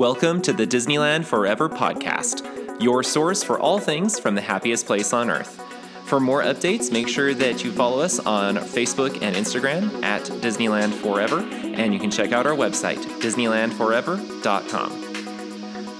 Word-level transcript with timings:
Welcome 0.00 0.40
to 0.42 0.54
the 0.54 0.66
Disneyland 0.66 1.26
Forever 1.26 1.68
podcast, 1.68 2.82
your 2.82 3.02
source 3.02 3.42
for 3.42 3.60
all 3.60 3.78
things 3.78 4.18
from 4.18 4.34
the 4.34 4.40
happiest 4.40 4.86
place 4.86 5.12
on 5.12 5.28
earth. 5.28 5.60
For 6.06 6.18
more 6.18 6.42
updates, 6.42 6.90
make 6.90 7.06
sure 7.06 7.34
that 7.34 7.62
you 7.62 7.70
follow 7.70 8.00
us 8.00 8.18
on 8.18 8.56
Facebook 8.56 9.20
and 9.20 9.36
Instagram 9.36 10.02
at 10.02 10.22
Disneyland 10.22 10.94
Forever, 10.94 11.40
and 11.40 11.92
you 11.92 12.00
can 12.00 12.10
check 12.10 12.32
out 12.32 12.46
our 12.46 12.54
website, 12.54 12.96
DisneylandForever.com. 13.20 14.90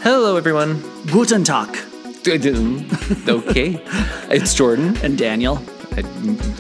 Hello, 0.01 0.39
everyone. 0.39 0.81
Guten 1.09 1.45
Tag. 1.45 1.69
okay, 3.29 3.85
it's 4.31 4.55
Jordan. 4.55 4.97
And 5.03 5.19
Daniel. 5.19 5.63
I, 5.93 6.05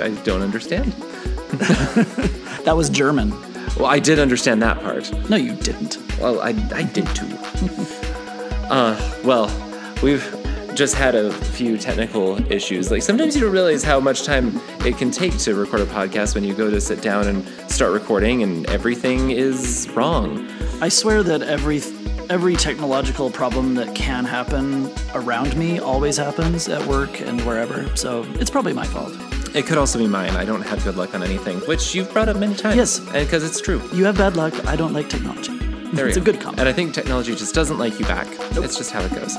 I 0.03 0.11
don't 0.25 0.43
understand. 0.43 0.93
That 2.65 2.77
was 2.77 2.91
German. 2.91 3.31
Well, 3.77 3.87
I 3.87 3.99
did 3.99 4.19
understand 4.19 4.61
that 4.61 4.81
part. 4.83 5.11
No, 5.31 5.37
you 5.37 5.55
didn't. 5.55 5.97
Well, 6.21 6.41
I, 6.41 6.49
I 6.75 6.83
did 6.83 7.07
too. 7.17 7.30
uh, 8.71 9.21
well, 9.25 9.47
we've 10.03 10.25
just 10.75 10.95
had 10.95 11.15
a 11.15 11.33
few 11.33 11.77
technical 11.77 12.41
issues. 12.51 12.91
Like 12.91 13.03
sometimes 13.03 13.35
you 13.35 13.43
don't 13.43 13.53
realize 13.53 13.83
how 13.83 14.01
much 14.01 14.25
time 14.25 14.61
it 14.85 14.97
can 14.97 15.11
take 15.11 15.37
to 15.39 15.55
record 15.55 15.81
a 15.81 15.87
podcast 15.87 16.35
when 16.35 16.45
you 16.45 16.55
go 16.55 16.71
to 16.71 16.81
sit 16.81 17.03
down 17.03 17.27
and 17.27 17.47
start 17.71 17.93
recording 17.93 18.43
and 18.43 18.67
everything 18.71 19.31
is 19.31 19.89
wrong. 19.95 20.49
I 20.81 20.89
swear 20.89 21.23
that 21.23 21.43
every 21.43 21.83
every 22.31 22.55
technological 22.55 23.29
problem 23.31 23.75
that 23.75 23.95
can 23.95 24.25
happen 24.25 24.89
around 25.15 25.57
me 25.57 25.81
always 25.81 26.17
happens 26.17 26.69
at 26.69 26.87
work 26.87 27.21
and 27.21 27.41
wherever. 27.43 27.95
So 27.97 28.25
it's 28.35 28.51
probably 28.51 28.73
my 28.73 28.87
fault. 28.87 29.13
It 29.55 29.67
could 29.67 29.79
also 29.79 29.99
be 29.99 30.07
mine. 30.07 30.31
I 30.31 30.45
don't 30.45 30.63
have 30.63 30.83
good 30.85 30.97
luck 30.97 31.13
on 31.15 31.25
anything, 31.25 31.59
which 31.61 31.93
you've 31.93 32.13
brought 32.13 32.29
up 32.29 32.37
many 32.37 32.55
times. 32.55 32.77
Yes. 32.77 33.01
because 33.01 33.43
it's 33.43 33.61
true. 33.61 33.83
You 33.93 34.05
have 34.05 34.17
bad 34.17 34.37
luck. 34.37 34.55
I 34.67 34.77
don't 34.77 34.93
like 34.93 35.09
technology. 35.09 35.60
There 35.93 36.09
it's 36.09 36.17
a 36.17 36.21
go. 36.21 36.27
good 36.33 36.41
comment. 36.41 36.61
And 36.61 36.69
I 36.69 36.73
think 36.73 36.95
technology 36.95 37.35
just 37.35 37.55
doesn't 37.55 37.79
like 37.79 37.99
you 37.99 38.07
back. 38.07 38.27
It's 38.57 38.77
just 38.77 38.91
how 38.91 39.01
it 39.03 39.13
goes. 39.13 39.37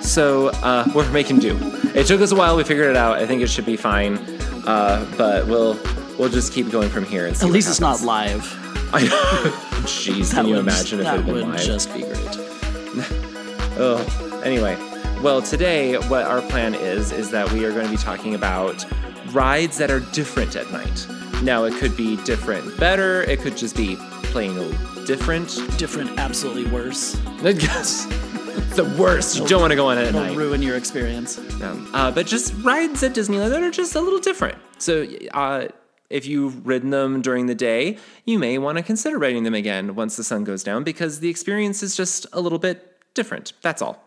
So 0.00 0.48
uh, 0.62 0.86
we're 0.94 1.10
making 1.10 1.40
do. 1.40 1.58
It 1.94 2.06
took 2.06 2.20
us 2.20 2.32
a 2.32 2.36
while. 2.36 2.56
We 2.56 2.64
figured 2.64 2.88
it 2.88 2.96
out. 2.96 3.18
I 3.18 3.26
think 3.26 3.42
it 3.42 3.48
should 3.50 3.66
be 3.66 3.76
fine. 3.76 4.18
Uh, 4.66 5.06
but 5.16 5.46
we'll 5.46 5.78
we'll 6.18 6.28
just 6.28 6.52
keep 6.52 6.70
going 6.70 6.88
from 6.90 7.04
here 7.04 7.26
and 7.26 7.36
see. 7.36 7.46
At 7.46 7.52
least 7.52 7.68
it's 7.68 7.80
not 7.80 8.02
live. 8.02 8.42
I 8.92 9.02
know. 9.02 9.50
Jeez, 9.84 10.30
That 10.30 10.42
can 10.42 10.48
you 10.48 10.58
imagine 10.58 11.00
if 11.00 11.06
it 11.06 11.08
that 11.08 11.16
had 11.16 11.26
been 11.26 11.50
would 11.50 11.58
just 11.58 11.92
be 11.92 12.02
great. 12.02 13.14
Oh, 13.80 14.40
anyway. 14.44 14.76
Well, 15.22 15.40
today 15.40 15.94
what 16.08 16.24
our 16.24 16.42
plan 16.42 16.74
is 16.74 17.12
is 17.12 17.30
that 17.30 17.52
we 17.52 17.64
are 17.64 17.70
going 17.70 17.84
to 17.84 17.90
be 17.90 17.96
talking 17.96 18.34
about 18.34 18.84
rides 19.32 19.78
that 19.78 19.88
are 19.90 20.00
different 20.00 20.56
at 20.56 20.68
night. 20.72 21.06
Now, 21.44 21.62
it 21.64 21.74
could 21.74 21.96
be 21.96 22.16
different 22.24 22.76
better. 22.78 23.22
It 23.22 23.38
could 23.40 23.56
just 23.56 23.76
be 23.76 23.96
plain 24.24 24.58
old 24.58 24.74
different. 25.08 25.78
Different, 25.78 26.18
absolutely 26.18 26.66
worse. 26.66 27.18
Yes. 27.42 28.04
the 28.76 28.84
worst. 28.98 29.38
You 29.38 29.48
don't 29.48 29.62
want 29.62 29.70
to 29.70 29.76
go 29.76 29.88
on 29.88 29.96
it 29.96 30.02
at 30.02 30.08
It'll 30.08 30.20
night. 30.20 30.36
ruin 30.36 30.60
your 30.60 30.76
experience. 30.76 31.38
Um, 31.62 31.90
uh, 31.94 32.10
but 32.10 32.26
just 32.26 32.52
rides 32.62 33.02
at 33.02 33.14
Disneyland 33.14 33.48
that 33.48 33.62
are 33.62 33.70
just 33.70 33.94
a 33.94 34.02
little 34.02 34.18
different. 34.18 34.58
So, 34.76 35.06
uh, 35.32 35.68
if 36.10 36.26
you've 36.26 36.66
ridden 36.66 36.90
them 36.90 37.22
during 37.22 37.46
the 37.46 37.54
day, 37.54 37.96
you 38.26 38.38
may 38.38 38.58
want 38.58 38.76
to 38.76 38.84
consider 38.84 39.18
riding 39.18 39.44
them 39.44 39.54
again 39.54 39.94
once 39.94 40.16
the 40.16 40.24
sun 40.24 40.44
goes 40.44 40.62
down 40.62 40.84
because 40.84 41.20
the 41.20 41.30
experience 41.30 41.82
is 41.82 41.96
just 41.96 42.26
a 42.34 42.40
little 42.42 42.58
bit 42.58 42.98
different. 43.14 43.54
That's 43.62 43.80
all. 43.80 44.04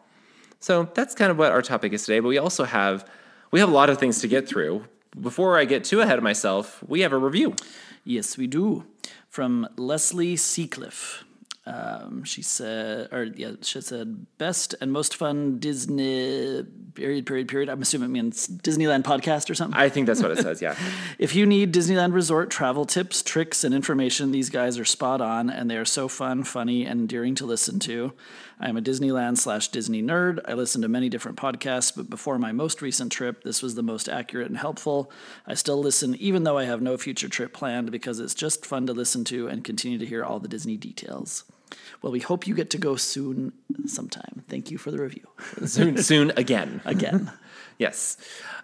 So 0.60 0.88
that's 0.94 1.16
kind 1.16 1.32
of 1.32 1.38
what 1.40 1.52
our 1.52 1.64
topic 1.64 1.94
is 1.94 2.06
today. 2.06 2.20
But 2.20 2.28
we 2.28 2.38
also 2.38 2.64
have 2.64 3.10
we 3.50 3.60
have 3.60 3.70
a 3.70 3.74
lot 3.74 3.90
of 3.90 3.98
things 3.98 4.20
to 4.22 4.28
get 4.28 4.48
through. 4.48 4.86
Before 5.20 5.58
I 5.58 5.66
get 5.66 5.84
too 5.84 6.02
ahead 6.02 6.20
of 6.20 6.24
myself, 6.24 6.84
we 6.88 7.02
have 7.02 7.12
a 7.12 7.18
review. 7.18 7.56
Yes, 8.04 8.38
we 8.38 8.46
do. 8.46 8.86
From 9.32 9.66
Leslie 9.78 10.36
Seacliff. 10.36 11.24
Um, 11.66 12.26
she 12.26 12.42
said, 12.42 13.08
or 13.14 13.24
yeah, 13.24 13.54
she 13.62 13.80
said, 13.80 14.26
best 14.38 14.76
and 14.82 14.92
most 14.92 15.16
fun 15.16 15.58
Disney 15.58 16.66
period, 16.94 17.26
period, 17.26 17.48
period. 17.48 17.70
I'm 17.70 17.82
assuming 17.82 18.10
it 18.10 18.14
means 18.14 18.48
Disneyland 18.48 19.04
podcast 19.04 19.50
or 19.50 19.56
something. 19.56 19.80
I 19.80 19.90
think 19.90 20.08
that's 20.08 20.22
what 20.22 20.32
it 20.32 20.40
says. 20.40 20.62
Yeah. 20.62 20.76
If 21.18 21.36
you 21.36 21.46
need 21.46 21.74
Disneyland 21.74 22.14
Resort 22.14 22.50
travel 22.50 22.86
tips, 22.86 23.22
tricks, 23.22 23.64
and 23.64 23.76
information, 23.76 24.32
these 24.32 24.50
guys 24.50 24.80
are 24.80 24.86
spot 24.86 25.22
on, 25.22 25.50
and 25.50 25.70
they 25.70 25.78
are 25.78 25.86
so 25.86 26.08
fun, 26.08 26.44
funny, 26.44 26.86
and 26.86 27.02
endearing 27.02 27.36
to 27.36 27.46
listen 27.46 27.80
to. 27.80 28.14
I 28.60 28.70
am 28.70 28.78
a 28.78 28.82
Disneyland 28.82 29.38
slash 29.38 29.68
Disney 29.70 30.02
nerd. 30.02 30.40
I 30.48 30.54
listen 30.54 30.82
to 30.82 30.88
many 30.88 31.10
different 31.10 31.38
podcasts, 31.38 31.96
but 31.96 32.10
before 32.10 32.38
my 32.38 32.52
most 32.52 32.82
recent 32.82 33.12
trip, 33.12 33.44
this 33.44 33.62
was 33.62 33.76
the 33.76 33.84
most 33.84 34.08
accurate 34.08 34.48
and 34.48 34.58
helpful. 34.58 35.12
I 35.48 35.56
still 35.56 35.80
listen, 35.80 36.16
even 36.16 36.44
though 36.44 36.58
I 36.58 36.66
have 36.66 36.82
no 36.82 36.98
future 36.98 37.30
trip 37.30 37.54
planned, 37.54 37.92
because 37.92 38.20
it's 38.20 38.36
just 38.36 38.66
fun 38.66 38.86
to 38.88 38.94
listen 38.94 39.24
to 39.26 39.48
and 39.48 39.64
continue 39.64 39.98
to 39.98 40.06
hear 40.06 40.24
all 40.24 40.40
the 40.40 40.48
Disney 40.48 40.78
details. 40.78 41.44
Well, 42.02 42.12
we 42.12 42.20
hope 42.20 42.48
you 42.48 42.56
get 42.56 42.70
to 42.72 42.78
go 42.78 42.96
soon 42.96 43.54
sometime. 43.86 44.44
Thank 44.50 44.72
you 44.72 44.78
for 44.78 44.92
the 44.92 45.00
review. 45.00 45.28
soon, 45.66 45.98
soon 46.02 46.32
again. 46.38 46.82
Again. 46.86 47.32
Yes. 47.78 48.18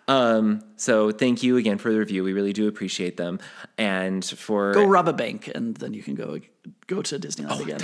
Um, 0.08 0.62
so 0.76 1.12
thank 1.12 1.42
you 1.42 1.58
again 1.58 1.80
for 1.80 1.92
the 1.92 1.98
review. 1.98 2.24
We 2.24 2.34
really 2.34 2.54
do 2.54 2.68
appreciate 2.68 3.18
them. 3.18 3.40
And 3.78 4.24
for 4.24 4.74
go 4.74 4.86
rob 4.86 5.08
a 5.08 5.14
bank, 5.14 5.50
and 5.54 5.76
then 5.76 5.94
you 5.94 6.04
can 6.04 6.14
go 6.14 6.40
go 6.86 7.02
to 7.02 7.20
Disneyland 7.20 7.62
again. 7.62 7.80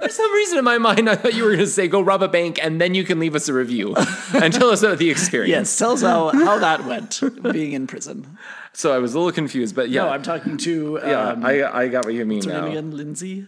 For 0.00 0.08
some 0.08 0.32
reason 0.32 0.58
in 0.58 0.64
my 0.64 0.78
mind, 0.78 1.08
I 1.08 1.14
thought 1.16 1.34
you 1.34 1.44
were 1.44 1.50
going 1.50 1.60
to 1.60 1.66
say 1.66 1.88
go 1.88 2.00
rob 2.00 2.22
a 2.22 2.28
bank 2.28 2.58
and 2.62 2.80
then 2.80 2.94
you 2.94 3.04
can 3.04 3.18
leave 3.18 3.34
us 3.34 3.48
a 3.48 3.52
review 3.52 3.94
and 4.34 4.52
tell 4.52 4.70
us 4.70 4.82
about 4.82 4.98
the 4.98 5.10
experience. 5.10 5.50
Yes, 5.50 5.78
tell 5.78 5.92
us 5.92 6.02
how, 6.02 6.30
how 6.30 6.58
that 6.58 6.84
went 6.84 7.20
being 7.52 7.72
in 7.72 7.86
prison. 7.86 8.36
So 8.76 8.92
I 8.92 8.98
was 8.98 9.14
a 9.14 9.18
little 9.18 9.32
confused, 9.32 9.74
but 9.74 9.88
yeah, 9.88 10.02
No, 10.02 10.08
I'm 10.10 10.22
talking 10.22 10.56
to 10.58 11.00
um, 11.00 11.08
yeah, 11.42 11.70
I, 11.70 11.82
I 11.82 11.88
got 11.88 12.04
what 12.04 12.14
you 12.14 12.24
mean 12.26 12.38
what's 12.38 12.46
her 12.46 12.60
name 12.60 12.70
again? 12.72 12.90
Lindsay? 12.90 13.46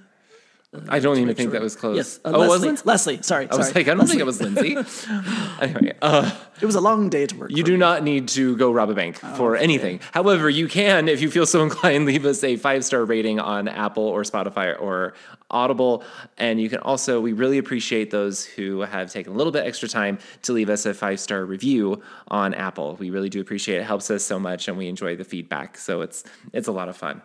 I 0.89 0.99
don't 0.99 1.19
even 1.19 1.35
think 1.35 1.47
Sure. 1.49 1.53
that 1.53 1.63
was 1.63 1.77
close. 1.77 1.97
Yes, 1.97 2.19
uh, 2.25 2.29
oh, 2.29 2.35
it 2.35 2.39
Leslie. 2.39 2.49
wasn't. 2.69 2.87
Leslie, 2.87 3.23
sorry. 3.23 3.49
I 3.51 3.57
was 3.57 3.75
like, 3.75 3.89
I 3.89 3.95
don't 3.95 4.07
think 4.07 4.21
it 4.21 4.27
was 4.27 4.41
Lindsay. 4.41 4.77
anyway, 5.61 5.93
uh, 6.03 6.31
It 6.61 6.67
was 6.67 6.75
a 6.75 6.81
long 6.81 7.09
day 7.11 7.27
to 7.27 7.37
work. 7.37 7.51
you 7.51 7.63
do 7.63 7.73
me. 7.73 7.79
not 7.79 8.03
need 8.03 8.29
to 8.29 8.57
go 8.57 8.73
rob 8.73 8.91
a 8.91 8.95
bank 8.95 9.17
for 9.19 9.57
anything. 9.57 10.01
However, 10.13 10.49
you 10.51 10.69
can, 10.69 11.09
if 11.09 11.21
you 11.21 11.31
feel 11.31 11.47
so 11.47 11.63
inclined, 11.69 12.07
leave 12.07 12.25
us 12.25 12.43
a 12.45 12.57
five 12.57 12.85
star 12.85 13.05
rating 13.05 13.39
on 13.41 13.69
Apple 13.69 14.05
or 14.05 14.23
Spotify 14.23 14.79
or 14.81 15.15
Audible. 15.51 16.03
And 16.39 16.61
you 16.61 16.69
can 16.69 16.79
also, 16.81 17.21
we 17.21 17.33
really 17.33 17.59
appreciate 17.59 18.11
those 18.11 18.45
who 18.45 18.81
have 18.81 19.13
taken 19.13 19.33
a 19.33 19.37
little 19.37 19.53
bit 19.53 19.65
extra 19.67 19.89
time 19.89 20.19
to 20.43 20.53
leave 20.53 20.69
us 20.71 20.87
a 20.87 20.95
five 20.95 21.21
star 21.21 21.45
review 21.45 22.03
on 22.29 22.55
Apple. 22.55 22.97
We 22.99 23.11
really 23.11 23.29
do 23.29 23.41
appreciate 23.41 23.77
it. 23.77 23.81
It 23.83 23.85
helps 23.85 24.11
us 24.11 24.25
so 24.25 24.39
much, 24.39 24.67
and 24.69 24.77
we 24.77 24.89
enjoy 24.89 25.15
the 25.17 25.25
feedback. 25.25 25.79
So 25.79 26.01
it's 26.01 26.25
it's 26.53 26.69
a 26.69 26.73
lot 26.73 26.89
of 26.89 26.97
fun. 26.97 27.23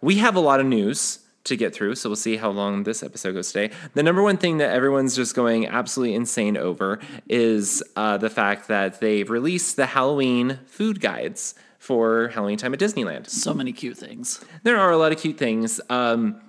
We 0.00 0.16
have 0.16 0.36
a 0.36 0.40
lot 0.40 0.60
of 0.60 0.66
news 0.66 1.20
to 1.44 1.56
get 1.56 1.74
through, 1.74 1.94
so 1.94 2.08
we'll 2.08 2.16
see 2.16 2.36
how 2.36 2.50
long 2.50 2.84
this 2.84 3.02
episode 3.02 3.32
goes 3.32 3.52
today. 3.52 3.74
The 3.94 4.02
number 4.02 4.22
one 4.22 4.36
thing 4.36 4.58
that 4.58 4.70
everyone's 4.70 5.14
just 5.14 5.34
going 5.34 5.66
absolutely 5.66 6.14
insane 6.14 6.56
over 6.56 6.98
is 7.28 7.82
uh, 7.96 8.16
the 8.16 8.30
fact 8.30 8.68
that 8.68 9.00
they've 9.00 9.28
released 9.28 9.76
the 9.76 9.86
Halloween 9.86 10.58
food 10.66 11.00
guides 11.00 11.54
for 11.78 12.28
Halloween 12.28 12.56
time 12.56 12.72
at 12.72 12.80
Disneyland. 12.80 13.28
So 13.28 13.52
many 13.52 13.72
cute 13.72 13.98
things. 13.98 14.42
There 14.62 14.78
are 14.78 14.90
a 14.90 14.96
lot 14.96 15.12
of 15.12 15.18
cute 15.18 15.36
things. 15.36 15.82
Um, 15.90 16.40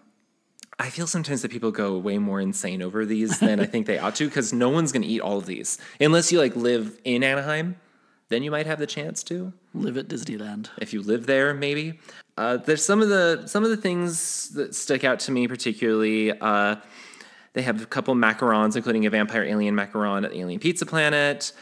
I 0.79 0.89
feel 0.89 1.07
sometimes 1.07 1.41
that 1.41 1.51
people 1.51 1.71
go 1.71 1.97
way 1.97 2.17
more 2.17 2.39
insane 2.39 2.81
over 2.81 3.05
these 3.05 3.39
than 3.39 3.59
I 3.59 3.65
think 3.65 3.85
they 3.85 3.97
ought 3.97 4.15
to 4.15 4.25
because 4.25 4.53
no 4.53 4.69
one's 4.69 4.91
going 4.91 5.03
to 5.03 5.07
eat 5.07 5.21
all 5.21 5.37
of 5.37 5.45
these 5.45 5.77
unless 5.99 6.31
you 6.31 6.39
like 6.39 6.55
live 6.55 6.97
in 7.03 7.23
Anaheim. 7.23 7.77
Then 8.29 8.41
you 8.41 8.49
might 8.51 8.65
have 8.65 8.79
the 8.79 8.87
chance 8.87 9.23
to 9.25 9.53
Live 9.73 9.97
at 9.97 10.07
Disneyland. 10.07 10.69
if 10.79 10.93
you 10.93 11.01
live 11.01 11.27
there, 11.27 11.53
maybe. 11.53 11.99
Uh, 12.37 12.57
there's 12.57 12.83
some 12.83 13.01
of 13.01 13.09
the 13.09 13.43
some 13.45 13.63
of 13.63 13.69
the 13.69 13.77
things 13.77 14.49
that 14.49 14.73
stick 14.75 15.03
out 15.03 15.19
to 15.21 15.31
me 15.31 15.47
particularly. 15.47 16.31
Uh, 16.39 16.77
they 17.53 17.61
have 17.61 17.81
a 17.81 17.85
couple 17.85 18.15
macarons, 18.15 18.75
including 18.75 19.05
a 19.05 19.09
vampire 19.09 19.43
alien 19.43 19.75
macaron 19.75 20.25
at 20.25 20.31
the 20.31 20.39
Alien 20.39 20.59
Pizza 20.59 20.85
Planet. 20.85 21.53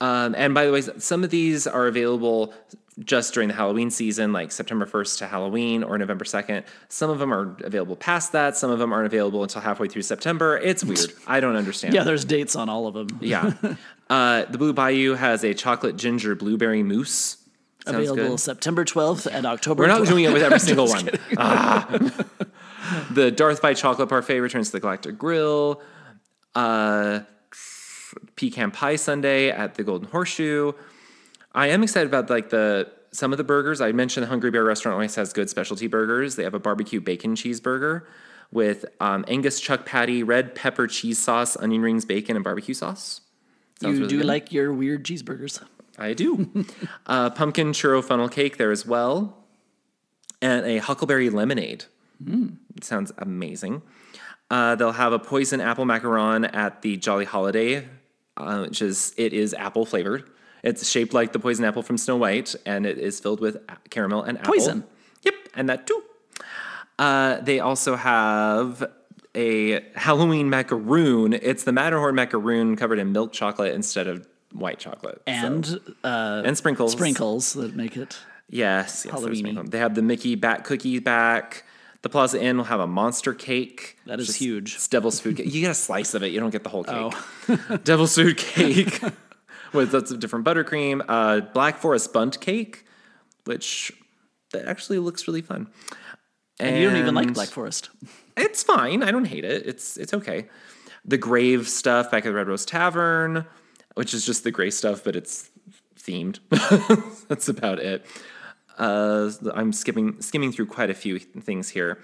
Um, 0.00 0.34
and 0.36 0.54
by 0.54 0.64
the 0.64 0.72
way, 0.72 0.80
some 0.80 1.24
of 1.24 1.30
these 1.30 1.66
are 1.66 1.88
available 1.88 2.54
just 3.04 3.32
during 3.34 3.48
the 3.48 3.54
Halloween 3.54 3.90
season, 3.90 4.32
like 4.32 4.50
September 4.50 4.84
1st 4.86 5.18
to 5.18 5.26
Halloween 5.28 5.84
or 5.84 5.96
November 5.98 6.24
2nd. 6.24 6.64
Some 6.88 7.10
of 7.10 7.18
them 7.18 7.32
are 7.32 7.56
available 7.62 7.94
past 7.96 8.32
that. 8.32 8.56
Some 8.56 8.70
of 8.70 8.78
them 8.78 8.92
aren't 8.92 9.06
available 9.06 9.42
until 9.42 9.60
halfway 9.62 9.88
through 9.88 10.02
September. 10.02 10.56
It's 10.58 10.82
weird. 10.84 11.12
I 11.26 11.40
don't 11.40 11.56
understand. 11.56 11.94
Yeah, 11.94 12.02
there's 12.04 12.24
dates 12.24 12.56
on 12.56 12.68
all 12.68 12.86
of 12.86 12.94
them. 12.94 13.08
Yeah. 13.20 13.52
Uh, 14.10 14.44
the 14.46 14.58
Blue 14.58 14.72
Bayou 14.72 15.14
has 15.14 15.44
a 15.44 15.52
chocolate 15.54 15.96
ginger 15.96 16.34
blueberry 16.34 16.82
mousse. 16.82 17.36
Sounds 17.84 17.96
Available 18.08 18.30
good. 18.34 18.40
September 18.40 18.84
12th 18.84 19.28
and 19.32 19.46
October 19.46 19.82
We're 19.84 19.88
not 19.88 20.02
12th. 20.02 20.08
doing 20.08 20.24
it 20.24 20.32
with 20.32 20.42
every 20.42 20.58
single 20.68 20.88
one. 20.88 21.08
Ah. 21.36 21.86
the 23.12 23.30
Darth 23.30 23.62
by 23.62 23.74
Chocolate 23.74 24.08
Parfait 24.08 24.40
returns 24.40 24.68
to 24.68 24.72
the 24.72 24.80
Galactic 24.80 25.16
Grill. 25.18 25.80
Uh, 26.54 27.20
pecan 28.36 28.70
pie 28.70 28.96
sundae 28.96 29.50
at 29.50 29.74
the 29.76 29.84
Golden 29.84 30.08
Horseshoe. 30.08 30.72
I 31.54 31.68
am 31.68 31.82
excited 31.82 32.06
about 32.08 32.30
like 32.30 32.50
the 32.50 32.90
some 33.12 33.32
of 33.32 33.38
the 33.38 33.44
burgers. 33.44 33.80
I 33.80 33.92
mentioned 33.92 34.24
the 34.24 34.28
Hungry 34.28 34.50
Bear 34.50 34.64
restaurant 34.64 34.94
always 34.94 35.14
has 35.14 35.32
good 35.32 35.50
specialty 35.50 35.86
burgers. 35.86 36.36
They 36.36 36.44
have 36.44 36.54
a 36.54 36.58
barbecue 36.58 37.00
bacon 37.00 37.34
cheeseburger 37.34 38.04
with 38.50 38.84
um, 39.00 39.24
Angus 39.28 39.60
chuck 39.60 39.84
patty, 39.84 40.22
red 40.22 40.54
pepper 40.54 40.86
cheese 40.86 41.18
sauce, 41.18 41.56
onion 41.56 41.82
rings, 41.82 42.04
bacon, 42.04 42.36
and 42.36 42.44
barbecue 42.44 42.74
sauce. 42.74 43.20
You 43.80 43.90
really 43.90 44.06
do 44.08 44.16
good. 44.18 44.26
like 44.26 44.52
your 44.52 44.72
weird 44.72 45.04
cheeseburgers. 45.04 45.62
I 45.98 46.14
do. 46.14 46.66
uh, 47.06 47.30
pumpkin 47.30 47.72
churro 47.72 48.02
funnel 48.02 48.28
cake 48.28 48.56
there 48.56 48.70
as 48.70 48.86
well, 48.86 49.44
and 50.40 50.64
a 50.66 50.78
huckleberry 50.78 51.30
lemonade. 51.30 51.84
It 52.76 52.84
sounds 52.84 53.12
amazing. 53.18 53.82
Uh, 54.50 54.74
they'll 54.74 54.92
have 54.92 55.12
a 55.12 55.18
poison 55.18 55.60
apple 55.60 55.84
macaron 55.84 56.52
at 56.54 56.82
the 56.82 56.96
Jolly 56.96 57.24
Holiday, 57.24 57.86
uh, 58.36 58.60
which 58.60 58.82
is 58.82 59.14
it 59.16 59.32
is 59.32 59.54
apple 59.54 59.84
flavored. 59.84 60.28
It's 60.68 60.88
shaped 60.88 61.12
like 61.14 61.32
the 61.32 61.38
poison 61.38 61.64
apple 61.64 61.82
from 61.82 61.96
Snow 61.98 62.16
White, 62.16 62.54
and 62.66 62.86
it 62.86 62.98
is 62.98 63.20
filled 63.20 63.40
with 63.40 63.56
caramel 63.90 64.22
and 64.22 64.38
apple. 64.38 64.52
Poison. 64.54 64.84
Yep, 65.22 65.34
and 65.54 65.68
that 65.68 65.86
too. 65.86 66.02
Uh, 66.98 67.40
they 67.40 67.60
also 67.60 67.96
have 67.96 68.90
a 69.34 69.80
Halloween 69.94 70.50
macaroon. 70.50 71.32
It's 71.32 71.64
the 71.64 71.72
Matterhorn 71.72 72.14
macaroon 72.14 72.76
covered 72.76 72.98
in 72.98 73.12
milk 73.12 73.32
chocolate 73.32 73.74
instead 73.74 74.06
of 74.08 74.26
white 74.52 74.78
chocolate. 74.78 75.22
So- 75.26 75.32
And 75.32 75.80
uh, 76.04 76.42
and 76.44 76.56
sprinkles. 76.56 76.92
sprinkles 76.92 77.52
that 77.54 77.74
make 77.76 77.96
it. 77.96 78.18
Yes, 78.50 79.04
yes. 79.04 79.12
Halloween-y. 79.12 79.62
They 79.66 79.78
have 79.78 79.94
the 79.94 80.02
Mickey 80.02 80.34
Bat 80.34 80.64
cookie 80.64 80.98
back. 80.98 81.64
The 82.02 82.08
Plaza 82.08 82.40
Inn 82.42 82.56
will 82.56 82.64
have 82.64 82.80
a 82.80 82.86
monster 82.86 83.34
cake. 83.34 83.98
That 84.06 84.20
is 84.20 84.36
huge. 84.36 84.76
It's 84.76 84.88
devil's 84.88 85.20
food 85.20 85.36
cake. 85.36 85.52
You 85.52 85.60
get 85.60 85.70
a 85.72 85.74
slice 85.74 86.14
of 86.14 86.22
it. 86.22 86.28
You 86.32 86.40
don't 86.40 86.50
get 86.50 86.62
the 86.62 86.70
whole 86.70 86.84
cake. 86.84 87.12
Oh. 87.48 87.76
devil's 87.84 88.14
food 88.14 88.36
cake 88.38 89.00
with 89.72 89.92
lots 89.94 90.10
of 90.10 90.20
different 90.20 90.44
buttercream. 90.44 91.04
Uh, 91.08 91.40
Black 91.40 91.78
Forest 91.78 92.12
Bundt 92.12 92.40
cake, 92.40 92.84
which 93.44 93.92
that 94.52 94.66
actually 94.66 94.98
looks 94.98 95.26
really 95.26 95.42
fun. 95.42 95.68
And 96.60 96.76
you 96.80 96.88
don't 96.88 96.98
even 96.98 97.14
like 97.14 97.32
Black 97.34 97.48
Forest. 97.48 97.90
it's 98.36 98.62
fine. 98.62 99.02
I 99.02 99.10
don't 99.10 99.26
hate 99.26 99.44
it. 99.44 99.66
It's 99.66 99.96
it's 99.96 100.12
okay. 100.14 100.48
The 101.04 101.18
grave 101.18 101.68
stuff 101.68 102.10
back 102.10 102.26
at 102.26 102.30
the 102.30 102.34
Red 102.34 102.48
Rose 102.48 102.66
Tavern, 102.66 103.46
which 103.94 104.12
is 104.12 104.26
just 104.26 104.44
the 104.44 104.50
gray 104.50 104.70
stuff, 104.70 105.04
but 105.04 105.14
it's 105.16 105.50
themed. 105.96 106.40
That's 107.28 107.48
about 107.48 107.78
it. 107.78 108.04
Uh, 108.76 109.30
I'm 109.54 109.72
skipping 109.72 110.20
skimming 110.20 110.52
through 110.52 110.66
quite 110.66 110.90
a 110.90 110.94
few 110.94 111.18
things 111.18 111.68
here. 111.68 112.02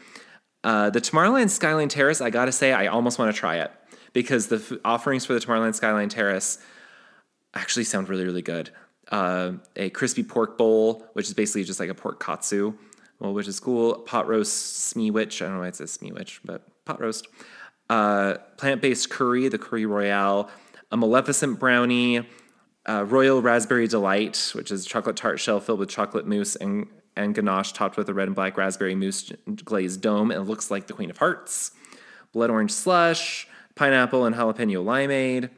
Uh, 0.62 0.90
the 0.90 1.00
Tomorrowland 1.00 1.50
Skyline 1.50 1.88
Terrace, 1.88 2.20
I 2.20 2.30
gotta 2.30 2.52
say, 2.52 2.72
I 2.72 2.86
almost 2.86 3.18
want 3.18 3.34
to 3.34 3.38
try 3.38 3.56
it 3.56 3.70
because 4.12 4.46
the 4.46 4.56
f- 4.56 4.78
offerings 4.84 5.26
for 5.26 5.34
the 5.34 5.40
Tomorrowland 5.40 5.74
Skyline 5.74 6.08
Terrace 6.08 6.58
actually 7.54 7.84
sound 7.84 8.08
really, 8.08 8.24
really 8.24 8.42
good. 8.42 8.70
Uh, 9.10 9.52
a 9.76 9.90
crispy 9.90 10.22
pork 10.22 10.56
bowl, 10.56 11.06
which 11.12 11.26
is 11.26 11.34
basically 11.34 11.64
just 11.64 11.78
like 11.78 11.90
a 11.90 11.94
pork 11.94 12.22
katsu, 12.22 12.74
well, 13.18 13.32
which 13.32 13.48
is 13.48 13.60
cool. 13.60 13.94
Pot 14.00 14.26
roast 14.26 14.94
smeewich. 14.94 15.40
I 15.40 15.46
don't 15.46 15.54
know 15.54 15.60
why 15.60 15.68
it 15.68 15.76
says 15.76 15.96
smeewich, 15.96 16.40
but 16.44 16.62
pot 16.84 17.00
roast. 17.00 17.28
Uh, 17.88 18.34
plant-based 18.56 19.10
curry, 19.10 19.48
the 19.48 19.58
curry 19.58 19.86
royale. 19.86 20.50
A 20.90 20.96
maleficent 20.96 21.58
brownie. 21.58 22.26
Uh, 22.86 23.04
royal 23.04 23.40
raspberry 23.40 23.88
delight, 23.88 24.50
which 24.54 24.70
is 24.70 24.84
chocolate 24.84 25.16
tart 25.16 25.40
shell 25.40 25.58
filled 25.58 25.78
with 25.78 25.88
chocolate 25.88 26.26
mousse 26.26 26.54
and 26.56 26.86
and 27.16 27.34
ganache 27.34 27.72
topped 27.72 27.96
with 27.96 28.08
a 28.08 28.14
red 28.14 28.26
and 28.26 28.34
black 28.34 28.56
raspberry 28.58 28.94
mousse 28.94 29.32
glazed 29.64 30.00
dome, 30.00 30.30
and 30.30 30.48
looks 30.48 30.70
like 30.70 30.86
the 30.86 30.92
Queen 30.92 31.10
of 31.10 31.18
Hearts. 31.18 31.70
Blood 32.32 32.50
orange 32.50 32.72
slush, 32.72 33.46
pineapple 33.74 34.26
and 34.26 34.34
jalapeno 34.34 34.84
limeade 34.84 35.48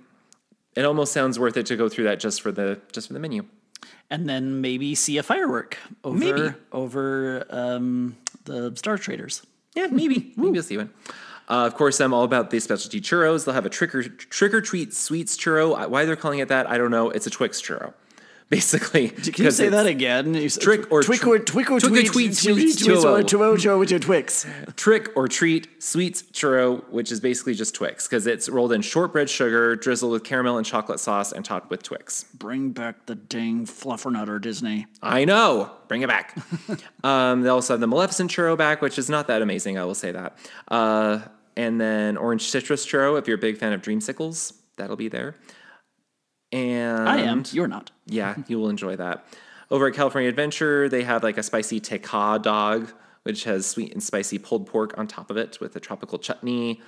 it 0.77 0.85
almost 0.85 1.13
sounds 1.13 1.39
worth 1.39 1.57
it 1.57 1.67
to 1.67 1.77
go 1.77 1.89
through 1.89 2.05
that 2.05 2.21
just 2.21 2.41
for 2.43 2.53
the 2.53 2.81
just 2.93 3.09
for 3.09 3.15
the 3.15 3.19
menu. 3.21 3.45
And 4.09 4.29
then 4.29 4.61
maybe 4.61 4.95
see 4.95 5.19
a 5.19 5.23
firework 5.23 5.79
over 6.05 6.17
Maybe. 6.17 6.55
over 6.71 7.45
um, 7.51 8.17
the 8.45 8.73
Star 8.77 8.97
Traders. 8.99 9.43
Yeah, 9.75 9.89
maybe 9.91 10.33
maybe 10.37 10.55
you'll 10.55 10.63
see 10.63 10.77
one. 10.77 10.91
Uh, 11.49 11.65
of 11.67 11.75
course, 11.75 12.01
I'm 12.01 12.13
all 12.13 12.25
about 12.25 12.51
the 12.51 12.59
specialty 12.61 13.01
churros. 13.01 13.45
They'll 13.45 13.55
have 13.55 13.67
a 13.67 13.71
trick 13.71 13.95
or 13.95 14.03
trick 14.03 14.53
or 14.55 14.61
treat 14.61 14.93
sweets 14.95 15.37
churro. 15.37 15.89
Why 15.89 16.05
they're 16.05 16.17
calling 16.17 16.41
it 16.41 16.49
that, 16.49 16.69
I 16.69 16.77
don't 16.77 16.91
know. 16.91 17.11
It's 17.11 17.27
a 17.27 17.31
Twix 17.31 17.63
churro, 17.63 17.95
basically. 18.51 19.09
Can 19.09 19.45
you 19.45 19.51
say 19.51 19.69
that 19.69 19.87
again? 19.87 20.35
Trick 20.61 20.91
or 20.93 21.03
twick 21.03 21.27
or 21.27 21.39
twick 21.39 21.69
or 21.69 21.81
tweet 21.81 22.13
tweet 22.13 22.37
tweet 22.37 22.77
churro. 22.77 23.23
churro 23.25 23.57
churro 23.57 23.79
with 23.79 23.91
your 23.91 23.99
Twix. 23.99 24.47
Trick 24.77 25.11
or 25.17 25.27
treat 25.27 25.83
sweets 25.83 26.23
churro, 26.23 26.89
which 26.91 27.11
is 27.11 27.19
basically 27.19 27.55
just 27.55 27.75
Twix 27.75 28.07
because 28.07 28.27
it's 28.27 28.49
rolled 28.49 28.73
in 28.73 28.83
shortbread 28.83 29.29
sugar, 29.29 29.75
drizzled 29.75 30.13
with 30.13 30.23
caramel 30.23 30.59
and 30.59 30.67
chocolate 30.67 31.01
sauce, 31.01 31.33
and 31.33 31.45
topped 31.45 31.71
with 31.71 31.83
Twix. 31.83 32.25
Bring 32.35 32.71
back 32.71 33.07
the 33.07 33.17
dang 33.17 33.67
fluffernutter, 33.67 34.41
Disney. 34.41 34.87
I 35.03 35.25
know. 35.25 35.73
Bring 35.89 36.03
it 36.03 36.09
back. 36.09 36.37
um, 37.05 37.43
they 37.43 37.49
also 37.49 37.73
have 37.73 37.81
the 37.81 37.89
Maleficent 37.89 38.31
churro 38.31 38.57
back, 38.57 38.81
which 38.81 38.99
is 38.99 39.11
not 39.11 39.27
that 39.27 39.43
amazing. 39.43 39.77
I 39.77 39.85
will 39.85 39.95
say 39.97 40.13
that. 40.13 40.39
Uh, 40.69 41.21
and 41.57 41.81
then 41.81 42.17
orange 42.17 42.49
citrus 42.49 42.87
churro. 42.87 43.19
If 43.19 43.27
you're 43.27 43.39
a 43.39 43.41
big 43.41 43.59
fan 43.59 43.73
of 43.73 43.83
dreamsicles, 43.83 44.53
that'll 44.77 44.97
be 44.97 45.09
there. 45.09 45.35
And 46.57 47.09
I 47.09 47.19
am. 47.19 47.43
You're 47.53 47.69
not. 47.69 47.91
yeah, 48.07 48.37
you 48.49 48.59
will 48.59 48.69
enjoy 48.69 48.97
that. 48.97 49.25
Over 49.71 49.89
at 49.89 49.95
California 49.95 50.29
Adventure, 50.29 50.89
they 50.89 51.03
have 51.03 51.23
like 51.23 51.39
a 51.39 51.43
spicy 51.43 51.81
teka 51.81 52.41
dog, 52.43 52.93
which 53.25 53.45
has 53.45 53.67
sweet 53.67 53.93
and 53.93 54.03
spicy 54.03 54.39
pulled 54.39 54.67
pork 54.67 54.97
on 54.97 55.07
top 55.07 55.31
of 55.31 55.37
it 55.37 55.59
with 55.61 55.75
a 55.77 55.81
tropical 55.81 56.19
chutney, 56.19 56.81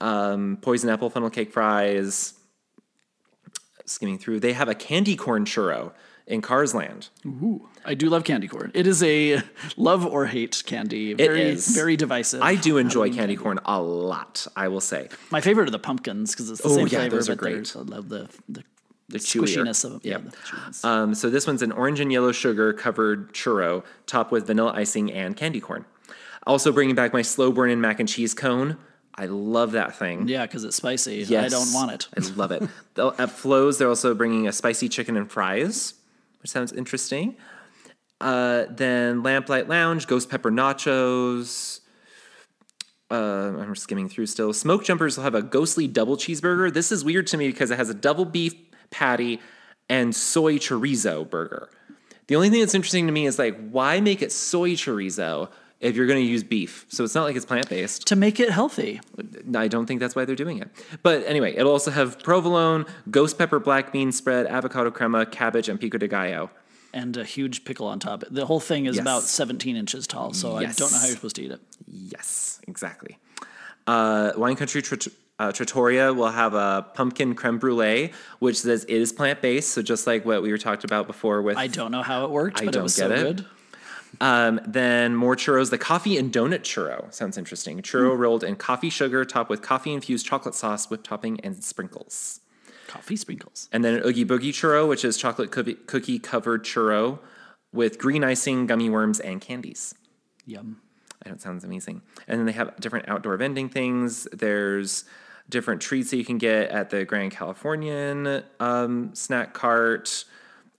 um, 0.00 0.58
poison 0.62 0.88
apple 0.90 1.10
funnel 1.10 1.30
cake 1.30 1.52
fries. 1.52 2.34
Skimming 3.84 4.18
through, 4.18 4.40
they 4.40 4.52
have 4.52 4.68
a 4.68 4.74
candy 4.74 5.14
corn 5.14 5.44
churro 5.44 5.92
in 6.26 6.40
Cars 6.42 6.74
Land. 6.74 7.08
Ooh, 7.24 7.68
I 7.84 7.94
do 7.94 8.08
love 8.08 8.24
candy 8.24 8.48
corn. 8.48 8.72
It 8.74 8.84
is 8.84 9.00
a 9.00 9.42
love 9.76 10.04
or 10.04 10.26
hate 10.26 10.60
candy. 10.66 11.14
Very, 11.14 11.42
is. 11.42 11.68
very 11.68 11.96
divisive. 11.96 12.42
I 12.42 12.56
do 12.56 12.78
enjoy 12.78 13.12
candy 13.12 13.36
corn 13.36 13.60
a 13.64 13.80
lot, 13.80 14.44
I 14.56 14.66
will 14.66 14.80
say. 14.80 15.08
My 15.30 15.40
favorite 15.40 15.68
are 15.68 15.70
the 15.70 15.78
pumpkins 15.78 16.32
because 16.32 16.50
it's 16.50 16.62
the 16.62 16.68
Oh, 16.68 16.74
same 16.74 16.88
yeah, 16.88 16.98
flavor, 16.98 17.14
those 17.16 17.28
are 17.28 17.36
but 17.36 17.38
great. 17.38 17.76
I 17.76 17.80
love 17.80 18.08
the 18.08 18.28
the, 18.48 18.64
The 19.08 19.18
chewier. 19.18 19.44
squishiness 19.44 19.84
of 19.84 19.92
them. 19.92 20.00
Yeah, 20.02 20.18
chewiness. 20.18 20.84
Um, 20.84 21.14
so 21.14 21.30
this 21.30 21.46
one's 21.46 21.62
an 21.62 21.70
orange 21.72 22.00
and 22.00 22.12
yellow 22.12 22.32
sugar 22.32 22.72
covered 22.72 23.32
churro 23.32 23.84
topped 24.06 24.32
with 24.32 24.46
vanilla 24.46 24.72
icing 24.74 25.12
and 25.12 25.36
candy 25.36 25.60
corn. 25.60 25.84
Also 26.46 26.72
bringing 26.72 26.94
back 26.94 27.12
my 27.12 27.22
slow 27.22 27.52
burn 27.52 27.80
mac 27.80 28.00
and 28.00 28.08
cheese 28.08 28.34
cone. 28.34 28.76
I 29.14 29.26
love 29.26 29.72
that 29.72 29.96
thing. 29.96 30.28
yeah, 30.28 30.44
because 30.44 30.64
it's 30.64 30.76
spicy. 30.76 31.22
I 31.36 31.48
don't 31.48 31.72
want 31.72 31.90
it. 31.92 32.08
I 32.16 32.20
love 32.34 32.50
it. 32.50 32.62
At 33.18 33.30
Flo's, 33.30 33.78
they're 33.78 33.88
also 33.88 34.14
bringing 34.14 34.46
a 34.46 34.52
spicy 34.52 34.88
chicken 34.90 35.16
and 35.16 35.30
fries, 35.30 35.94
which 36.42 36.50
sounds 36.50 36.72
interesting. 36.72 37.36
Uh, 38.20 38.64
then 38.70 39.22
Lamplight 39.22 39.68
Lounge, 39.68 40.06
Ghost 40.06 40.28
Pepper 40.28 40.50
Nachos. 40.50 41.80
Uh, 43.10 43.52
I'm 43.58 43.74
skimming 43.76 44.08
through 44.08 44.26
still. 44.26 44.52
Smoke 44.52 44.84
Jumpers 44.84 45.16
will 45.16 45.24
have 45.24 45.34
a 45.34 45.42
ghostly 45.42 45.86
double 45.86 46.16
cheeseburger. 46.16 46.72
This 46.72 46.90
is 46.90 47.04
weird 47.04 47.26
to 47.28 47.36
me 47.36 47.46
because 47.48 47.70
it 47.70 47.76
has 47.76 47.88
a 47.88 47.94
double 47.94 48.24
beef 48.24 48.65
patty 48.90 49.40
and 49.88 50.14
soy 50.14 50.58
chorizo 50.58 51.28
burger. 51.28 51.68
The 52.26 52.36
only 52.36 52.50
thing 52.50 52.60
that's 52.60 52.74
interesting 52.74 53.06
to 53.06 53.12
me 53.12 53.26
is 53.26 53.38
like, 53.38 53.56
why 53.70 54.00
make 54.00 54.20
it 54.22 54.32
soy 54.32 54.70
chorizo 54.72 55.48
if 55.78 55.94
you're 55.94 56.06
going 56.08 56.18
to 56.24 56.28
use 56.28 56.42
beef? 56.42 56.84
So 56.88 57.04
it's 57.04 57.14
not 57.14 57.22
like 57.24 57.36
it's 57.36 57.44
plant 57.44 57.68
based. 57.68 58.06
To 58.08 58.16
make 58.16 58.40
it 58.40 58.50
healthy. 58.50 59.00
I 59.54 59.68
don't 59.68 59.86
think 59.86 60.00
that's 60.00 60.16
why 60.16 60.24
they're 60.24 60.34
doing 60.34 60.58
it. 60.58 60.68
But 61.04 61.24
anyway, 61.26 61.54
it'll 61.54 61.70
also 61.70 61.90
have 61.92 62.18
provolone, 62.22 62.86
ghost 63.10 63.38
pepper 63.38 63.60
black 63.60 63.92
bean 63.92 64.10
spread, 64.10 64.46
avocado 64.46 64.90
crema, 64.90 65.24
cabbage, 65.26 65.68
and 65.68 65.80
pico 65.80 65.98
de 65.98 66.08
gallo. 66.08 66.50
and 66.94 67.16
a 67.18 67.24
huge 67.24 67.64
pickle 67.64 67.86
on 67.86 67.98
top. 68.00 68.24
The 68.30 68.46
whole 68.46 68.58
thing 68.60 68.86
is 68.86 68.96
Yes. 68.96 69.02
about 69.02 69.22
17 69.22 69.76
inches 69.76 70.06
tall, 70.06 70.32
so 70.32 70.56
I 70.56 70.64
don't 70.64 70.90
know 70.90 70.98
how 70.98 71.06
you're 71.06 71.14
supposed 71.14 71.36
to 71.36 71.42
eat 71.42 71.50
it. 71.50 71.60
Yes, 71.86 72.58
exactly. 72.66 73.18
Uh, 73.86 74.32
Wine 74.36 74.56
Country 74.56 74.80
Trat- 74.80 75.06
uh, 75.38 75.52
Trattoria 75.52 76.12
will 76.12 76.30
have 76.30 76.54
a 76.54 76.86
pumpkin 76.94 77.34
creme 77.34 77.58
brulee, 77.58 78.12
which 78.38 78.60
says 78.60 78.84
it 78.84 78.90
is 78.94 79.12
plant 79.12 79.42
based. 79.42 79.70
So 79.72 79.82
just 79.82 80.06
like 80.06 80.24
what 80.24 80.42
we 80.42 80.50
were 80.50 80.58
talked 80.58 80.84
about 80.84 81.06
before 81.06 81.42
with 81.42 81.56
I 81.56 81.66
don't 81.66 81.90
know 81.92 82.02
how 82.02 82.24
it 82.24 82.30
worked, 82.30 82.62
I 82.62 82.64
but 82.66 82.76
it 82.76 82.82
was 82.82 82.96
get 82.96 83.08
so 83.10 83.14
it. 83.14 83.22
good. 83.36 83.46
Um, 84.18 84.60
then 84.66 85.14
more 85.14 85.36
churros. 85.36 85.68
The 85.70 85.76
coffee 85.78 86.16
and 86.16 86.32
donut 86.32 86.60
churro 86.60 87.12
sounds 87.12 87.36
interesting. 87.36 87.82
Churro 87.82 88.14
Hmm. 88.14 88.20
rolled 88.22 88.44
in 88.44 88.56
coffee 88.56 88.88
sugar, 88.88 89.24
topped 89.26 89.50
with 89.50 89.60
coffee 89.60 89.92
infused 89.92 90.24
chocolate 90.24 90.54
sauce, 90.54 90.88
whipped 90.88 91.04
topping, 91.04 91.38
and 91.40 91.62
sprinkles. 91.62 92.40
Coffee 92.86 93.16
sprinkles. 93.16 93.68
And 93.72 93.84
then 93.84 93.94
an 93.96 94.06
Oogie 94.06 94.24
Boogie 94.24 94.50
churro, 94.54 94.88
which 94.88 95.04
is 95.04 95.18
chocolate 95.18 95.50
cookie, 95.50 95.74
cookie 95.74 96.18
covered 96.18 96.64
churro 96.64 97.18
with 97.72 97.98
green 97.98 98.24
icing, 98.24 98.66
gummy 98.66 98.88
worms, 98.88 99.20
and 99.20 99.38
candies. 99.40 99.94
Yum. 100.46 100.80
I 101.24 101.28
know 101.28 101.34
it 101.34 101.42
sounds 101.42 101.64
amazing. 101.64 102.00
And 102.26 102.38
then 102.38 102.46
they 102.46 102.52
have 102.52 102.74
different 102.80 103.08
outdoor 103.08 103.36
vending 103.36 103.68
things. 103.68 104.26
There's 104.32 105.04
different 105.48 105.80
treats 105.80 106.10
that 106.10 106.16
you 106.16 106.24
can 106.24 106.38
get 106.38 106.70
at 106.70 106.90
the 106.90 107.04
Grand 107.04 107.32
Californian 107.32 108.42
um, 108.60 109.14
snack 109.14 109.54
cart, 109.54 110.24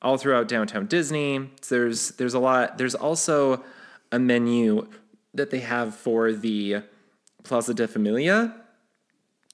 all 0.02 0.18
throughout 0.18 0.48
downtown 0.48 0.86
Disney. 0.86 1.50
So 1.62 1.76
there's 1.76 2.10
there's 2.12 2.34
a 2.34 2.40
lot. 2.40 2.78
There's 2.78 2.96
also 2.96 3.64
a 4.12 4.20
menu 4.20 4.88
that 5.34 5.52
they 5.52 5.60
have 5.60 5.96
for 5.96 6.32
the 6.34 6.84
Plaza 7.44 7.74
de 7.74 7.88
Familia. 7.88 8.56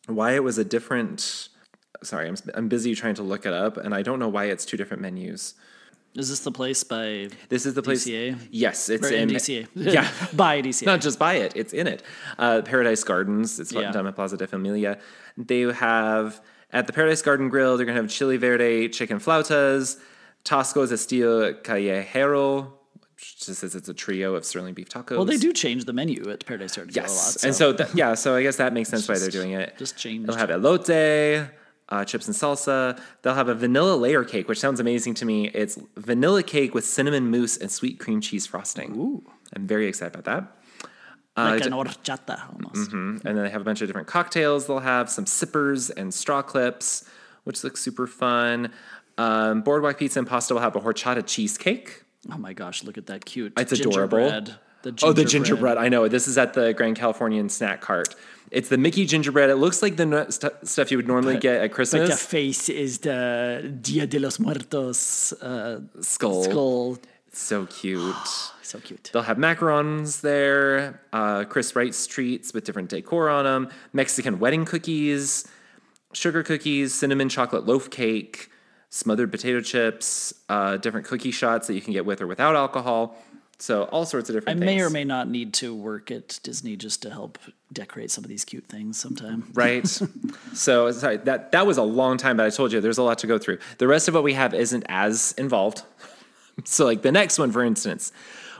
Why 0.07 0.33
it 0.33 0.43
was 0.43 0.57
a 0.57 0.65
different. 0.65 1.49
Sorry, 2.01 2.27
I'm, 2.27 2.35
I'm 2.53 2.67
busy 2.67 2.95
trying 2.95 3.15
to 3.15 3.23
look 3.23 3.45
it 3.45 3.53
up, 3.53 3.77
and 3.77 3.95
I 3.95 4.01
don't 4.01 4.19
know 4.19 4.27
why 4.27 4.45
it's 4.45 4.65
two 4.65 4.75
different 4.75 5.01
menus. 5.01 5.53
Is 6.15 6.29
this 6.29 6.41
the 6.41 6.51
place 6.51 6.83
by 6.83 7.29
This 7.49 7.65
is 7.65 7.73
the 7.73 7.81
place. 7.81 8.05
DCA? 8.05 8.37
Yes, 8.51 8.87
it's 8.89 9.07
or 9.09 9.13
in 9.13 9.29
in 9.29 9.35
DCA? 9.35 9.67
Yeah, 9.75 10.07
by 10.33 10.61
DCA. 10.61 10.85
not 10.85 11.01
just 11.01 11.17
by 11.17 11.33
it; 11.35 11.53
it's 11.55 11.73
in 11.73 11.87
it. 11.87 12.03
Uh, 12.37 12.61
Paradise 12.61 13.03
Gardens. 13.03 13.59
It's 13.59 13.71
Yeah. 13.71 13.91
done 13.91 14.05
at 14.07 14.15
Plaza 14.15 14.37
de 14.37 14.45
Familia. 14.47 14.99
They 15.37 15.61
have 15.61 16.39
at 16.71 16.85
the 16.87 16.93
Paradise 16.93 17.21
Garden 17.23 17.49
Grill. 17.49 17.77
They're 17.77 17.85
gonna 17.87 17.99
have 18.01 18.09
chili 18.11 18.37
verde 18.37 18.89
chicken 18.89 19.17
flautas, 19.19 19.97
Tacos 20.45 20.91
estilo 20.91 21.53
callejero, 21.63 22.73
just 23.17 23.59
says 23.61 23.73
it's 23.73 23.89
a 23.89 23.93
trio 23.93 24.35
of 24.35 24.45
sterling 24.45 24.73
beef 24.75 24.89
tacos. 24.89 25.15
Well, 25.15 25.25
they 25.25 25.37
do 25.37 25.51
change 25.53 25.85
the 25.85 25.93
menu 25.93 26.29
at 26.29 26.45
Paradise 26.45 26.75
Tortilla 26.75 27.05
a 27.05 27.07
lot. 27.07 27.11
Yes, 27.11 27.43
and 27.43 27.55
so 27.55 27.73
th- 27.73 27.89
yeah, 27.95 28.13
so 28.13 28.35
I 28.35 28.43
guess 28.43 28.57
that 28.57 28.73
makes 28.73 28.89
sense 28.89 29.07
why 29.07 29.17
they're 29.17 29.29
doing 29.29 29.51
it. 29.53 29.77
just 29.77 29.97
changed. 29.97 30.27
They'll 30.27 30.35
have 30.37 30.49
elote, 30.49 31.49
uh, 31.93 32.03
chips 32.05 32.25
and 32.27 32.35
salsa. 32.35 32.99
They'll 33.21 33.35
have 33.35 33.49
a 33.49 33.55
vanilla 33.55 33.95
layer 33.95 34.23
cake, 34.23 34.47
which 34.49 34.59
sounds 34.59 34.79
amazing 34.79 35.13
to 35.15 35.25
me. 35.25 35.49
It's 35.49 35.77
vanilla 35.95 36.43
cake 36.43 36.73
with 36.73 36.85
cinnamon 36.85 37.29
mousse 37.31 37.55
and 37.57 37.69
sweet 37.71 37.99
cream 37.99 38.19
cheese 38.21 38.45
frosting. 38.47 38.89
Ooh, 38.97 39.23
I'm 39.55 39.67
very 39.67 39.87
excited 39.87 40.13
about 40.15 40.25
that. 40.31 40.43
like 41.37 41.65
an 41.65 41.71
horchata 41.73 42.37
almost. 42.53 42.91
Mm, 42.91 43.23
And 43.25 43.37
then 43.37 43.43
they 43.43 43.49
have 43.49 43.61
a 43.61 43.63
bunch 43.69 43.81
of 43.81 43.87
different 43.87 44.07
cocktails. 44.07 44.65
They'll 44.67 44.79
have 44.95 45.09
some 45.09 45.25
sippers 45.25 45.89
and 45.89 46.13
straw 46.13 46.41
clips, 46.41 46.87
which 47.43 47.63
looks 47.63 47.81
super 47.81 48.07
fun. 48.07 48.71
Um, 49.17 49.61
Boardwalk 49.61 49.97
Pizza 49.99 50.19
and 50.19 50.27
Pasta 50.27 50.53
will 50.53 50.61
have 50.61 50.75
a 50.75 50.81
horchata 50.81 51.23
cheesecake. 51.25 52.03
Oh 52.31 52.37
my 52.37 52.53
gosh, 52.53 52.83
look 52.83 52.97
at 52.97 53.05
that 53.07 53.25
cute. 53.25 53.53
It's 53.57 53.71
adorable. 53.73 54.17
gingerbread. 54.29 54.55
The 54.83 54.93
Oh, 55.01 55.13
the 55.13 55.25
gingerbread. 55.25 55.77
I 55.77 55.89
know. 55.89 56.07
This 56.07 56.27
is 56.27 56.37
at 56.37 56.53
the 56.53 56.73
Grand 56.73 56.95
Californian 56.97 57.49
Snack 57.49 57.81
Cart. 57.81 58.15
It's 58.51 58.69
the 58.69 58.77
Mickey 58.77 59.05
gingerbread. 59.05 59.49
It 59.49 59.55
looks 59.55 59.81
like 59.81 59.95
the 59.95 60.27
stu- 60.29 60.51
stuff 60.63 60.91
you 60.91 60.97
would 60.97 61.07
normally 61.07 61.37
get 61.39 61.55
at 61.55 61.69
But 61.69 61.75
Christmas. 61.75 62.09
the 62.09 62.15
face 62.17 62.69
is 62.69 62.99
the 62.99 63.75
Dia 63.81 64.05
de 64.05 64.19
los 64.19 64.37
Muertos 64.39 65.33
uh, 65.41 65.79
skull. 66.01 66.43
skull. 66.43 66.97
So 67.31 67.65
cute. 67.65 68.15
So 68.73 68.79
cute. 68.79 69.11
They'll 69.13 69.21
have 69.21 69.37
macarons 69.37 70.21
there, 70.21 70.99
uh, 71.11 71.43
crisped 71.43 71.75
rice 71.75 72.07
treats 72.07 72.55
with 72.55 72.63
different 72.63 72.89
decor 72.89 73.29
on 73.29 73.43
them, 73.45 73.69
Mexican 73.91 74.39
wedding 74.39 74.65
cookies, 74.65 75.45
sugar 76.13 76.41
cookies, 76.41 76.91
cinnamon 76.91 77.29
chocolate 77.29 77.67
loaf 77.67 77.91
cake, 77.91 78.49
smothered 78.89 79.31
potato 79.31 79.61
chips, 79.61 80.33
uh, 80.49 80.77
different 80.77 81.05
cookie 81.05 81.29
shots 81.29 81.67
that 81.67 81.75
you 81.75 81.81
can 81.81 81.93
get 81.93 82.03
with 82.05 82.19
or 82.19 82.25
without 82.25 82.55
alcohol. 82.55 83.15
So 83.59 83.83
all 83.85 84.05
sorts 84.05 84.29
of 84.29 84.35
different. 84.35 84.57
I 84.57 84.59
different 84.59 84.77
may 84.77 84.83
or 84.83 84.89
may 84.89 85.03
not 85.03 85.29
need 85.29 85.53
to 85.55 85.73
work 85.73 86.11
at 86.11 86.39
Disney 86.43 86.75
just 86.75 87.01
to 87.03 87.09
help 87.09 87.37
decorate 87.71 88.11
some 88.11 88.23
of 88.23 88.29
these 88.29 88.43
cute 88.43 88.67
things 88.67 88.99
sometime. 88.99 89.49
right? 89.53 89.87
so 90.53 90.91
sorry 90.91 91.17
that 91.17 91.51
that 91.51 91.65
was 91.65 91.77
a 91.77 91.83
long 91.83 92.17
time, 92.17 92.37
but 92.37 92.45
I 92.45 92.49
told 92.49 92.71
you 92.71 92.81
there's 92.81 92.97
a 92.97 93.03
lot 93.03 93.19
to 93.19 93.27
go 93.27 93.37
through. 93.37 93.59
The 93.77 93.87
rest 93.87 94.07
of 94.07 94.13
what 94.13 94.23
we 94.23 94.33
have 94.33 94.53
isn't 94.53 94.85
as 94.89 95.33
involved. 95.37 95.83
So 96.65 96.85
like 96.85 97.01
the 97.01 97.11
next 97.11 97.39
one, 97.39 97.51
for 97.51 97.63
instance, 97.63 98.11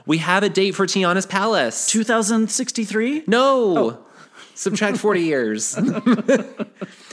we 0.04 0.18
have 0.18 0.42
a 0.42 0.48
date 0.48 0.74
for 0.74 0.84
Tiana's 0.84 1.26
Palace. 1.26 1.86
2063? 1.86 3.22
No. 3.28 3.78
Oh. 3.78 4.06
Subtract 4.54 4.98
40 4.98 5.20
years. 5.20 5.74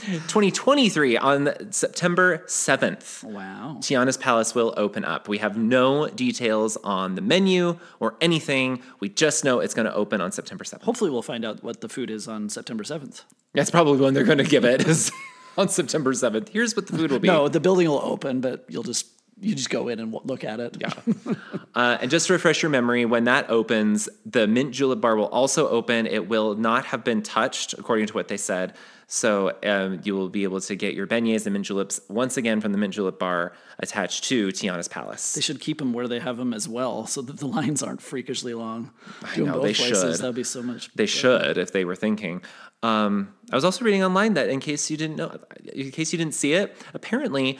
2023 0.02 1.16
on 1.16 1.72
September 1.72 2.38
7th. 2.46 3.24
Wow. 3.24 3.76
Tiana's 3.80 4.16
Palace 4.16 4.54
will 4.54 4.74
open 4.76 5.04
up. 5.04 5.28
We 5.28 5.38
have 5.38 5.56
no 5.56 6.08
details 6.08 6.76
on 6.78 7.14
the 7.14 7.20
menu 7.20 7.78
or 8.00 8.14
anything. 8.20 8.82
We 9.00 9.08
just 9.08 9.44
know 9.44 9.60
it's 9.60 9.74
going 9.74 9.86
to 9.86 9.94
open 9.94 10.20
on 10.20 10.32
September 10.32 10.64
7th. 10.64 10.82
Hopefully, 10.82 11.10
we'll 11.10 11.22
find 11.22 11.44
out 11.44 11.62
what 11.62 11.80
the 11.80 11.88
food 11.88 12.10
is 12.10 12.28
on 12.28 12.48
September 12.48 12.84
7th. 12.84 13.22
That's 13.54 13.70
probably 13.70 14.00
when 14.00 14.14
they're 14.14 14.24
going 14.24 14.38
to 14.38 14.44
give 14.44 14.64
it 14.64 14.86
is 14.86 15.10
on 15.58 15.68
September 15.68 16.12
7th. 16.12 16.48
Here's 16.48 16.74
what 16.74 16.86
the 16.86 16.96
food 16.96 17.10
will 17.10 17.18
be. 17.18 17.28
No, 17.28 17.48
the 17.48 17.60
building 17.60 17.88
will 17.88 18.02
open, 18.02 18.40
but 18.40 18.64
you'll 18.68 18.82
just 18.82 19.06
you 19.42 19.54
just 19.54 19.70
go 19.70 19.88
in 19.88 19.98
and 19.98 20.16
look 20.24 20.44
at 20.44 20.60
it. 20.60 20.76
Yeah. 20.80 20.92
uh, 21.74 21.98
and 22.00 22.10
just 22.10 22.28
to 22.28 22.32
refresh 22.32 22.62
your 22.62 22.70
memory, 22.70 23.04
when 23.04 23.24
that 23.24 23.50
opens, 23.50 24.08
the 24.24 24.46
mint 24.46 24.72
julep 24.72 25.00
bar 25.00 25.16
will 25.16 25.28
also 25.28 25.68
open. 25.68 26.06
It 26.06 26.28
will 26.28 26.54
not 26.54 26.86
have 26.86 27.02
been 27.02 27.22
touched, 27.22 27.74
according 27.74 28.06
to 28.06 28.14
what 28.14 28.28
they 28.28 28.36
said. 28.36 28.74
So 29.08 29.54
um, 29.64 30.00
you 30.04 30.14
will 30.14 30.30
be 30.30 30.44
able 30.44 30.60
to 30.62 30.74
get 30.74 30.94
your 30.94 31.06
beignets 31.06 31.44
and 31.44 31.52
mint 31.52 31.66
juleps 31.66 32.00
once 32.08 32.38
again 32.38 32.62
from 32.62 32.72
the 32.72 32.78
mint 32.78 32.94
julep 32.94 33.18
bar 33.18 33.52
attached 33.78 34.24
to 34.24 34.48
Tiana's 34.48 34.88
Palace. 34.88 35.34
They 35.34 35.42
should 35.42 35.60
keep 35.60 35.78
them 35.78 35.92
where 35.92 36.08
they 36.08 36.18
have 36.18 36.38
them 36.38 36.54
as 36.54 36.68
well, 36.68 37.06
so 37.06 37.20
that 37.20 37.38
the 37.38 37.46
lines 37.58 37.82
aren't 37.82 38.00
freakishly 38.00 38.54
long. 38.54 38.90
Doing 39.34 39.48
know, 39.48 39.54
both 39.54 39.64
they 39.64 39.74
places, 39.74 40.00
should. 40.00 40.22
that'd 40.22 40.34
be 40.34 40.44
so 40.44 40.62
much. 40.62 40.88
They 40.94 41.06
should, 41.06 41.58
if 41.58 41.72
they 41.72 41.84
were 41.84 41.96
thinking. 41.96 42.42
Um, 42.82 43.34
I 43.50 43.54
was 43.54 43.64
also 43.64 43.84
reading 43.84 44.02
online 44.02 44.34
that 44.34 44.48
in 44.48 44.60
case 44.60 44.90
you 44.90 44.96
didn't 44.96 45.16
know, 45.16 45.38
in 45.72 45.90
case 45.90 46.12
you 46.12 46.18
didn't 46.18 46.34
see 46.34 46.54
it, 46.54 46.74
apparently 46.94 47.58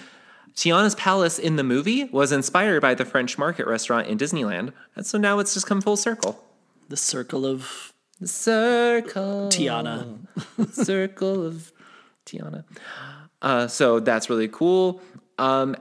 Tiana's 0.55 0.95
Palace 0.95 1.39
in 1.39 1.57
the 1.57 1.65
movie 1.65 2.05
was 2.05 2.31
inspired 2.33 2.81
by 2.83 2.95
the 2.95 3.05
French 3.05 3.39
Market 3.39 3.67
restaurant 3.67 4.07
in 4.09 4.19
Disneyland, 4.19 4.73
and 4.97 5.07
so 5.07 5.19
now 5.19 5.39
it's 5.39 5.55
just 5.55 5.67
come 5.67 5.81
full 5.81 5.97
circle. 5.97 6.45
The 6.89 6.97
circle 6.97 7.47
of 7.47 7.93
The 8.21 8.29
circle, 8.29 9.49
Tiana. 9.51 10.19
circle 10.73 11.47
of 11.47 11.73
Tiana. 12.27 12.65
Uh, 13.41 13.67
so 13.67 13.99
that's 13.99 14.29
really 14.31 14.49
cool. 14.49 15.01
Um, 15.39 15.75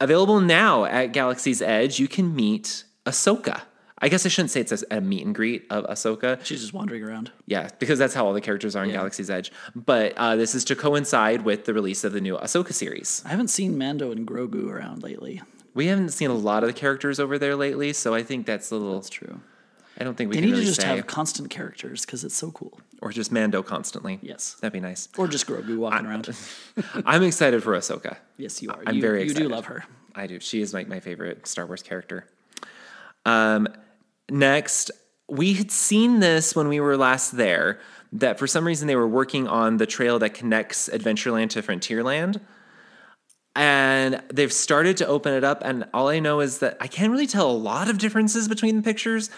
available 0.00 0.40
now 0.40 0.84
at 0.86 1.12
Galaxy's 1.12 1.60
Edge, 1.62 2.00
you 2.00 2.08
can 2.08 2.34
meet 2.34 2.84
Ahsoka. 3.06 3.60
I 4.04 4.08
guess 4.08 4.26
I 4.26 4.28
shouldn't 4.28 4.50
say 4.50 4.60
it's 4.60 4.70
a, 4.72 4.78
a 4.90 5.00
meet 5.00 5.24
and 5.24 5.34
greet 5.34 5.64
of 5.70 5.84
Ahsoka. 5.86 6.44
She's 6.44 6.60
just 6.60 6.74
wandering 6.74 7.02
around. 7.02 7.32
Yeah, 7.46 7.70
because 7.78 7.98
that's 7.98 8.12
how 8.12 8.26
all 8.26 8.34
the 8.34 8.40
characters 8.42 8.76
are 8.76 8.84
in 8.84 8.90
Galaxy's 8.90 9.30
Edge. 9.30 9.50
But 9.74 10.12
uh, 10.18 10.36
this 10.36 10.54
is 10.54 10.62
to 10.66 10.76
coincide 10.76 11.42
with 11.42 11.64
the 11.64 11.72
release 11.72 12.04
of 12.04 12.12
the 12.12 12.20
new 12.20 12.36
Ahsoka 12.36 12.74
series. 12.74 13.22
I 13.24 13.30
haven't 13.30 13.48
seen 13.48 13.78
Mando 13.78 14.12
and 14.12 14.26
Grogu 14.28 14.68
around 14.68 15.02
lately. 15.02 15.40
We 15.72 15.86
haven't 15.86 16.10
seen 16.10 16.28
a 16.28 16.34
lot 16.34 16.62
of 16.62 16.68
the 16.68 16.74
characters 16.74 17.18
over 17.18 17.38
there 17.38 17.56
lately, 17.56 17.94
so 17.94 18.14
I 18.14 18.22
think 18.22 18.44
that's 18.44 18.70
a 18.70 18.76
little. 18.76 18.94
That's 18.96 19.08
true. 19.08 19.40
I 19.98 20.04
don't 20.04 20.16
think 20.16 20.28
we 20.28 20.36
They 20.36 20.40
can 20.42 20.50
need 20.50 20.52
really 20.52 20.64
to 20.64 20.70
just 20.72 20.82
say, 20.82 20.88
have 20.96 21.06
constant 21.06 21.48
characters 21.48 22.04
because 22.04 22.24
it's 22.24 22.34
so 22.36 22.50
cool. 22.50 22.78
or 23.00 23.10
just 23.10 23.32
Mando 23.32 23.62
constantly. 23.62 24.18
Yes. 24.20 24.54
that'd 24.60 24.72
be 24.74 24.80
nice. 24.80 25.08
Or 25.16 25.28
just 25.28 25.46
Grogu 25.46 25.78
walking 25.78 26.04
around. 26.06 26.28
I'm 27.06 27.22
excited 27.22 27.62
for 27.62 27.72
Ahsoka. 27.72 28.16
Yes, 28.36 28.60
you 28.60 28.70
are. 28.70 28.82
I'm 28.86 28.96
you, 28.96 29.00
very 29.00 29.20
You 29.20 29.30
excited. 29.30 29.48
do 29.48 29.54
love 29.54 29.64
her. 29.66 29.84
I 30.14 30.26
do. 30.26 30.40
She 30.40 30.60
is 30.60 30.74
like 30.74 30.88
my 30.88 31.00
favorite 31.00 31.46
Star 31.46 31.64
Wars 31.64 31.82
character. 31.82 32.26
Um, 33.24 33.68
next, 34.30 34.90
we 35.28 35.54
had 35.54 35.70
seen 35.70 36.20
this 36.20 36.54
when 36.54 36.68
we 36.68 36.80
were 36.80 36.96
last 36.96 37.36
there. 37.36 37.80
That 38.12 38.38
for 38.38 38.46
some 38.46 38.64
reason 38.64 38.86
they 38.86 38.94
were 38.94 39.08
working 39.08 39.48
on 39.48 39.78
the 39.78 39.86
trail 39.86 40.20
that 40.20 40.34
connects 40.34 40.88
Adventureland 40.88 41.50
to 41.50 41.62
Frontierland, 41.62 42.40
and 43.56 44.22
they've 44.32 44.52
started 44.52 44.96
to 44.98 45.06
open 45.06 45.32
it 45.32 45.42
up. 45.42 45.62
And 45.64 45.88
all 45.92 46.08
I 46.08 46.20
know 46.20 46.40
is 46.40 46.58
that 46.58 46.76
I 46.80 46.86
can't 46.86 47.10
really 47.10 47.26
tell 47.26 47.50
a 47.50 47.52
lot 47.52 47.90
of 47.90 47.98
differences 47.98 48.46
between 48.46 48.76
the 48.76 48.82
pictures, 48.82 49.30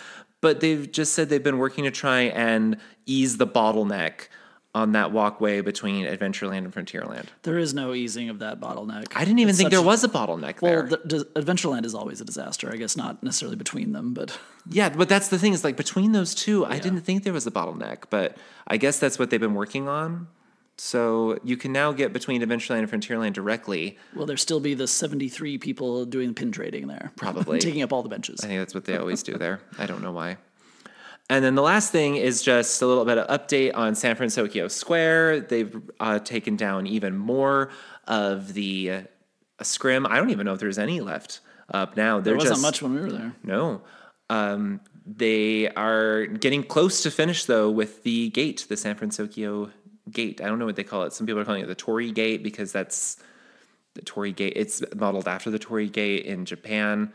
but 0.43 0.61
they've 0.61 0.91
just 0.91 1.15
said 1.15 1.31
they've 1.31 1.43
been 1.43 1.59
working 1.59 1.85
to 1.85 1.91
try 1.91 2.23
and 2.23 2.77
ease 3.07 3.39
the 3.39 3.47
bottleneck 3.47 4.29
on 4.77 4.93
that 4.93 5.11
walkway 5.11 5.63
between 5.63 6.05
Adventureland 6.05 6.59
and 6.59 6.71
Frontierland. 6.73 7.29
There 7.45 7.57
is 7.57 7.73
no 7.73 7.95
easing 7.95 8.29
of 8.29 8.41
that 8.41 8.61
bottleneck. 8.61 9.07
I 9.17 9.25
didn't 9.25 9.39
even 9.39 9.49
It's 9.51 9.59
think 9.59 9.71
there 9.71 9.81
was 9.81 10.05
a 10.05 10.09
bottleneck 10.09 10.61
there. 10.61 10.85
Well, 10.85 10.99
the, 11.03 11.27
Adventureland 11.35 11.87
is 11.87 11.95
always 11.95 12.21
a 12.21 12.27
disaster. 12.27 12.71
I 12.71 12.77
guess 12.77 12.95
not 12.95 13.23
necessarily 13.23 13.57
between 13.57 13.93
them, 13.93 14.13
but 14.13 14.39
Yeah, 14.71 14.91
but 14.91 15.09
that's 15.09 15.29
the 15.29 15.39
thing 15.39 15.55
is 15.55 15.65
like 15.65 15.79
between 15.79 16.13
those 16.13 16.35
two, 16.35 16.67
I 16.67 16.79
didn't 16.79 17.01
think 17.01 17.25
there 17.25 17.33
was 17.33 17.47
a 17.47 17.51
bottleneck, 17.51 18.05
but 18.11 18.37
I 18.67 18.77
guess 18.77 18.99
that's 18.99 19.19
what 19.19 19.31
they've 19.31 19.41
been 19.41 19.55
working 19.55 19.89
on. 19.89 20.29
So 20.77 21.39
you 21.43 21.57
can 21.57 21.73
now 21.73 21.93
get 21.93 22.13
between 22.13 22.43
Adventureland 22.43 22.81
and 22.81 22.91
Frontierland 22.91 23.33
directly. 23.33 23.97
will 24.15 24.27
there 24.27 24.37
still 24.37 24.61
be 24.61 24.75
the 24.75 24.87
73 24.87 25.57
people 25.57 26.05
doing 26.05 26.35
pin 26.35 26.53
trading 26.53 26.87
there? 26.87 27.13
Probably. 27.17 27.61
Taking 27.61 27.81
up 27.81 27.95
all 27.95 28.03
the 28.03 28.11
benches. 28.11 28.41
I 28.45 28.49
think 28.49 28.61
that's 28.61 28.75
what 28.75 28.85
they 28.85 28.99
always 28.99 29.23
do 29.23 29.39
there. 29.39 29.61
I 29.79 29.87
don't 29.87 30.03
know 30.03 30.13
why. 30.13 30.37
And 31.29 31.45
then 31.45 31.57
the 31.57 31.63
last 31.63 31.91
thing 31.91 32.17
is 32.17 32.43
just 32.43 32.81
a 32.83 32.87
little 32.87 33.05
bit 33.05 33.19
of 33.19 33.27
update 33.29 33.73
on 33.75 33.95
San 33.95 34.15
Francisco 34.15 34.69
Square. 34.69 35.41
They've 35.41 35.77
uh, 35.99 36.21
taken 36.21 36.57
down 36.57 36.87
even 36.87 37.17
more 37.17 37.71
of 38.07 38.55
the 38.55 38.91
uh, 38.91 39.03
scrim. 39.63 40.07
I 40.07 40.17
don't 40.17 40.31
even 40.31 40.47
know 40.47 40.55
if 40.55 40.61
there's 40.61 40.79
any 40.79 41.01
left 41.01 41.41
up 41.73 41.97
now. 41.97 42.21
They're 42.21 42.33
There 42.33 42.37
wasn't 42.37 42.55
just, 42.55 42.63
much 42.63 42.83
when 42.83 42.95
we 42.95 43.01
were 43.01 43.11
there. 43.11 43.33
No. 43.43 43.83
Um, 44.31 44.81
they 45.05 45.69
are 45.71 46.27
getting 46.27 46.63
close 46.63 47.03
to 47.03 47.11
finish 47.11 47.45
though 47.45 47.71
with 47.71 48.03
the 48.03 48.31
gate, 48.31 48.67
the 48.69 48.77
San 48.77 48.97
Francisco 48.97 49.71
gate. 50.11 50.41
I 50.41 50.47
don't 50.47 50.59
know 50.59 50.67
what 50.67 50.77
they 50.77 50.85
call 50.85 51.03
it. 51.05 51.13
Some 51.13 51.27
people 51.27 51.41
are 51.41 51.45
calling 51.45 51.63
it 51.63 51.67
the 51.67 51.75
Torii 51.75 52.13
Gate 52.13 52.43
because 52.43 52.73
that's 52.73 53.17
the 53.95 54.03
Torii 54.03 54.33
Gate. 54.33 54.53
It's 54.57 54.83
modeled 54.95 55.27
after 55.27 55.51
the 55.51 55.59
Torii 55.59 55.89
Gate 55.89 56.25
in 56.25 56.45
Japan. 56.45 57.13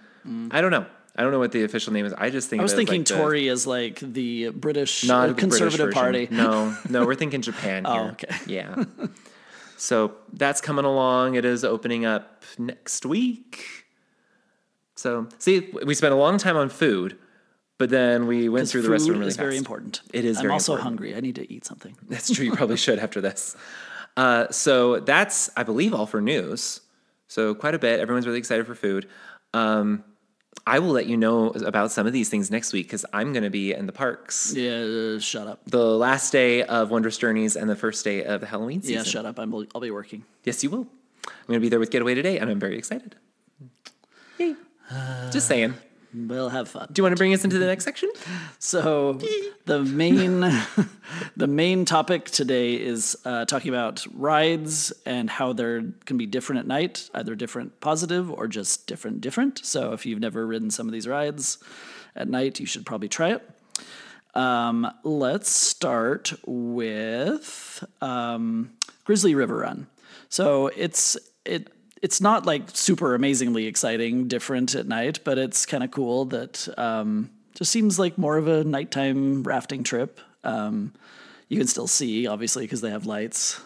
I 0.51 0.61
don't 0.61 0.71
know. 0.71 0.85
I 1.15 1.23
don't 1.23 1.31
know 1.31 1.39
what 1.39 1.51
the 1.51 1.63
official 1.63 1.91
name 1.93 2.05
is. 2.05 2.13
I 2.13 2.29
just 2.29 2.49
think. 2.49 2.61
I 2.61 2.63
was 2.63 2.73
of 2.73 2.79
it 2.79 2.83
as, 2.83 2.87
thinking 2.87 3.01
like 3.01 3.07
the- 3.07 3.15
Tory 3.15 3.47
is 3.47 3.67
like 3.67 3.99
the 3.99 4.49
British 4.49 5.03
not 5.03 5.27
the 5.27 5.33
British 5.33 5.59
conservative 5.59 5.93
party. 5.93 6.27
No, 6.31 6.75
no, 6.89 7.05
we're 7.05 7.15
thinking 7.23 7.41
Japan 7.41 7.85
here. 7.85 7.93
Oh, 7.93 8.07
okay. 8.11 8.35
Yeah. 8.47 8.85
so 9.77 10.13
that's 10.33 10.61
coming 10.61 10.85
along. 10.85 11.35
It 11.35 11.45
is 11.45 11.63
opening 11.63 12.05
up 12.05 12.43
next 12.57 13.05
week. 13.05 13.65
So 14.95 15.27
see, 15.39 15.69
we 15.85 15.93
spent 15.95 16.13
a 16.13 16.17
long 16.17 16.37
time 16.37 16.55
on 16.55 16.69
food, 16.69 17.17
but 17.77 17.89
then 17.89 18.27
we 18.27 18.47
went 18.49 18.69
through 18.69 18.83
the 18.83 18.89
rest 18.89 19.03
of 19.07 19.13
them 19.13 19.19
really 19.19 19.29
is 19.29 19.37
very 19.37 19.57
important. 19.57 20.01
It 20.13 20.25
is 20.25 20.37
I'm 20.39 20.51
also 20.51 20.73
important. 20.73 20.83
hungry. 20.83 21.15
I 21.15 21.19
need 21.19 21.35
to 21.35 21.51
eat 21.51 21.65
something. 21.65 21.97
That's 22.07 22.31
true. 22.31 22.45
You 22.45 22.55
probably 22.55 22.77
should 22.77 22.99
after 22.99 23.19
this. 23.19 23.55
Uh, 24.17 24.49
so 24.51 24.99
that's, 24.99 25.49
I 25.55 25.63
believe, 25.63 25.93
all 25.93 26.05
for 26.05 26.19
news. 26.19 26.81
So 27.29 27.55
quite 27.55 27.73
a 27.73 27.79
bit. 27.79 28.01
Everyone's 28.01 28.27
really 28.27 28.39
excited 28.39 28.67
for 28.67 28.75
food. 28.75 29.07
Um, 29.53 30.03
I 30.67 30.79
will 30.79 30.91
let 30.91 31.07
you 31.07 31.17
know 31.17 31.49
about 31.49 31.91
some 31.91 32.05
of 32.05 32.13
these 32.13 32.29
things 32.29 32.51
next 32.51 32.71
week 32.71 32.85
because 32.87 33.05
I'm 33.13 33.33
going 33.33 33.43
to 33.43 33.49
be 33.49 33.73
in 33.73 33.87
the 33.87 33.91
parks. 33.91 34.53
Yeah, 34.55 35.15
uh, 35.15 35.19
shut 35.19 35.47
up. 35.47 35.61
The 35.65 35.83
last 35.83 36.31
day 36.31 36.63
of 36.63 36.91
Wondrous 36.91 37.17
Journeys 37.17 37.55
and 37.55 37.69
the 37.69 37.75
first 37.75 38.03
day 38.05 38.23
of 38.23 38.41
the 38.41 38.47
Halloween 38.47 38.81
season. 38.81 38.97
Yeah, 38.97 39.03
shut 39.03 39.25
up. 39.25 39.39
I'm, 39.39 39.53
I'll 39.73 39.81
be 39.81 39.91
working. 39.91 40.23
Yes, 40.43 40.63
you 40.63 40.69
will. 40.69 40.87
I'm 41.27 41.47
going 41.47 41.57
to 41.57 41.61
be 41.61 41.69
there 41.69 41.79
with 41.79 41.89
Get 41.89 42.01
Away 42.01 42.13
Today, 42.15 42.37
and 42.37 42.49
I'm 42.49 42.59
very 42.59 42.77
excited. 42.77 43.15
Yay. 44.37 44.55
Just 45.31 45.47
saying. 45.47 45.73
We'll 46.13 46.49
have 46.49 46.67
fun. 46.67 46.87
Do 46.91 46.99
you 46.99 47.03
want 47.03 47.13
to 47.13 47.17
bring 47.17 47.33
us 47.33 47.43
into 47.43 47.57
the 47.57 47.65
next 47.65 47.85
section? 47.85 48.09
So 48.63 49.19
the 49.65 49.81
main 49.81 50.41
the 51.35 51.47
main 51.47 51.83
topic 51.83 52.25
today 52.25 52.75
is 52.75 53.17
uh, 53.25 53.45
talking 53.45 53.69
about 53.69 54.05
rides 54.13 54.93
and 55.03 55.31
how 55.31 55.53
they're 55.53 55.83
can 56.05 56.17
be 56.17 56.27
different 56.27 56.59
at 56.59 56.67
night, 56.67 57.09
either 57.15 57.33
different 57.33 57.79
positive 57.79 58.31
or 58.31 58.47
just 58.47 58.85
different 58.85 59.19
different. 59.19 59.65
So 59.65 59.93
if 59.93 60.05
you've 60.05 60.19
never 60.19 60.45
ridden 60.45 60.69
some 60.69 60.87
of 60.87 60.93
these 60.93 61.07
rides 61.07 61.57
at 62.15 62.27
night, 62.27 62.59
you 62.59 62.67
should 62.67 62.85
probably 62.85 63.09
try 63.09 63.33
it. 63.33 63.49
Um, 64.35 64.89
let's 65.03 65.49
start 65.49 66.33
with 66.45 67.83
um, 67.99 68.71
Grizzly 69.05 69.33
River 69.33 69.57
Run. 69.57 69.87
So 70.29 70.67
it's 70.67 71.17
it 71.45 71.71
it's 72.01 72.19
not 72.21 72.45
like 72.45 72.63
super 72.73 73.15
amazingly 73.15 73.67
exciting, 73.67 74.27
different 74.27 74.75
at 74.75 74.87
night, 74.87 75.19
but 75.23 75.37
it's 75.37 75.65
kind 75.65 75.83
of 75.83 75.91
cool 75.91 76.25
that 76.25 76.67
um, 76.77 77.29
just 77.55 77.71
seems 77.71 77.99
like 77.99 78.17
more 78.17 78.37
of 78.37 78.47
a 78.47 78.63
nighttime 78.63 79.43
rafting 79.43 79.83
trip. 79.83 80.19
Um, 80.43 80.93
you 81.47 81.57
can 81.57 81.67
still 81.67 81.87
see, 81.87 82.27
obviously, 82.27 82.63
because 82.63 82.81
they 82.81 82.89
have 82.89 83.05
lights. 83.05 83.59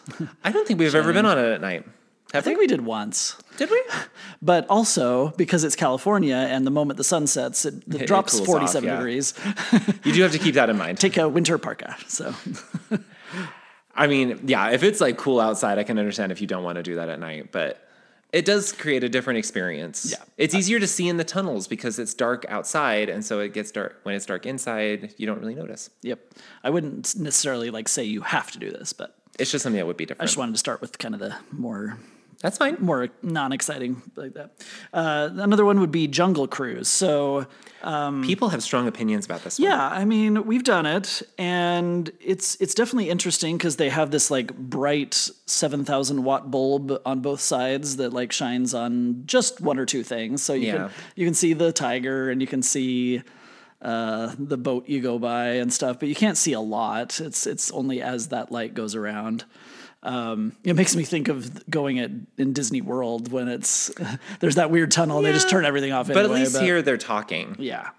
I 0.44 0.52
don't 0.52 0.66
think 0.66 0.80
we've 0.80 0.94
ever 0.94 1.12
been 1.12 1.24
on 1.24 1.38
it 1.38 1.52
at 1.52 1.60
night. 1.60 1.86
I 2.34 2.40
think 2.40 2.58
we 2.58 2.66
did 2.66 2.80
once, 2.80 3.36
Did 3.56 3.70
we? 3.70 3.82
but 4.42 4.66
also 4.68 5.28
because 5.36 5.62
it's 5.62 5.76
California, 5.76 6.34
and 6.34 6.66
the 6.66 6.72
moment 6.72 6.98
the 6.98 7.04
sun 7.04 7.28
sets, 7.28 7.64
it, 7.64 7.74
it 7.86 8.02
It 8.02 8.06
drops 8.08 8.32
cools 8.32 8.40
off, 8.40 8.46
forty-seven 8.46 8.88
yeah. 8.88 8.96
degrees. 8.96 9.32
You 10.02 10.12
do 10.12 10.22
have 10.22 10.32
to 10.32 10.38
keep 10.38 10.56
that 10.56 10.68
in 10.68 10.76
mind. 10.76 10.98
Take 10.98 11.16
a 11.16 11.28
winter 11.28 11.56
parka. 11.56 11.96
So 12.08 12.34
I 13.94 14.08
mean, 14.08 14.40
yeah, 14.44 14.70
if 14.70 14.82
it's 14.82 15.00
like 15.00 15.16
cool 15.16 15.38
outside, 15.40 15.78
I 15.78 15.84
can 15.84 15.98
understand 16.00 16.32
if 16.32 16.40
you 16.40 16.48
don't 16.48 16.64
want 16.64 16.76
to 16.76 16.82
do 16.82 16.96
that 16.96 17.08
at 17.08 17.20
night, 17.20 17.52
but 17.52 17.85
it 18.32 18.44
does 18.44 18.72
create 18.72 19.04
a 19.04 19.08
different 19.08 19.38
experience. 19.38 20.10
Yeah. 20.10 20.24
It's 20.36 20.54
easier 20.54 20.78
to 20.80 20.86
see 20.86 21.08
in 21.08 21.16
the 21.16 21.24
tunnels 21.24 21.68
because 21.68 21.98
it's 21.98 22.12
dark 22.14 22.44
outside 22.48 23.08
and 23.08 23.24
so 23.24 23.40
it 23.40 23.54
gets 23.54 23.70
dark 23.70 24.00
when 24.02 24.14
it's 24.14 24.26
dark 24.26 24.46
inside, 24.46 25.14
you 25.16 25.26
don't 25.26 25.40
really 25.40 25.54
notice. 25.54 25.90
Yep. 26.02 26.20
I 26.64 26.70
wouldn't 26.70 27.16
necessarily 27.16 27.70
like 27.70 27.88
say 27.88 28.04
you 28.04 28.22
have 28.22 28.50
to 28.52 28.58
do 28.58 28.70
this, 28.70 28.92
but 28.92 29.16
It's 29.38 29.50
just 29.50 29.62
something 29.62 29.78
that 29.78 29.86
would 29.86 29.96
be 29.96 30.06
different. 30.06 30.22
I 30.22 30.26
just 30.26 30.38
wanted 30.38 30.52
to 30.52 30.58
start 30.58 30.80
with 30.80 30.98
kind 30.98 31.14
of 31.14 31.20
the 31.20 31.36
more 31.52 31.98
That's 32.42 32.58
fine. 32.58 32.76
more 32.80 33.08
non-exciting 33.22 34.02
like 34.14 34.34
that. 34.34 34.50
Uh, 34.92 35.30
another 35.36 35.64
one 35.64 35.80
would 35.80 35.90
be 35.90 36.06
Jungle 36.06 36.46
Cruise. 36.46 36.88
So 36.88 37.46
People 38.22 38.48
have 38.48 38.62
strong 38.64 38.88
opinions 38.88 39.26
about 39.26 39.44
this 39.44 39.58
one. 39.60 39.68
yeah, 39.68 39.88
I 39.88 40.04
mean 40.04 40.44
we've 40.44 40.64
done 40.64 40.86
it, 40.86 41.22
and 41.38 42.10
it's 42.20 42.56
it's 42.60 42.74
definitely 42.74 43.10
interesting 43.10 43.56
because 43.56 43.76
they 43.76 43.90
have 43.90 44.10
this 44.10 44.28
like 44.30 44.56
bright 44.56 45.14
seven 45.46 45.84
thousand 45.84 46.24
watt 46.24 46.50
bulb 46.50 47.00
on 47.06 47.20
both 47.20 47.40
sides 47.40 47.96
that 47.96 48.12
like 48.12 48.32
shines 48.32 48.74
on 48.74 49.22
just 49.26 49.60
one 49.60 49.78
or 49.78 49.86
two 49.86 50.02
things. 50.02 50.42
So 50.42 50.52
you 50.52 50.66
Yeah. 50.66 50.72
can 50.72 50.90
you 51.14 51.24
can 51.26 51.34
see 51.34 51.52
the 51.52 51.70
tiger 51.72 52.28
and 52.30 52.40
you 52.40 52.46
can 52.48 52.62
see 52.62 53.22
uh, 53.82 54.34
the 54.38 54.56
boat 54.56 54.88
you 54.88 55.00
go 55.00 55.18
by 55.18 55.48
and 55.50 55.72
stuff, 55.72 56.00
but 56.00 56.08
you 56.08 56.14
can't 56.14 56.36
see 56.38 56.54
a 56.54 56.60
lot. 56.60 57.20
It's 57.20 57.46
it's 57.46 57.70
only 57.70 58.02
as 58.02 58.28
that 58.28 58.50
light 58.50 58.74
goes 58.74 58.94
around. 58.96 59.44
Um, 60.06 60.52
it 60.62 60.76
makes 60.76 60.94
me 60.94 61.02
think 61.02 61.28
of 61.28 61.68
going 61.68 61.98
at 61.98 62.10
in 62.38 62.52
Disney 62.52 62.80
World 62.80 63.32
when 63.32 63.48
it's 63.48 63.90
there's 64.40 64.54
that 64.54 64.70
weird 64.70 64.90
tunnel 64.92 65.18
and 65.18 65.26
they 65.26 65.32
just 65.32 65.50
turn 65.50 65.64
everything 65.64 65.92
off. 65.92 66.06
But 66.06 66.18
at 66.18 66.24
anyway, 66.26 66.40
least 66.40 66.58
here 66.60 66.80
they're 66.80 66.96
talking. 66.96 67.56
yeah, 67.58 67.90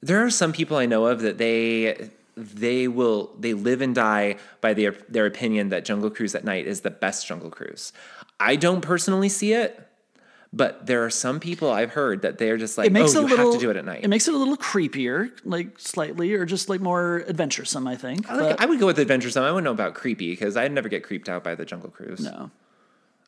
There 0.00 0.24
are 0.24 0.30
some 0.30 0.52
people 0.52 0.76
I 0.76 0.86
know 0.86 1.06
of 1.06 1.20
that 1.22 1.36
they 1.38 2.10
they 2.36 2.86
will 2.86 3.34
they 3.40 3.54
live 3.54 3.80
and 3.80 3.94
die 3.94 4.36
by 4.60 4.72
their 4.74 4.92
their 5.08 5.26
opinion 5.26 5.70
that 5.70 5.84
Jungle 5.84 6.10
Cruise 6.10 6.34
at 6.34 6.44
night 6.44 6.66
is 6.66 6.82
the 6.82 6.90
best 6.90 7.26
Jungle 7.26 7.50
Cruise. 7.50 7.92
I 8.38 8.56
don't 8.56 8.82
personally 8.82 9.28
see 9.30 9.52
it, 9.54 9.85
but 10.56 10.86
there 10.86 11.04
are 11.04 11.10
some 11.10 11.38
people 11.38 11.70
I've 11.70 11.90
heard 11.90 12.22
that 12.22 12.38
they're 12.38 12.56
just 12.56 12.78
like, 12.78 12.86
it 12.86 12.92
makes 12.92 13.14
oh, 13.14 13.20
it 13.20 13.22
you 13.24 13.28
little. 13.28 13.52
have 13.52 13.60
to 13.60 13.60
do 13.60 13.70
it 13.70 13.76
at 13.76 13.84
night. 13.84 14.02
It 14.02 14.08
makes 14.08 14.26
it 14.26 14.32
a 14.32 14.36
little 14.38 14.56
creepier, 14.56 15.30
like 15.44 15.78
slightly, 15.78 16.32
or 16.32 16.46
just 16.46 16.70
like 16.70 16.80
more 16.80 17.24
adventuresome. 17.28 17.86
I 17.86 17.96
think. 17.96 18.28
I, 18.30 18.36
like, 18.36 18.60
I 18.60 18.64
would 18.64 18.80
go 18.80 18.86
with 18.86 18.98
adventuresome. 18.98 19.44
I 19.44 19.50
wouldn't 19.50 19.64
know 19.64 19.72
about 19.72 19.94
creepy 19.94 20.30
because 20.30 20.56
I'd 20.56 20.72
never 20.72 20.88
get 20.88 21.02
creeped 21.02 21.28
out 21.28 21.44
by 21.44 21.54
the 21.54 21.66
Jungle 21.66 21.90
Cruise. 21.90 22.20
no. 22.20 22.50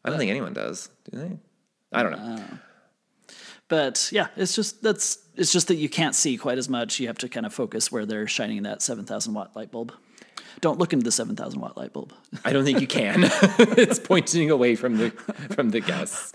I 0.05 0.11
don't 0.11 0.19
think 0.19 0.31
anyone 0.31 0.55
does. 0.55 0.88
Do 1.11 1.19
they? 1.19 1.38
I 1.93 2.03
don't 2.03 2.12
know. 2.12 2.43
But 3.69 4.09
yeah, 4.11 4.29
it's 4.37 4.55
just 4.55 4.83
that's 4.83 5.19
it's 5.37 5.53
just 5.53 5.69
that 5.69 5.75
you 5.75 5.91
can't 5.91 6.14
see 6.14 6.38
quite 6.38 6.57
as 6.57 6.69
much. 6.69 6.99
You 6.99 7.09
have 7.09 7.19
to 7.19 7.29
kind 7.29 7.45
of 7.45 7.53
focus 7.53 7.93
where 7.93 8.07
they're 8.07 8.27
shining 8.27 8.62
that 8.62 8.81
seven 8.81 9.05
thousand 9.05 9.35
watt 9.35 9.55
light 9.55 9.71
bulb. 9.71 9.93
Don't 10.61 10.79
look 10.79 10.92
into 10.92 11.05
the 11.05 11.12
seven 11.12 11.37
thousand 11.37 11.61
watt 11.61 11.77
light 11.77 11.92
bulb. 11.92 12.12
I 12.44 12.53
don't 12.53 12.64
think 12.64 12.81
you 12.81 12.87
can. 12.87 13.25
it's 13.59 13.99
pointing 13.99 14.51
away 14.51 14.75
from 14.75 14.97
the 14.97 15.11
from 15.51 15.71
the 15.71 15.81
guests. 15.81 16.33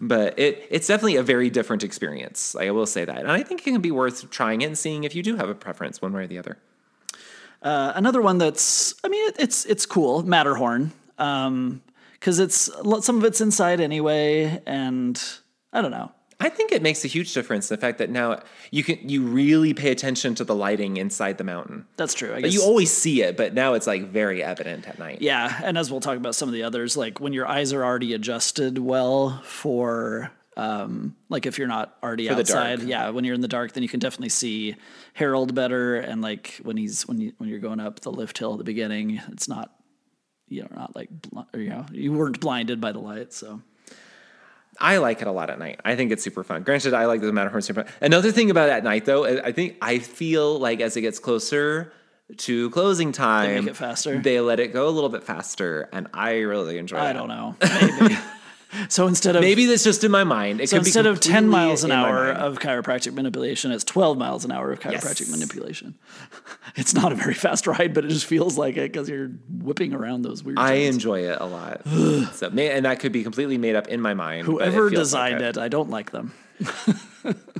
But 0.00 0.38
it 0.38 0.66
it's 0.70 0.86
definitely 0.86 1.16
a 1.16 1.22
very 1.22 1.50
different 1.50 1.82
experience. 1.82 2.54
I 2.54 2.70
will 2.70 2.86
say 2.86 3.04
that. 3.04 3.18
And 3.18 3.30
I 3.30 3.42
think 3.42 3.60
it 3.60 3.64
can 3.64 3.80
be 3.80 3.90
worth 3.90 4.30
trying 4.30 4.62
it 4.62 4.66
and 4.66 4.78
seeing 4.78 5.04
if 5.04 5.14
you 5.14 5.22
do 5.22 5.36
have 5.36 5.48
a 5.48 5.54
preference 5.54 6.02
one 6.02 6.12
way 6.12 6.24
or 6.24 6.26
the 6.26 6.38
other. 6.38 6.58
Uh, 7.62 7.92
another 7.94 8.20
one 8.20 8.38
that's 8.38 8.94
I 9.04 9.08
mean 9.08 9.28
it, 9.28 9.36
it's 9.38 9.64
it's 9.66 9.86
cool 9.86 10.22
Matterhorn 10.22 10.92
because 11.16 12.38
it's 12.38 12.70
some 13.00 13.18
of 13.18 13.24
it's 13.24 13.40
inside 13.40 13.80
anyway, 13.80 14.60
and 14.66 15.22
I 15.72 15.80
don't 15.80 15.92
know. 15.92 16.12
I 16.42 16.48
think 16.48 16.72
it 16.72 16.82
makes 16.82 17.04
a 17.04 17.08
huge 17.08 17.32
difference 17.32 17.68
the 17.68 17.76
fact 17.76 17.98
that 17.98 18.10
now 18.10 18.42
you 18.72 18.82
can 18.82 19.08
you 19.08 19.22
really 19.22 19.74
pay 19.74 19.92
attention 19.92 20.34
to 20.34 20.44
the 20.44 20.56
lighting 20.56 20.96
inside 20.96 21.38
the 21.38 21.44
mountain. 21.44 21.86
That's 21.96 22.14
true. 22.14 22.34
I 22.34 22.40
guess 22.40 22.52
you 22.52 22.62
always 22.62 22.92
see 22.92 23.22
it, 23.22 23.36
but 23.36 23.54
now 23.54 23.74
it's 23.74 23.86
like 23.86 24.08
very 24.08 24.42
evident 24.42 24.88
at 24.88 24.98
night. 24.98 25.22
Yeah, 25.22 25.60
and 25.62 25.78
as 25.78 25.90
we'll 25.90 26.00
talk 26.00 26.16
about 26.16 26.34
some 26.34 26.48
of 26.48 26.52
the 26.52 26.64
others, 26.64 26.96
like 26.96 27.20
when 27.20 27.32
your 27.32 27.46
eyes 27.46 27.72
are 27.72 27.84
already 27.84 28.12
adjusted 28.12 28.76
well 28.78 29.40
for, 29.44 30.32
um, 30.56 31.14
like 31.28 31.46
if 31.46 31.58
you're 31.58 31.68
not 31.68 31.96
already 32.02 32.26
the 32.26 32.34
outside, 32.34 32.82
yeah, 32.82 33.10
when 33.10 33.24
you're 33.24 33.36
in 33.36 33.40
the 33.40 33.46
dark, 33.48 33.72
then 33.72 33.84
you 33.84 33.88
can 33.88 34.00
definitely 34.00 34.30
see 34.30 34.74
Harold 35.14 35.54
better. 35.54 35.96
And 35.96 36.22
like 36.22 36.58
when 36.64 36.76
he's 36.76 37.06
when 37.06 37.20
you 37.20 37.32
when 37.38 37.48
you're 37.48 37.60
going 37.60 37.78
up 37.78 38.00
the 38.00 38.10
lift 38.10 38.38
hill 38.38 38.52
at 38.52 38.58
the 38.58 38.64
beginning, 38.64 39.20
it's 39.30 39.46
not, 39.46 39.72
you 40.48 40.62
know, 40.62 40.68
not 40.74 40.96
like 40.96 41.08
or, 41.54 41.60
you 41.60 41.70
know 41.70 41.86
you 41.92 42.12
weren't 42.12 42.40
blinded 42.40 42.80
by 42.80 42.90
the 42.90 42.98
light, 42.98 43.32
so. 43.32 43.62
I 44.80 44.98
like 44.98 45.20
it 45.20 45.28
a 45.28 45.32
lot 45.32 45.50
at 45.50 45.58
night. 45.58 45.80
I 45.84 45.96
think 45.96 46.12
it's 46.12 46.22
super 46.22 46.42
fun. 46.42 46.62
Granted, 46.62 46.94
I 46.94 47.06
like 47.06 47.20
the 47.20 47.32
Matterhorn 47.32 47.62
super. 47.62 47.84
Fun. 47.84 47.92
Another 48.00 48.32
thing 48.32 48.50
about 48.50 48.68
at 48.68 48.84
night, 48.84 49.04
though, 49.04 49.24
I 49.24 49.52
think 49.52 49.76
I 49.82 49.98
feel 49.98 50.58
like 50.58 50.80
as 50.80 50.96
it 50.96 51.02
gets 51.02 51.18
closer 51.18 51.92
to 52.38 52.70
closing 52.70 53.12
time, 53.12 53.48
they 53.50 53.60
make 53.60 53.70
it 53.70 53.76
faster. 53.76 54.18
They 54.18 54.40
let 54.40 54.60
it 54.60 54.72
go 54.72 54.88
a 54.88 54.90
little 54.90 55.10
bit 55.10 55.24
faster, 55.24 55.88
and 55.92 56.08
I 56.14 56.38
really 56.38 56.78
enjoy. 56.78 56.96
It. 56.96 57.00
I 57.00 57.12
that. 57.12 57.18
don't 57.18 57.28
know. 57.28 57.56
Maybe. 58.00 58.16
So 58.88 59.06
instead 59.06 59.36
of 59.36 59.42
Maybe 59.42 59.66
that's 59.66 59.84
just 59.84 60.04
in 60.04 60.10
my 60.10 60.24
mind. 60.24 60.60
It 60.60 60.68
so 60.68 60.76
could 60.76 60.84
be 60.84 60.88
instead 60.88 61.06
of 61.06 61.20
ten 61.20 61.48
miles 61.48 61.84
an 61.84 61.92
hour 61.92 62.30
of 62.30 62.58
chiropractic 62.58 63.12
manipulation, 63.12 63.72
it's 63.72 63.84
twelve 63.84 64.18
miles 64.18 64.44
an 64.44 64.52
hour 64.52 64.72
of 64.72 64.80
chiropractic 64.80 65.20
Yes. 65.20 65.30
manipulation. 65.30 65.94
It's 66.74 66.94
not 66.94 67.12
a 67.12 67.14
very 67.14 67.34
fast 67.34 67.66
ride, 67.66 67.92
but 67.92 68.06
it 68.06 68.08
just 68.08 68.24
feels 68.24 68.56
like 68.56 68.78
it 68.78 68.90
because 68.92 69.06
you're 69.06 69.28
whipping 69.50 69.92
around 69.92 70.22
those 70.22 70.42
weird. 70.42 70.58
I 70.58 70.74
enjoy 70.74 71.24
it 71.30 71.38
a 71.38 71.44
lot. 71.44 71.82
so, 72.32 72.48
and 72.48 72.86
that 72.86 72.98
could 72.98 73.12
be 73.12 73.22
completely 73.22 73.58
made 73.58 73.74
up 73.76 73.88
in 73.88 74.00
my 74.00 74.14
mind. 74.14 74.46
Whoever 74.46 74.88
feels 74.88 75.12
like 75.12 75.32
designed 75.34 75.42
it, 75.42 75.58
I 75.58 75.68
don't 75.68 75.90
like 75.90 76.12
them. 76.12 76.32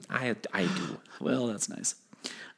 I 0.09 0.35
I 0.55 0.62
do. 0.62 0.98
Well, 1.20 1.46
that's 1.48 1.68
nice. 1.68 1.94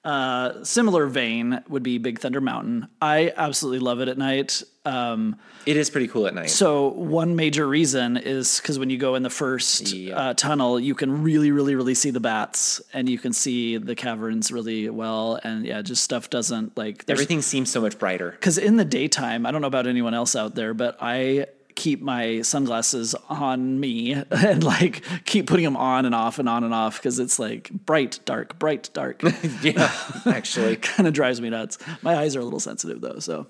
Uh, 0.04 0.62
similar 0.64 1.06
vein 1.06 1.62
would 1.68 1.82
be 1.82 1.96
Big 1.98 2.18
Thunder 2.18 2.40
Mountain. 2.40 2.88
I 3.00 3.32
absolutely 3.36 3.78
love 3.78 4.00
it 4.00 4.08
at 4.08 4.18
night. 4.18 4.62
Um, 4.84 5.36
It 5.64 5.78
is 5.78 5.88
pretty 5.88 6.08
cool 6.08 6.26
at 6.26 6.34
night. 6.34 6.50
so 6.50 6.88
one 6.88 7.36
major 7.36 7.66
reason 7.66 8.18
is 8.18 8.60
because 8.60 8.78
when 8.78 8.90
you 8.90 8.98
go 8.98 9.14
in 9.14 9.22
the 9.22 9.30
first 9.30 9.94
Yeah. 9.94 10.18
uh, 10.18 10.34
tunnel, 10.34 10.78
you 10.78 10.94
can 10.94 11.22
really, 11.22 11.50
really, 11.52 11.74
really 11.74 11.94
see 11.94 12.10
the 12.10 12.20
bats, 12.20 12.82
and 12.92 13.08
you 13.08 13.18
can 13.18 13.32
see 13.32 13.78
the 13.78 13.94
caverns 13.94 14.52
really 14.52 14.90
well. 14.90 15.40
And 15.42 15.64
yeah, 15.64 15.80
just 15.80 16.02
stuff 16.02 16.28
doesn't 16.28 16.76
like 16.76 17.04
Everything 17.08 17.40
seems 17.40 17.70
so 17.70 17.80
much 17.80 17.98
brighter. 17.98 18.32
because 18.32 18.58
in 18.58 18.76
the 18.76 18.84
daytime, 18.84 19.46
I 19.46 19.52
don't 19.52 19.62
know 19.62 19.68
about 19.68 19.86
anyone 19.86 20.12
else 20.12 20.36
out 20.36 20.54
there, 20.54 20.74
but 20.74 20.98
I 21.00 21.46
keep 21.74 22.00
my 22.00 22.40
sunglasses 22.42 23.14
on 23.28 23.78
me 23.80 24.12
and 24.30 24.62
like 24.64 25.02
keep 25.24 25.46
putting 25.46 25.64
them 25.64 25.76
on 25.76 26.06
and 26.06 26.14
off 26.14 26.38
and 26.38 26.48
on 26.48 26.64
and 26.64 26.72
off 26.74 26.96
because 26.98 27.18
it's 27.18 27.38
like 27.38 27.70
bright, 27.70 28.20
dark, 28.24 28.58
bright, 28.58 28.90
dark. 28.92 29.22
Yeah, 29.62 29.90
actually. 30.26 30.76
kind 30.94 31.06
of 31.06 31.14
drives 31.14 31.40
me 31.40 31.50
nuts. 31.50 31.78
My 32.02 32.16
eyes 32.16 32.36
are 32.36 32.40
a 32.40 32.44
little 32.44 32.60
sensitive 32.60 33.00
though, 33.00 33.18
so. 33.18 33.46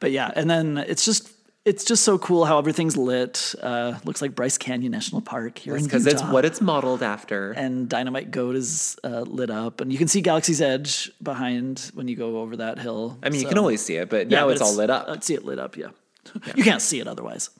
But 0.00 0.12
yeah, 0.12 0.30
and 0.34 0.48
then 0.50 0.78
it's 0.78 1.04
just 1.04 1.30
it's 1.64 1.84
just 1.84 2.02
so 2.02 2.16
cool 2.16 2.46
how 2.46 2.58
everything's 2.58 2.96
lit. 2.96 3.54
Uh, 3.62 3.98
looks 4.04 4.22
like 4.22 4.34
Bryce 4.34 4.56
Canyon 4.56 4.90
National 4.92 5.20
Park 5.20 5.58
here 5.58 5.76
in 5.76 5.84
Because 5.84 6.06
it's 6.06 6.22
what 6.22 6.46
it's 6.46 6.62
modeled 6.62 7.02
after. 7.02 7.52
and 7.52 7.88
Dynamite 7.88 8.30
Goat 8.30 8.56
is 8.56 8.96
uh, 9.04 9.20
lit 9.22 9.50
up, 9.50 9.82
and 9.82 9.92
you 9.92 9.98
can 9.98 10.08
see 10.08 10.22
Galaxy's 10.22 10.62
Edge 10.62 11.10
behind 11.22 11.90
when 11.92 12.08
you 12.08 12.16
go 12.16 12.38
over 12.38 12.56
that 12.56 12.78
hill. 12.78 13.18
I 13.22 13.28
mean, 13.28 13.42
you 13.42 13.48
can 13.48 13.58
always 13.58 13.82
see 13.82 13.96
it, 13.96 14.08
but 14.08 14.30
Yeah, 14.30 14.38
now 14.40 14.46
but 14.46 14.52
it's, 14.52 14.62
all 14.62 14.74
lit 14.74 14.88
up. 14.88 15.08
I 15.08 15.18
see 15.20 15.34
it 15.34 15.44
lit 15.44 15.58
up. 15.58 15.76
Yeah, 15.76 15.88
you 16.54 16.64
can't 16.64 16.82
see 16.82 17.00
it 17.00 17.08
otherwise. 17.08 17.50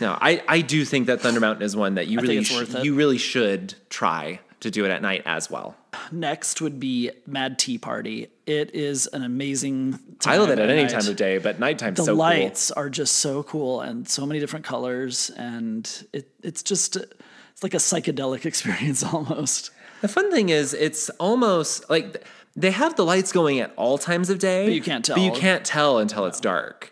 No, 0.00 0.16
I, 0.20 0.42
I 0.48 0.60
do 0.60 0.84
think 0.84 1.06
that 1.06 1.20
Thunder 1.20 1.40
Mountain 1.40 1.62
is 1.62 1.76
one 1.76 1.94
that 1.94 2.08
you 2.08 2.18
think 2.18 2.48
really 2.48 2.66
sh- 2.66 2.84
you 2.84 2.94
really 2.94 3.18
should 3.18 3.74
try 3.88 4.40
to 4.60 4.70
do 4.70 4.84
it 4.84 4.90
at 4.90 5.02
night 5.02 5.22
as 5.26 5.50
well. 5.50 5.76
Next 6.10 6.60
would 6.60 6.80
be 6.80 7.10
Mad 7.26 7.58
Tea 7.58 7.78
Party. 7.78 8.28
It 8.46 8.74
is 8.74 9.06
an 9.08 9.22
amazing. 9.22 9.98
Time 10.20 10.34
I 10.34 10.36
love 10.38 10.50
it 10.50 10.58
at 10.58 10.70
any 10.70 10.82
night. 10.82 10.90
time 10.90 11.06
of 11.06 11.16
day, 11.16 11.38
but 11.38 11.60
nighttime 11.60 11.94
the 11.94 12.04
so 12.04 12.14
lights 12.14 12.70
are 12.70 12.88
just 12.88 13.16
so 13.16 13.42
cool 13.42 13.80
and 13.80 14.08
so 14.08 14.24
many 14.24 14.40
different 14.40 14.64
colors 14.64 15.30
and 15.36 16.06
it 16.12 16.28
it's 16.42 16.62
just 16.62 16.96
it's 16.96 17.62
like 17.62 17.74
a 17.74 17.78
psychedelic 17.78 18.44
experience 18.46 19.04
almost. 19.04 19.70
The 20.00 20.08
fun 20.08 20.32
thing 20.32 20.48
is, 20.48 20.74
it's 20.74 21.10
almost 21.10 21.88
like 21.88 22.24
they 22.56 22.70
have 22.72 22.96
the 22.96 23.04
lights 23.04 23.32
going 23.32 23.60
at 23.60 23.72
all 23.76 23.98
times 23.98 24.30
of 24.30 24.38
day. 24.38 24.66
But 24.66 24.74
you 24.74 24.82
can't 24.82 25.04
tell. 25.04 25.16
But 25.16 25.22
you 25.22 25.32
can't 25.32 25.64
tell 25.64 25.98
until 25.98 26.26
it's 26.26 26.40
dark. 26.40 26.91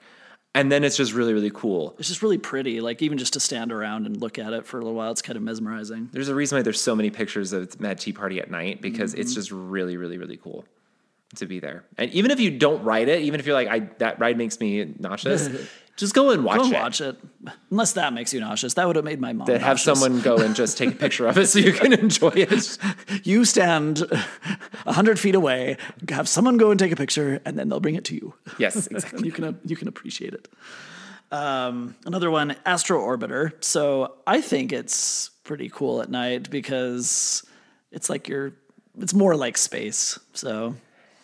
And 0.55 0.71
then 0.71 0.83
it's 0.83 0.97
just 0.97 1.13
really, 1.13 1.33
really 1.33 1.51
cool. 1.55 1.95
It's 1.99 2.09
just 2.09 2.23
really 2.23 2.39
pretty. 2.39 2.81
Like 2.81 3.03
even 3.03 3.19
just 3.19 3.35
to 3.35 3.41
stand 3.41 3.71
around 3.71 4.07
and 4.07 4.17
look 4.21 4.37
at 4.39 4.53
it 4.53 4.67
for 4.67 4.79
a 4.79 4.83
little 4.83 4.97
while, 4.97 5.13
it's 5.13 5.23
kind 5.23 5.37
of 5.37 5.43
mesmerizing. 5.45 6.09
There's 6.13 6.29
a 6.29 6.35
reason 6.35 6.59
why 6.59 6.63
there's 6.63 6.81
so 6.81 6.97
many 6.97 7.09
pictures 7.11 7.53
of 7.53 7.81
Mad 7.81 8.01
Tea 8.01 8.13
Party 8.13 8.41
at 8.41 8.51
night 8.51 8.83
because 8.83 9.13
Mm-hmm. 9.13 9.21
it's 9.21 9.35
just 9.35 9.53
really, 9.53 9.97
really, 9.97 10.19
really 10.19 10.37
cool 10.37 10.65
to 11.37 11.47
be 11.47 11.61
there. 11.61 11.85
And 11.99 12.11
even 12.13 12.31
if 12.31 12.41
you 12.41 12.51
don't 12.51 12.83
ride 12.85 13.09
it, 13.09 13.23
even 13.23 13.41
if 13.41 13.47
you're 13.47 13.55
like, 13.55 13.69
I 13.69 13.81
that 13.99 14.19
ride 14.19 14.37
makes 14.37 14.59
me 14.61 14.95
nauseous, 14.99 15.49
just 15.97 16.15
go 16.15 16.31
and 16.31 16.45
watch 16.45 16.59
Go 16.59 16.67
it. 16.67 16.73
watch 16.73 17.01
it. 17.01 17.17
Unless 17.71 17.93
that 17.93 18.13
makes 18.13 18.33
you 18.35 18.41
nauseous. 18.41 18.75
That 18.75 18.87
would 18.87 18.97
have 18.97 19.05
made 19.05 19.21
my 19.21 19.33
mom. 19.33 19.47
That 19.47 19.61
have 19.61 19.77
nauseous. 19.77 20.01
someone 20.01 20.21
go 20.23 20.39
and 20.39 20.55
just 20.57 20.77
take 20.77 20.89
a 20.91 20.95
picture 21.07 21.27
of 21.29 21.39
it 21.39 21.47
so 21.47 21.59
you 21.59 21.73
can 21.73 21.93
enjoy 21.93 22.33
it. 22.35 22.79
You 23.23 23.45
stand 23.45 24.03
a 24.87 24.93
hundred 24.93 25.19
feet 25.19 25.35
away, 25.35 25.77
have 26.09 26.29
someone 26.29 26.57
go 26.57 26.71
and 26.71 26.81
take 26.81 26.91
a 26.93 26.97
picture, 26.97 27.41
and 27.45 27.59
then 27.59 27.69
they'll 27.69 27.81
bring 27.81 27.97
it 27.97 28.05
to 28.07 28.15
you. 28.15 28.35
Yes, 28.59 28.87
exactly. 28.87 29.27
you 29.27 29.33
can 29.33 29.59
you 29.65 29.77
can 29.77 29.89
appreciate 29.89 30.33
it. 30.35 30.49
Um, 31.31 31.95
another 32.07 32.31
one, 32.31 32.57
Astro 32.67 32.99
Orbiter. 33.01 33.53
So 33.63 34.17
I 34.27 34.41
think 34.41 34.73
it's 34.73 35.29
pretty 35.45 35.69
cool 35.69 36.03
at 36.03 36.11
night 36.11 36.51
because 36.51 37.45
it's 37.93 38.09
like 38.11 38.27
you're. 38.29 38.53
It's 38.99 39.15
more 39.15 39.37
like 39.37 39.57
space. 39.57 40.19
So 40.33 40.75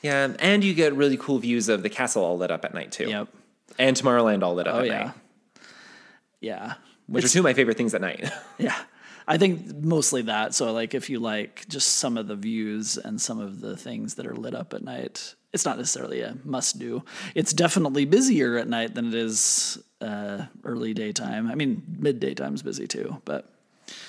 Yeah, 0.06 0.34
and 0.38 0.62
you 0.64 0.74
get 0.74 0.94
really 0.94 1.16
cool 1.16 1.38
views 1.38 1.68
of 1.68 1.82
the 1.82 1.90
castle 1.90 2.24
all 2.24 2.38
lit 2.38 2.50
up 2.50 2.64
at 2.64 2.74
night 2.74 2.92
too. 2.92 3.08
yep. 3.08 3.28
And 3.78 3.96
Tomorrowland 3.96 4.42
all 4.42 4.54
lit 4.54 4.66
up 4.66 4.76
Oh 4.76 4.78
at 4.80 4.86
yeah. 4.86 4.98
night, 5.04 5.14
Yeah. 6.40 6.74
which 7.06 7.24
are 7.24 7.28
two 7.28 7.40
of 7.40 7.44
my 7.44 7.52
favorite 7.54 7.76
things 7.76 7.94
at 7.94 8.00
night. 8.00 8.30
Yeah. 8.58 8.76
I 9.28 9.38
think 9.38 9.74
mostly 9.82 10.22
that. 10.22 10.54
So 10.54 10.72
like 10.72 10.94
if 10.94 11.10
you 11.10 11.18
like 11.18 11.66
just 11.68 11.88
some 11.96 12.16
of 12.16 12.28
the 12.28 12.36
views 12.36 12.96
and 12.96 13.20
some 13.20 13.40
of 13.40 13.60
the 13.60 13.76
things 13.76 14.14
that 14.14 14.26
are 14.26 14.36
lit 14.36 14.54
up 14.54 14.72
at 14.72 14.84
night, 14.84 15.34
it's 15.52 15.64
not 15.64 15.76
necessarily 15.78 16.20
a 16.20 16.36
must 16.44 16.78
do. 16.78 17.02
It's 17.34 17.52
definitely 17.52 18.04
busier 18.04 18.56
at 18.56 18.68
night 18.68 18.94
than 18.94 19.08
it 19.08 19.14
is 19.14 19.78
uh, 20.00 20.46
early 20.62 20.94
daytime. 20.94 21.50
I 21.50 21.56
mean, 21.56 21.82
midday 21.98 22.34
time's 22.34 22.62
busy 22.62 22.86
too, 22.86 23.20
but 23.24 23.50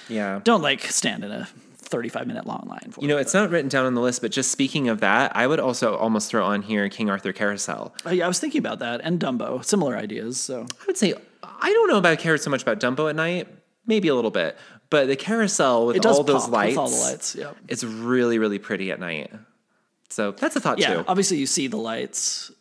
yeah. 0.07 0.39
don't 0.43 0.61
like 0.61 0.81
stand 0.83 1.23
in 1.23 1.31
a 1.31 1.47
35 1.87 2.27
minute 2.27 2.45
long 2.45 2.65
line 2.67 2.91
for 2.91 3.01
You 3.01 3.07
know, 3.07 3.17
it's 3.17 3.33
not 3.33 3.49
written 3.49 3.69
down 3.69 3.85
on 3.85 3.93
the 3.93 4.01
list, 4.01 4.21
but 4.21 4.31
just 4.31 4.51
speaking 4.51 4.89
of 4.89 4.99
that, 4.99 5.35
I 5.35 5.47
would 5.47 5.59
also 5.59 5.95
almost 5.95 6.29
throw 6.29 6.45
on 6.45 6.61
here 6.61 6.87
King 6.89 7.09
Arthur 7.09 7.33
Carousel. 7.33 7.93
Oh, 8.05 8.11
yeah, 8.11 8.25
I 8.25 8.27
was 8.27 8.39
thinking 8.39 8.59
about 8.59 8.79
that 8.79 9.01
and 9.03 9.19
Dumbo, 9.19 9.63
similar 9.63 9.95
ideas. 9.97 10.39
So 10.39 10.61
I 10.81 10.85
would 10.85 10.97
say 10.97 11.13
I 11.43 11.71
don't 11.73 11.89
know 11.89 11.97
about 11.97 12.19
care 12.19 12.37
so 12.37 12.49
much 12.49 12.61
about 12.61 12.79
Dumbo 12.79 13.09
at 13.09 13.15
night, 13.15 13.47
maybe 13.85 14.07
a 14.09 14.15
little 14.15 14.31
bit, 14.31 14.57
but 14.89 15.07
the 15.07 15.15
carousel 15.15 15.87
with 15.87 16.05
all 16.05 16.23
those 16.23 16.47
lights, 16.49 16.71
with 16.71 16.77
all 16.77 16.89
the 16.89 16.95
lights. 16.95 17.35
Yeah. 17.35 17.51
it's 17.67 17.83
really 17.83 18.37
really 18.39 18.59
pretty 18.59 18.91
at 18.91 18.99
night. 18.99 19.31
So 20.09 20.31
that's 20.31 20.55
a 20.55 20.59
thought 20.59 20.79
Yeah. 20.79 20.95
too. 20.95 21.05
Obviously, 21.07 21.37
you 21.37 21.45
see 21.45 21.67
the 21.67 21.77
lights 21.77 22.51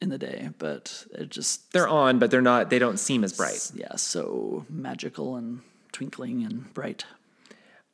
in 0.00 0.08
the 0.08 0.18
day, 0.18 0.50
but 0.58 1.04
it 1.12 1.30
just 1.30 1.72
They're 1.72 1.88
on, 1.88 2.18
but 2.18 2.30
they're 2.30 2.42
not. 2.42 2.70
They 2.70 2.78
don't 2.78 2.98
seem 2.98 3.22
as 3.24 3.32
bright. 3.32 3.70
yeah, 3.74 3.94
so 3.96 4.66
magical 4.68 5.36
and 5.36 5.60
twinkling 5.92 6.44
and 6.44 6.72
bright. 6.74 7.04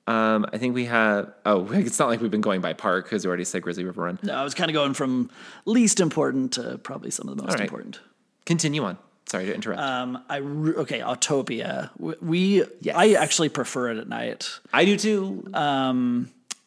Um, 0.08 0.46
I 0.52 0.56
think 0.56 0.74
we 0.74 0.86
have. 0.86 1.34
Oh, 1.44 1.68
it's 1.72 1.98
not 1.98 2.08
like 2.08 2.20
we've 2.20 2.30
been 2.30 2.40
going 2.40 2.60
by 2.60 2.72
park 2.72 3.04
because 3.04 3.24
we 3.24 3.28
already 3.28 3.44
said 3.44 3.62
Grizzly 3.62 3.84
River 3.84 4.02
Run. 4.02 4.18
No, 4.22 4.34
I 4.34 4.42
was 4.42 4.54
kind 4.54 4.70
of 4.70 4.74
going 4.74 4.94
from 4.94 5.30
least 5.66 6.00
important 6.00 6.54
to 6.54 6.78
probably 6.78 7.10
some 7.10 7.28
of 7.28 7.36
the 7.36 7.42
most 7.42 7.54
right. 7.54 7.62
important. 7.62 8.00
Continue 8.46 8.84
on. 8.84 8.96
Sorry 9.26 9.44
to 9.44 9.54
interrupt. 9.54 9.82
Um, 9.82 10.24
I 10.30 10.36
re- 10.38 10.74
okay, 10.76 11.00
Autopia. 11.00 11.90
We, 11.98 12.64
Yes. 12.80 12.96
I 12.96 13.12
actually 13.12 13.50
prefer 13.50 13.90
it 13.90 13.98
at 13.98 14.08
night. 14.08 14.48
I 14.72 14.86
do 14.86 14.96
too. 14.96 15.44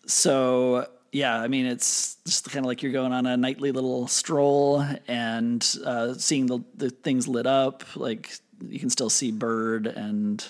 So 0.06 0.88
yeah, 1.12 1.40
I 1.40 1.48
mean 1.48 1.66
it's 1.66 2.18
just 2.26 2.52
kind 2.52 2.64
of 2.64 2.68
like 2.68 2.84
you're 2.84 2.92
going 2.92 3.14
on 3.14 3.26
a 3.26 3.38
nightly 3.38 3.72
little 3.72 4.08
stroll 4.08 4.86
and 5.08 5.78
uh, 5.84 6.14
seeing 6.14 6.46
the 6.46 6.60
the 6.76 6.92
things 6.92 7.28
lit 7.28 7.48
up. 7.48 7.84
Like 7.96 8.32
you 8.68 8.80
can 8.80 8.92
still 8.92 9.10
see 9.10 9.32
Bird 9.32 9.88
and 9.88 10.46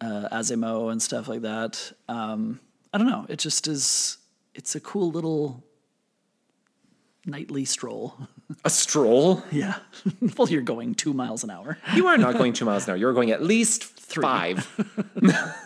uh, 0.00 0.28
Azimo 0.32 0.90
and 0.90 1.00
stuff 1.00 1.28
like 1.28 1.42
that. 1.42 1.92
Um, 2.08 2.60
I 2.92 2.98
don't 2.98 3.06
know. 3.08 3.26
It 3.28 3.38
just 3.38 3.68
is. 3.68 4.18
It's 4.54 4.74
a 4.74 4.80
cool 4.80 5.10
little 5.10 5.64
nightly 7.26 7.64
stroll. 7.64 8.14
a 8.64 8.70
stroll. 8.70 9.42
Yeah. 9.50 9.76
well, 10.36 10.48
you're 10.48 10.62
going 10.62 10.94
two 10.94 11.12
miles 11.12 11.44
an 11.44 11.50
hour. 11.50 11.78
You 11.94 12.06
are 12.08 12.18
not 12.18 12.36
going 12.36 12.52
two 12.52 12.64
miles 12.64 12.84
an 12.84 12.92
hour. 12.92 12.96
You're 12.96 13.12
going 13.12 13.30
at 13.30 13.42
least 13.42 13.84
five. 13.84 14.68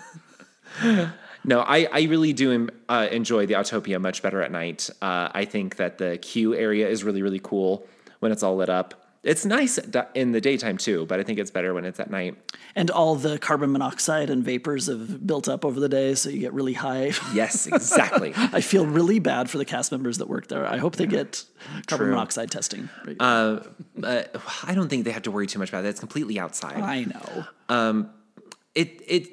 no, 1.45 1.61
I, 1.61 1.89
I 1.91 2.03
really 2.03 2.33
do 2.33 2.69
uh, 2.89 3.09
enjoy 3.11 3.47
the 3.47 3.55
Autopia 3.55 4.01
much 4.01 4.23
better 4.23 4.43
at 4.43 4.51
night. 4.51 4.91
Uh, 5.01 5.29
I 5.33 5.45
think 5.45 5.77
that 5.77 5.99
the 5.99 6.19
queue 6.19 6.55
area 6.55 6.89
is 6.89 7.05
really, 7.05 7.23
really 7.23 7.41
cool 7.43 7.87
when 8.21 8.33
it's 8.33 8.43
all 8.43 8.57
lit 8.57 8.69
up. 8.69 9.04
It's 9.25 9.47
nice 9.47 9.79
in 10.15 10.33
the 10.33 10.41
daytime 10.41 10.77
too, 10.77 11.07
but 11.07 11.19
I 11.19 11.23
think 11.23 11.39
it's 11.39 11.51
better 11.51 11.73
when 11.73 11.87
it's 11.87 11.99
at 11.99 12.11
night. 12.11 12.37
And 12.77 12.91
all 12.91 13.15
the 13.15 13.39
carbon 13.39 13.73
monoxide 13.73 14.29
and 14.29 14.45
vapors 14.45 14.87
have 14.87 15.27
built 15.27 15.49
up 15.49 15.65
over 15.65 15.81
the 15.81 15.89
day, 15.89 16.15
so 16.15 16.29
you 16.29 16.41
get 16.41 16.53
really 16.53 16.75
high. 16.75 17.13
Yes, 17.33 17.67
exactly. 17.67 18.33
I 18.37 18.61
feel 18.61 18.85
really 18.85 19.21
bad 19.21 19.49
for 19.49 19.57
the 19.57 19.65
cast 19.65 19.91
members 19.93 20.19
that 20.19 20.29
work 20.29 20.49
there. 20.49 20.67
I 20.67 20.77
hope 20.77 20.97
they 20.97 21.07
get 21.07 21.45
carbon 21.87 22.09
True. 22.09 22.15
monoxide 22.15 22.51
testing. 22.51 22.91
uh, 23.19 23.61
I 24.03 24.75
don't 24.75 24.89
think 24.89 25.05
they 25.05 25.13
have 25.13 25.23
to 25.23 25.31
worry 25.31 25.47
too 25.47 25.59
much 25.59 25.71
about 25.71 25.83
that. 25.83 25.89
It's 25.89 26.01
completely 26.01 26.39
outside. 26.39 26.81
I 26.81 27.05
know. 27.05 28.07
it 28.75 29.03
it 29.07 29.29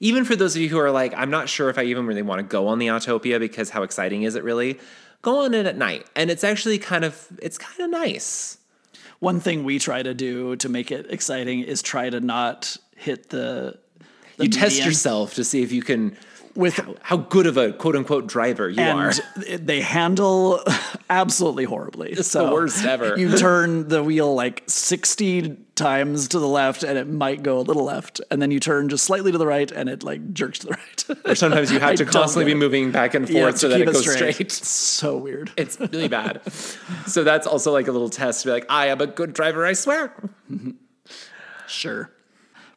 even 0.00 0.24
for 0.24 0.34
those 0.34 0.56
of 0.56 0.60
you 0.60 0.68
who 0.68 0.78
are 0.78 0.90
like, 0.90 1.14
I'm 1.14 1.30
not 1.30 1.48
sure 1.48 1.70
if 1.70 1.78
I 1.78 1.84
even 1.84 2.06
really 2.06 2.22
want 2.22 2.40
to 2.40 2.42
go 2.42 2.66
on 2.66 2.80
the 2.80 2.88
Autopia 2.88 3.38
because 3.38 3.70
how 3.70 3.84
exciting 3.84 4.24
is 4.24 4.34
it 4.34 4.42
really? 4.42 4.80
Go 5.22 5.44
on 5.44 5.54
it 5.54 5.64
at 5.64 5.76
night, 5.76 6.04
and 6.16 6.28
it's 6.28 6.42
actually 6.42 6.78
kind 6.78 7.04
of 7.04 7.28
it's 7.40 7.56
kind 7.56 7.80
of 7.80 7.90
nice. 7.90 8.58
One 9.22 9.38
thing 9.38 9.62
we 9.62 9.78
try 9.78 10.02
to 10.02 10.14
do 10.14 10.56
to 10.56 10.68
make 10.68 10.90
it 10.90 11.06
exciting 11.08 11.60
is 11.60 11.80
try 11.80 12.10
to 12.10 12.18
not 12.18 12.76
hit 12.96 13.30
the. 13.30 13.78
the 14.36 14.46
You 14.46 14.50
test 14.50 14.84
yourself 14.84 15.34
to 15.34 15.44
see 15.44 15.62
if 15.62 15.70
you 15.70 15.82
can 15.82 16.16
with 16.54 16.80
how 17.02 17.16
good 17.16 17.46
of 17.46 17.56
a 17.56 17.72
quote 17.72 17.96
unquote 17.96 18.26
driver 18.26 18.68
you 18.68 18.82
are. 18.82 19.12
they 19.58 19.80
handle 19.80 20.60
absolutely 21.10 21.64
horribly. 21.64 22.10
It's 22.12 22.32
the 22.32 22.44
worst 22.50 22.84
ever. 22.84 23.18
You 23.18 23.36
turn 23.36 23.88
the 23.88 24.02
wheel 24.02 24.34
like 24.34 24.62
60 24.66 25.56
times 25.74 26.28
to 26.28 26.38
the 26.38 26.46
left 26.46 26.82
and 26.82 26.98
it 26.98 27.08
might 27.08 27.42
go 27.42 27.58
a 27.58 27.62
little 27.62 27.84
left. 27.84 28.20
And 28.30 28.40
then 28.42 28.50
you 28.50 28.60
turn 28.60 28.88
just 28.88 29.04
slightly 29.04 29.32
to 29.32 29.38
the 29.38 29.46
right 29.46 29.70
and 29.70 29.88
it 29.88 30.02
like 30.02 30.32
jerks 30.32 30.58
to 30.60 30.66
the 30.66 30.72
right. 30.72 31.04
Or 31.24 31.34
sometimes 31.34 31.70
you 31.72 31.78
have 31.80 31.96
to 31.96 32.04
constantly 32.04 32.52
be 32.52 32.58
moving 32.58 32.90
back 32.90 33.14
and 33.14 33.26
forth 33.26 33.36
Yeah, 33.36 33.50
so 33.52 33.68
that 33.68 33.80
it 33.80 33.86
goes 33.86 34.00
straight. 34.00 34.16
straight. 34.16 34.40
It's 34.40 34.68
so 34.68 35.16
weird. 35.16 35.50
It's 35.56 35.78
really 35.80 36.08
bad. 36.08 36.42
so 37.06 37.24
that's 37.24 37.46
also 37.46 37.72
like 37.72 37.88
a 37.88 37.92
little 37.92 38.10
test 38.10 38.42
to 38.42 38.48
be 38.48 38.52
like, 38.52 38.66
I 38.68 38.88
am 38.88 39.00
a 39.00 39.06
good 39.06 39.32
driver, 39.32 39.64
I 39.64 39.72
swear. 39.72 40.14
Mm-hmm. 40.50 40.70
Sure. 41.66 42.10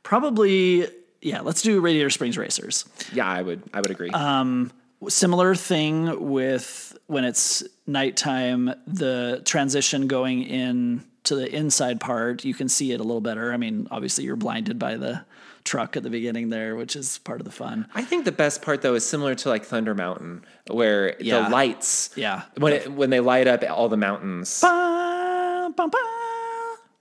Probably, 0.04 0.88
yeah, 1.26 1.42
let's 1.42 1.62
do 1.62 1.82
Radiator 1.82 2.10
Springs 2.12 2.38
Racers. 2.38 2.86
Yeah, 3.12 3.28
I 3.28 3.42
would 3.42 3.64
I 3.74 3.82
would 3.82 3.90
agree. 3.92 4.10
Um, 4.12 4.72
similar 5.10 5.56
thing 5.56 6.30
with 6.30 6.96
when 7.08 7.24
it's 7.26 7.64
nighttime, 7.88 8.72
the 8.88 9.42
transition 9.46 10.08
going 10.08 10.44
in 10.44 11.04
to 11.24 11.36
the 11.36 11.54
inside 11.54 12.00
part, 12.00 12.46
you 12.46 12.54
can 12.54 12.70
see 12.70 12.92
it 12.92 13.00
a 13.00 13.04
little 13.04 13.22
better. 13.22 13.52
I 13.52 13.58
mean, 13.58 13.88
obviously 13.90 14.24
you're 14.26 14.36
blinded 14.36 14.78
by 14.78 14.98
the 14.98 15.26
truck 15.64 15.98
at 15.98 16.04
the 16.04 16.10
beginning 16.12 16.50
there, 16.50 16.76
which 16.76 16.96
is 16.96 17.18
part 17.20 17.42
of 17.42 17.46
the 17.46 17.52
fun. 17.52 17.88
I 17.96 18.04
think 18.04 18.26
the 18.26 18.32
best 18.32 18.62
part 18.62 18.84
though 18.84 18.94
is 18.94 19.04
similar 19.04 19.34
to 19.34 19.50
like 19.50 19.66
Thunder 19.66 19.96
Mountain, 19.96 20.46
where 20.70 21.16
Yeah. 21.20 21.44
the 21.46 21.50
lights, 21.50 22.12
Yeah. 22.16 22.44
when 22.58 22.74
it, 22.74 22.92
when 22.92 23.10
they 23.10 23.20
light 23.20 23.48
up 23.48 23.64
all 23.68 23.90
the 23.90 23.98
mountains, 23.98 24.62
Ba, 24.62 25.72
ba, 25.76 25.88
ba, 25.88 25.98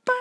ba, 0.07 0.15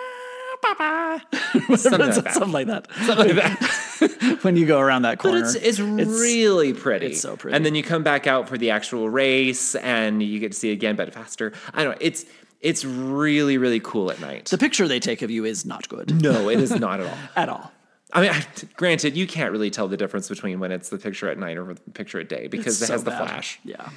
ba, 0.62 0.74
ba. 0.78 1.76
something 1.78 2.00
like. 2.10 2.30
Something 2.32 2.52
like 2.52 2.66
that. 2.66 2.86
Something 3.06 3.36
like 3.36 3.36
that. 3.36 3.80
When 4.42 4.56
you 4.56 4.66
go 4.66 4.78
around 4.80 5.02
that 5.02 5.18
But 5.18 5.30
corner. 5.30 5.38
it's 5.40 5.54
it's 5.54 5.80
really 5.80 6.72
pretty. 6.74 7.06
it's 7.06 7.20
so 7.20 7.36
pretty. 7.36 7.56
And 7.56 7.64
then 7.64 7.74
you 7.74 7.82
come 7.82 8.02
back 8.02 8.26
out 8.26 8.48
for 8.48 8.58
the 8.58 8.70
actual 8.70 9.08
race, 9.08 9.74
and 9.76 10.22
you 10.22 10.38
get 10.40 10.52
to 10.52 10.58
see 10.58 10.70
it 10.70 10.74
again, 10.74 10.96
but 10.96 11.12
faster. 11.14 11.52
I 11.72 11.82
don't 11.84 11.92
know. 11.92 11.98
It's 12.00 12.24
it's 12.60 12.84
really 12.84 13.58
really 13.58 13.80
cool 13.80 14.10
at 14.10 14.20
night. 14.20 14.46
the 14.46 14.58
picture 14.58 14.86
they 14.88 15.00
take 15.00 15.22
of 15.22 15.30
you 15.30 15.44
is 15.44 15.64
not 15.66 15.88
good 15.88 16.22
no, 16.22 16.48
it 16.48 16.60
is 16.60 16.70
not 16.78 17.00
at 17.00 17.06
all. 17.06 17.18
at 17.36 17.48
all. 17.48 17.72
I 18.12 18.20
mean, 18.22 18.30
I, 18.30 18.44
granted, 18.76 19.16
you 19.16 19.26
can't 19.26 19.50
really 19.52 19.70
tell 19.70 19.88
the 19.88 19.96
difference 19.96 20.28
between 20.28 20.60
when 20.60 20.70
it's 20.72 20.88
the 20.88 20.98
picture 20.98 21.28
at 21.28 21.38
night 21.38 21.56
or 21.58 21.74
the 21.74 21.80
picture 21.92 22.20
at 22.20 22.28
day 22.28 22.46
because 22.46 22.80
It's 22.80 22.88
it 22.88 22.92
has 22.92 23.00
so 23.00 23.04
the 23.04 23.10
bad. 23.10 23.28
flash. 23.28 23.60
Yeah. 23.64 23.88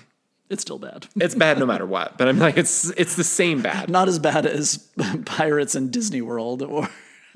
It's 0.50 0.62
still 0.62 0.80
bad. 0.80 1.08
It's 1.18 1.36
bad 1.36 1.60
no 1.60 1.66
matter 1.66 1.86
what. 1.86 2.18
But 2.18 2.30
I'm 2.30 2.40
like, 2.40 2.58
it's 2.58 2.90
it's 2.92 3.16
the 3.18 3.24
same 3.26 3.62
bad. 3.62 3.90
Not 3.90 4.08
as 4.08 4.18
bad 4.18 4.46
as 4.46 4.78
Pirates 5.26 5.76
in 5.76 5.90
Disney 5.92 6.22
World 6.22 6.62
or 6.62 6.88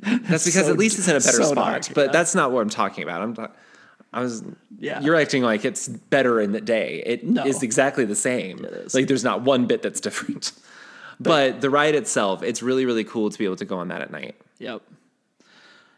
That's 0.02 0.46
because 0.46 0.66
so- 0.66 0.72
at 0.72 0.78
least 0.78 0.98
it's 1.00 1.08
in 1.08 1.16
a 1.16 1.20
better 1.20 1.32
so 1.44 1.52
spot. 1.52 1.84
dark, 1.84 1.94
but 1.94 2.06
yeah. 2.08 2.12
that's 2.12 2.36
not 2.36 2.52
what 2.52 2.62
I'm 2.62 2.70
talking 2.70 3.04
about. 3.04 3.22
I'm. 3.22 3.34
ta- 3.34 3.52
I 4.14 4.20
was. 4.22 4.44
Yeah. 4.78 5.00
You're 5.02 5.16
acting 5.16 5.42
like 5.44 5.64
it's 5.64 5.88
better 5.88 6.42
in 6.42 6.52
the 6.52 6.60
day. 6.60 7.02
It 7.06 7.24
is 7.24 7.30
No. 7.30 7.44
exactly 7.62 8.04
the 8.04 8.16
same. 8.16 8.66
It 8.66 8.74
is. 8.74 8.94
Like 8.94 9.08
there's 9.08 9.24
not 9.24 9.42
one 9.44 9.68
bit 9.68 9.82
that's 9.82 10.02
different. 10.02 10.52
But, 11.20 11.62
the 11.62 11.70
ride 11.70 11.94
itself, 11.94 12.42
it's 12.42 12.64
really 12.64 12.86
really 12.86 13.04
cool 13.04 13.30
to 13.30 13.38
be 13.38 13.46
able 13.46 13.58
to 13.58 13.66
go 13.66 13.78
on 13.78 13.90
that 13.90 14.02
at 14.02 14.12
night. 14.12 14.36
Yep. 14.58 14.82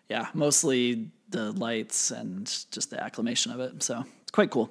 Yeah, 0.09 0.27
mostly 0.33 1.09
the 1.29 1.53
lights 1.53 2.11
and 2.11 2.45
just 2.71 2.89
the 2.89 3.01
acclamation 3.01 3.51
of 3.53 3.59
it. 3.61 3.81
So 3.81 4.03
it's 4.21 4.31
quite 4.31 4.51
cool. 4.51 4.69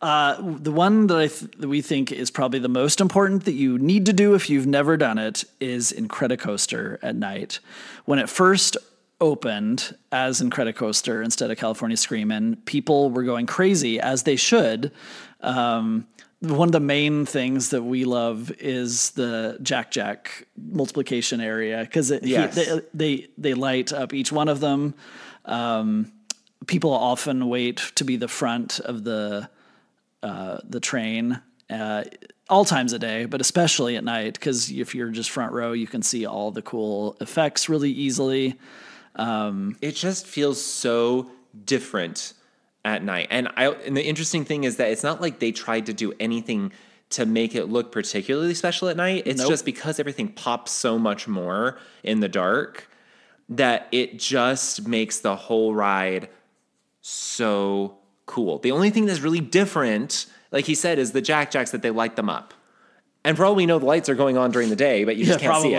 The 0.00 0.72
one 0.72 1.06
that 1.08 1.16
I 1.18 1.28
th- 1.28 1.50
that 1.58 1.68
we 1.68 1.80
think 1.80 2.12
is 2.12 2.30
probably 2.30 2.58
the 2.58 2.68
most 2.68 3.00
important 3.00 3.44
that 3.44 3.54
you 3.54 3.78
need 3.78 4.06
to 4.06 4.12
do 4.12 4.34
if 4.34 4.50
you've 4.50 4.66
never 4.66 4.96
done 4.96 5.18
it 5.18 5.44
is 5.60 5.92
in 5.92 6.08
Incredicoaster 6.08 6.98
at 7.02 7.16
night. 7.16 7.60
When 8.04 8.18
it 8.18 8.28
first 8.28 8.76
opened 9.20 9.96
as 10.12 10.40
in 10.40 10.50
Incredicoaster 10.50 11.24
instead 11.24 11.50
of 11.50 11.56
California 11.56 11.96
Screamin', 11.96 12.56
people 12.66 13.10
were 13.10 13.22
going 13.22 13.46
crazy 13.46 13.98
as 14.00 14.24
they 14.24 14.36
should. 14.36 14.90
Um, 15.40 16.06
one 16.40 16.68
of 16.68 16.72
the 16.72 16.80
main 16.80 17.24
things 17.24 17.70
that 17.70 17.82
we 17.82 18.04
love 18.04 18.50
is 18.58 19.12
the 19.12 19.56
Jack 19.62 19.90
Jack 19.90 20.46
multiplication 20.56 21.40
area 21.40 21.80
because 21.80 22.10
Yes. 22.22 22.54
they, 22.54 22.80
they 22.92 23.28
they 23.38 23.54
light 23.54 23.92
up 23.94 24.12
each 24.12 24.30
one 24.30 24.48
of 24.48 24.60
them. 24.60 24.92
Um, 25.46 26.12
people 26.66 26.90
often 26.92 27.48
wait 27.48 27.78
to 27.94 28.04
be 28.04 28.16
the 28.16 28.28
front 28.28 28.78
of 28.80 29.04
the 29.04 29.48
uh, 30.24 30.58
the 30.68 30.80
train 30.80 31.40
uh, 31.70 32.02
all 32.48 32.64
times 32.64 32.92
a 32.92 32.98
day, 32.98 33.26
but 33.26 33.40
especially 33.40 33.96
at 33.96 34.04
night 34.04 34.34
because 34.34 34.70
if 34.70 34.94
you're 34.94 35.10
just 35.10 35.30
front 35.30 35.52
row, 35.52 35.72
you 35.72 35.86
can 35.86 36.02
see 36.02 36.26
all 36.26 36.50
the 36.50 36.62
cool 36.62 37.16
effects 37.20 37.68
really 37.68 37.90
easily. 37.90 38.58
it 39.18 39.92
just 39.94 40.26
feels 40.26 40.64
so 40.64 41.30
different 41.64 42.32
at 42.84 43.02
night. 43.04 43.28
And 43.30 43.48
I 43.56 43.68
and 43.68 43.96
the 43.96 44.04
interesting 44.04 44.44
thing 44.44 44.64
is 44.64 44.76
that 44.78 44.90
it's 44.90 45.02
not 45.02 45.20
like 45.20 45.38
they 45.38 45.52
tried 45.52 45.86
to 45.86 45.92
do 45.92 46.12
anything 46.18 46.72
to 47.10 47.26
make 47.26 47.54
it 47.54 47.66
look 47.66 47.92
particularly 47.92 48.54
special 48.54 48.88
at 48.88 48.96
night. 48.96 49.22
It's 49.26 49.40
Nope. 49.40 49.50
just 49.50 49.64
because 49.64 50.00
everything 50.00 50.28
pops 50.28 50.72
so 50.72 50.98
much 50.98 51.28
more 51.28 51.78
in 52.02 52.20
the 52.20 52.28
dark 52.28 52.88
that 53.48 53.88
it 53.92 54.18
just 54.18 54.88
makes 54.88 55.20
the 55.20 55.36
whole 55.36 55.74
ride 55.74 56.28
so 57.02 57.98
cool. 58.26 58.58
The 58.58 58.70
only 58.72 58.90
thing 58.90 59.06
that's 59.06 59.20
really 59.20 59.40
different, 59.40 60.26
like 60.50 60.64
he 60.66 60.74
said, 60.74 60.98
is 60.98 61.12
the 61.12 61.20
Jack 61.20 61.50
Jacks 61.50 61.70
that 61.72 61.82
they 61.82 61.90
light 61.90 62.16
them 62.16 62.28
up. 62.28 62.54
And 63.24 63.36
probably 63.36 63.62
we 63.62 63.66
know, 63.66 63.78
the 63.78 63.86
lights 63.86 64.08
are 64.08 64.14
going 64.14 64.36
on 64.36 64.50
during 64.50 64.68
the 64.68 64.76
day, 64.76 65.04
but 65.04 65.16
you 65.16 65.24
just 65.24 65.42
Yeah, 65.42 65.50
can't 65.50 65.62
see 65.62 65.74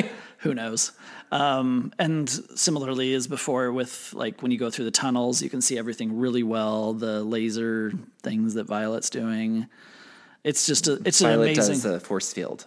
it. 0.00 0.10
Who 0.38 0.54
knows? 0.54 0.92
Um, 1.32 1.92
and 1.98 2.28
similarly 2.28 3.12
as 3.14 3.26
before 3.26 3.70
with 3.72 4.12
like 4.14 4.40
when 4.42 4.50
you 4.50 4.58
go 4.58 4.70
through 4.70 4.86
the 4.86 4.90
tunnels, 4.90 5.42
you 5.42 5.50
can 5.50 5.60
see 5.60 5.76
everything 5.78 6.18
really 6.18 6.42
well. 6.42 6.92
The 6.94 7.22
laser 7.22 7.92
things 8.22 8.54
that 8.54 8.64
Violet's 8.64 9.10
doing. 9.10 9.66
It's 10.42 10.64
just 10.66 10.88
a, 10.88 10.94
it's 11.04 11.20
an 11.20 11.28
Violet 11.28 11.44
amazing. 11.52 11.74
does 11.74 11.82
the 11.82 12.00
force 12.00 12.32
field. 12.32 12.66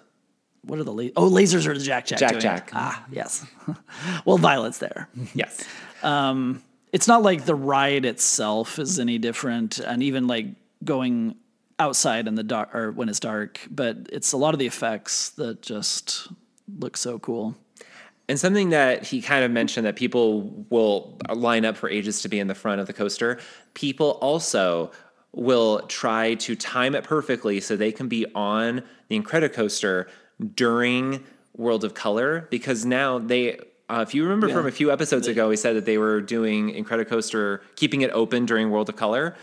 what 0.65 0.77
are 0.79 0.83
the 0.83 0.93
la- 0.93 1.09
oh 1.15 1.29
lasers 1.29 1.65
are 1.65 1.77
the 1.77 1.83
Jack 1.83 2.05
Jack 2.05 2.19
Jack 2.19 2.29
doing. 2.31 2.41
Jack. 2.41 2.69
Ah 2.73 3.03
yes. 3.11 3.45
well, 4.25 4.37
Violet's 4.37 4.77
there. 4.77 5.09
Yes. 5.33 5.63
It's 6.93 7.07
not 7.07 7.23
like 7.23 7.45
the 7.45 7.55
ride 7.55 8.05
itself 8.05 8.79
is 8.79 8.99
any 8.99 9.17
different 9.17 9.79
and 9.79 10.01
even 10.03 10.27
like 10.27 10.45
going 10.85 11.35
outside 11.79 12.27
in 12.27 12.35
the 12.35 12.43
dark 12.43 12.73
or 12.73 12.91
when 12.91 13.09
it's 13.09 13.19
dark 13.19 13.59
but 13.69 13.97
it's 14.13 14.31
a 14.31 14.37
lot 14.37 14.53
of 14.53 14.59
the 14.59 14.67
effects 14.67 15.31
that 15.31 15.61
just 15.61 16.29
look 16.79 16.95
so 16.95 17.19
cool 17.19 17.55
And 18.29 18.39
something 18.39 18.69
that 18.69 19.03
he 19.03 19.21
kind 19.21 19.43
of 19.43 19.51
mentioned 19.51 19.85
that 19.85 19.95
people 19.97 20.65
will 20.69 21.17
line 21.33 21.65
up 21.65 21.75
for 21.75 21.89
ages 21.89 22.21
to 22.21 22.29
be 22.29 22.39
in 22.39 22.47
the 22.47 22.55
front 22.55 22.79
of 22.79 22.87
the 22.87 22.93
coaster. 22.93 23.39
People 23.73 24.11
also 24.21 24.91
will 25.33 25.81
try 25.87 26.35
to 26.35 26.55
time 26.55 26.95
it 26.95 27.03
perfectly 27.03 27.59
so 27.59 27.75
they 27.75 27.91
can 27.91 28.07
be 28.07 28.25
on 28.33 28.83
the 29.09 29.19
Incredicoaster 29.19 30.07
during 30.55 31.23
World 31.55 31.83
of 31.83 31.93
Color 31.93 32.47
because 32.49 32.85
now 32.85 33.19
they. 33.19 33.59
Uh, 33.89 34.03
if 34.07 34.15
you 34.15 34.23
remember 34.23 34.49
from 34.49 34.65
a 34.65 34.71
few 34.71 34.91
episodes 34.91 35.27
ago, 35.27 35.49
we 35.49 35.55
said 35.55 35.75
that 35.75 35.85
they 35.85 35.97
were 35.97 36.21
doing 36.21 36.73
Incredicoaster, 36.73 37.59
keeping 37.75 38.01
it 38.01 38.11
open 38.11 38.45
during 38.45 38.69
World 38.71 38.89
of 38.89 38.95
Color. 38.95 39.35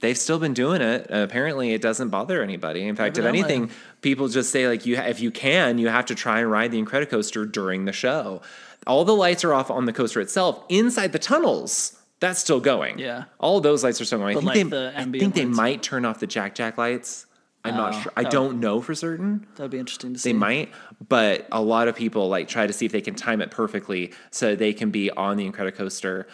They've 0.00 0.16
still 0.16 0.38
been 0.38 0.54
doing 0.54 0.80
it. 0.80 1.10
Uh, 1.12 1.18
apparently, 1.24 1.72
it 1.72 1.82
doesn't 1.82 2.10
bother 2.10 2.40
anybody. 2.40 2.86
In 2.86 2.94
fact, 2.94 3.18
if 3.18 3.24
anything, 3.24 3.70
people 4.00 4.28
just 4.28 4.50
say 4.52 4.68
like 4.68 4.86
you 4.86 4.96
if 4.96 5.20
you 5.20 5.30
can 5.32 5.78
you 5.78 5.88
have 5.88 6.06
to 6.06 6.14
try 6.14 6.38
and 6.40 6.50
ride 6.50 6.70
the 6.70 6.80
incredicoaster 6.80 7.50
during 7.50 7.84
the 7.84 7.92
show 7.92 8.40
all 8.86 9.04
the 9.04 9.14
lights 9.14 9.42
are 9.44 9.52
off 9.52 9.70
on 9.72 9.84
the 9.86 9.92
coaster 9.92 10.20
itself 10.20 10.62
inside 10.68 11.10
the 11.12 11.18
tunnels 11.18 12.00
that's 12.20 12.38
still 12.38 12.60
going 12.60 12.98
Yeah. 12.98 13.24
all 13.40 13.60
those 13.60 13.82
lights 13.82 14.00
are 14.00 14.04
still 14.04 14.20
going 14.20 14.34
But, 14.36 14.44
i 14.44 14.46
like, 14.46 14.54
think, 14.56 14.70
the 14.70 14.92
they, 14.94 15.02
I 15.02 15.04
think 15.04 15.34
they 15.34 15.44
lights? 15.44 15.56
might 15.56 15.82
turn 15.82 16.04
off 16.04 16.20
the 16.20 16.28
jack 16.28 16.54
jack 16.54 16.78
lights 16.78 17.26
i'm 17.68 17.76
not 17.76 17.94
Oh, 17.94 18.00
sure. 18.00 18.12
I 18.16 18.24
oh. 18.24 18.30
don't 18.30 18.60
know 18.60 18.80
for 18.80 18.94
certain. 18.94 19.46
That'd 19.56 19.70
be 19.70 19.78
interesting 19.78 20.12
to 20.14 20.18
see. 20.18 20.30
they 20.32 20.38
might 20.38 20.70
but 21.08 21.46
a 21.52 21.62
lot 21.62 21.88
of 21.88 21.94
people 21.96 22.28
like 22.28 22.48
try 22.48 22.66
to 22.66 22.72
see 22.72 22.86
if 22.86 22.92
they 22.92 23.00
can 23.00 23.14
time 23.14 23.40
it 23.40 23.50
perfectly 23.50 24.12
so 24.30 24.56
they 24.56 24.72
can 24.72 24.90
be 24.90 25.10
on 25.10 25.36
the 25.36 25.50
incredicoaster 25.50 26.24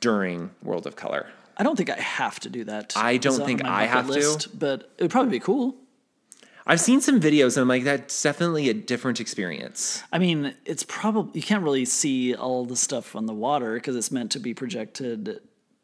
during 0.00 0.50
world 0.62 0.86
of 0.86 0.96
color. 0.96 1.26
I 1.56 1.62
don't 1.64 1.76
think 1.76 1.90
i 1.90 1.96
have 2.00 2.38
to 2.40 2.48
do 2.48 2.64
that 2.64 2.92
I 2.96 3.16
don't 3.16 3.44
think 3.44 3.64
I 3.64 3.84
have 3.86 4.06
to. 4.06 4.12
list, 4.12 4.58
but 4.58 4.90
it 4.98 5.02
would 5.02 5.10
probably 5.10 5.32
be 5.32 5.40
cool. 5.40 5.74
I've 6.70 6.80
seen 6.80 7.00
some 7.00 7.18
videos 7.18 7.56
and 7.56 7.62
i'm 7.62 7.68
like 7.68 7.84
that's 7.84 8.22
definitely 8.22 8.68
a 8.68 8.74
different 8.74 9.20
experience. 9.20 10.02
I 10.12 10.18
mean 10.18 10.54
it's 10.66 10.84
probably 10.84 11.32
you 11.40 11.42
can't 11.42 11.62
really 11.64 11.84
see 11.86 12.34
all 12.34 12.64
the 12.66 12.76
stuff 12.76 13.16
on 13.16 13.26
the 13.26 13.34
water 13.34 13.74
because 13.74 13.96
it's 13.96 14.10
meant 14.12 14.30
to 14.32 14.38
be 14.38 14.52
projected 14.54 15.40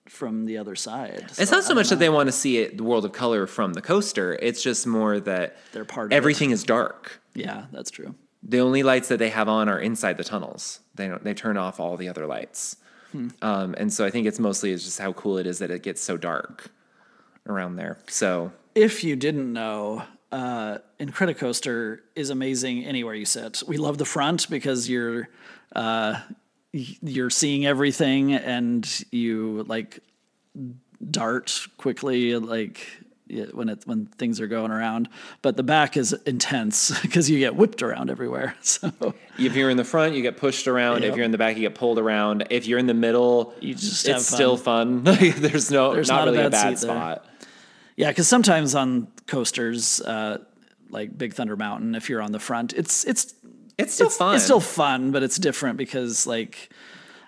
from 0.08 0.44
the 0.46 0.58
other 0.58 0.74
side 0.76 1.24
It's 1.38 1.50
not 1.50 1.64
so 1.64 1.74
much 1.74 1.88
that 1.88 1.98
they 1.98 2.08
want 2.10 2.26
to 2.28 2.32
see 2.32 2.58
it, 2.58 2.76
the 2.76 2.84
world 2.84 3.04
of 3.04 3.12
color 3.12 3.46
from 3.46 3.72
the 3.72 3.80
coaster. 3.82 4.38
It's 4.42 4.62
just 4.62 4.86
more 4.86 5.18
that 5.20 5.56
They're 5.72 5.84
part 5.84 6.06
of 6.12 6.12
everything 6.16 6.50
is 6.50 6.62
dark. 6.62 7.20
yeah 7.34 7.66
that's 7.72 7.90
true 7.90 8.14
The 8.42 8.60
only 8.60 8.82
lights 8.82 9.08
that 9.08 9.18
they 9.18 9.30
have 9.30 9.48
on 9.48 9.68
are 9.68 9.80
inside 9.80 10.16
the 10.18 10.24
tunnels. 10.24 10.80
They 10.94 11.08
don't. 11.08 11.24
They 11.24 11.32
turn 11.34 11.56
off 11.56 11.80
all 11.80 11.96
the 11.96 12.08
other 12.10 12.26
lights. 12.26 12.76
Hmm. 13.12 13.28
Um, 13.40 13.74
and 13.78 13.90
so 13.92 14.04
I 14.04 14.10
think 14.10 14.26
it's 14.26 14.38
mostly 14.38 14.70
it's 14.72 14.84
just 14.84 14.98
how 15.00 15.12
cool 15.14 15.38
it 15.38 15.46
is 15.46 15.58
that 15.60 15.70
it 15.70 15.82
gets 15.82 16.02
so 16.02 16.16
dark 16.18 16.70
around 17.46 17.76
there. 17.76 17.96
So 18.08 18.52
if 18.74 19.02
you 19.02 19.16
didn't 19.16 19.50
know, 19.52 20.02
uh, 20.30 20.78
Incredicoaster 21.00 22.00
is 22.14 22.28
amazing 22.30 22.84
anywhere 22.84 23.14
you 23.14 23.24
sit. 23.24 23.62
We 23.66 23.76
love 23.78 23.96
the 23.98 24.04
front 24.04 24.50
because 24.50 24.88
you're 24.90 25.28
uh, 25.74 26.20
you're 26.74 27.30
seeing 27.30 27.64
everything 27.66 28.32
and 28.34 29.04
you 29.12 29.64
like 29.68 30.00
dart 31.10 31.66
quickly 31.76 32.37
like 32.37 32.87
when 33.52 33.68
it 33.68 33.82
when 33.87 34.06
things 34.06 34.40
are 34.40 34.46
going 34.46 34.70
around. 34.70 35.08
But 35.40 35.56
the 35.56 35.62
back 35.62 35.96
is 35.96 36.12
intense 36.26 36.98
because 37.02 37.30
you 37.30 37.38
get 37.38 37.54
whipped 37.56 37.82
around 37.82 38.10
everywhere. 38.10 38.54
So 38.62 39.14
if 39.38 39.54
you're 39.56 39.70
in 39.70 39.76
the 39.76 39.84
front, 39.84 40.14
you 40.14 40.22
get 40.22 40.37
pushed 40.37 40.66
around. 40.68 41.04
If 41.04 41.16
you're 41.16 41.24
in 41.24 41.30
the 41.30 41.38
back, 41.38 41.56
you 41.56 41.62
get 41.62 41.74
pulled 41.74 41.98
around. 41.98 42.46
If 42.50 42.66
you're 42.66 42.78
in 42.78 42.87
the 42.87 42.94
middle, 42.94 43.54
You 43.60 43.74
just 43.74 44.06
it's 44.08 44.28
fun. 44.30 44.37
still 44.37 44.56
fun. 44.56 45.02
There's 45.04 45.70
no 45.70 45.94
There's 45.94 46.08
not, 46.08 46.24
not 46.26 46.34
really 46.34 46.38
a 46.38 46.50
bad 46.50 46.52
bad 46.52 46.78
seat 46.78 46.87
there. 46.87 46.96
spot. 46.96 47.26
yeah, 47.96 48.08
because 48.10 48.28
sometimes 48.28 48.74
on 48.74 49.08
coasters. 49.26 50.00
Uh, 50.00 50.38
like 50.90 51.16
Big 51.18 51.34
Thunder 51.34 51.56
Mountain, 51.56 51.96
if 51.96 52.08
you're 52.08 52.22
on 52.22 52.30
the 52.30 52.38
front, 52.38 52.72
it's 52.72 53.04
it's 53.04 53.34
It's 53.78 53.94
still 53.94 54.06
it's, 54.06 54.16
fun. 54.16 54.34
It's 54.37 54.44
still 54.44 54.60
fun, 54.60 55.10
but 55.10 55.22
it's 55.22 55.37
different 55.38 55.76
because 55.76 56.26
like 56.26 56.70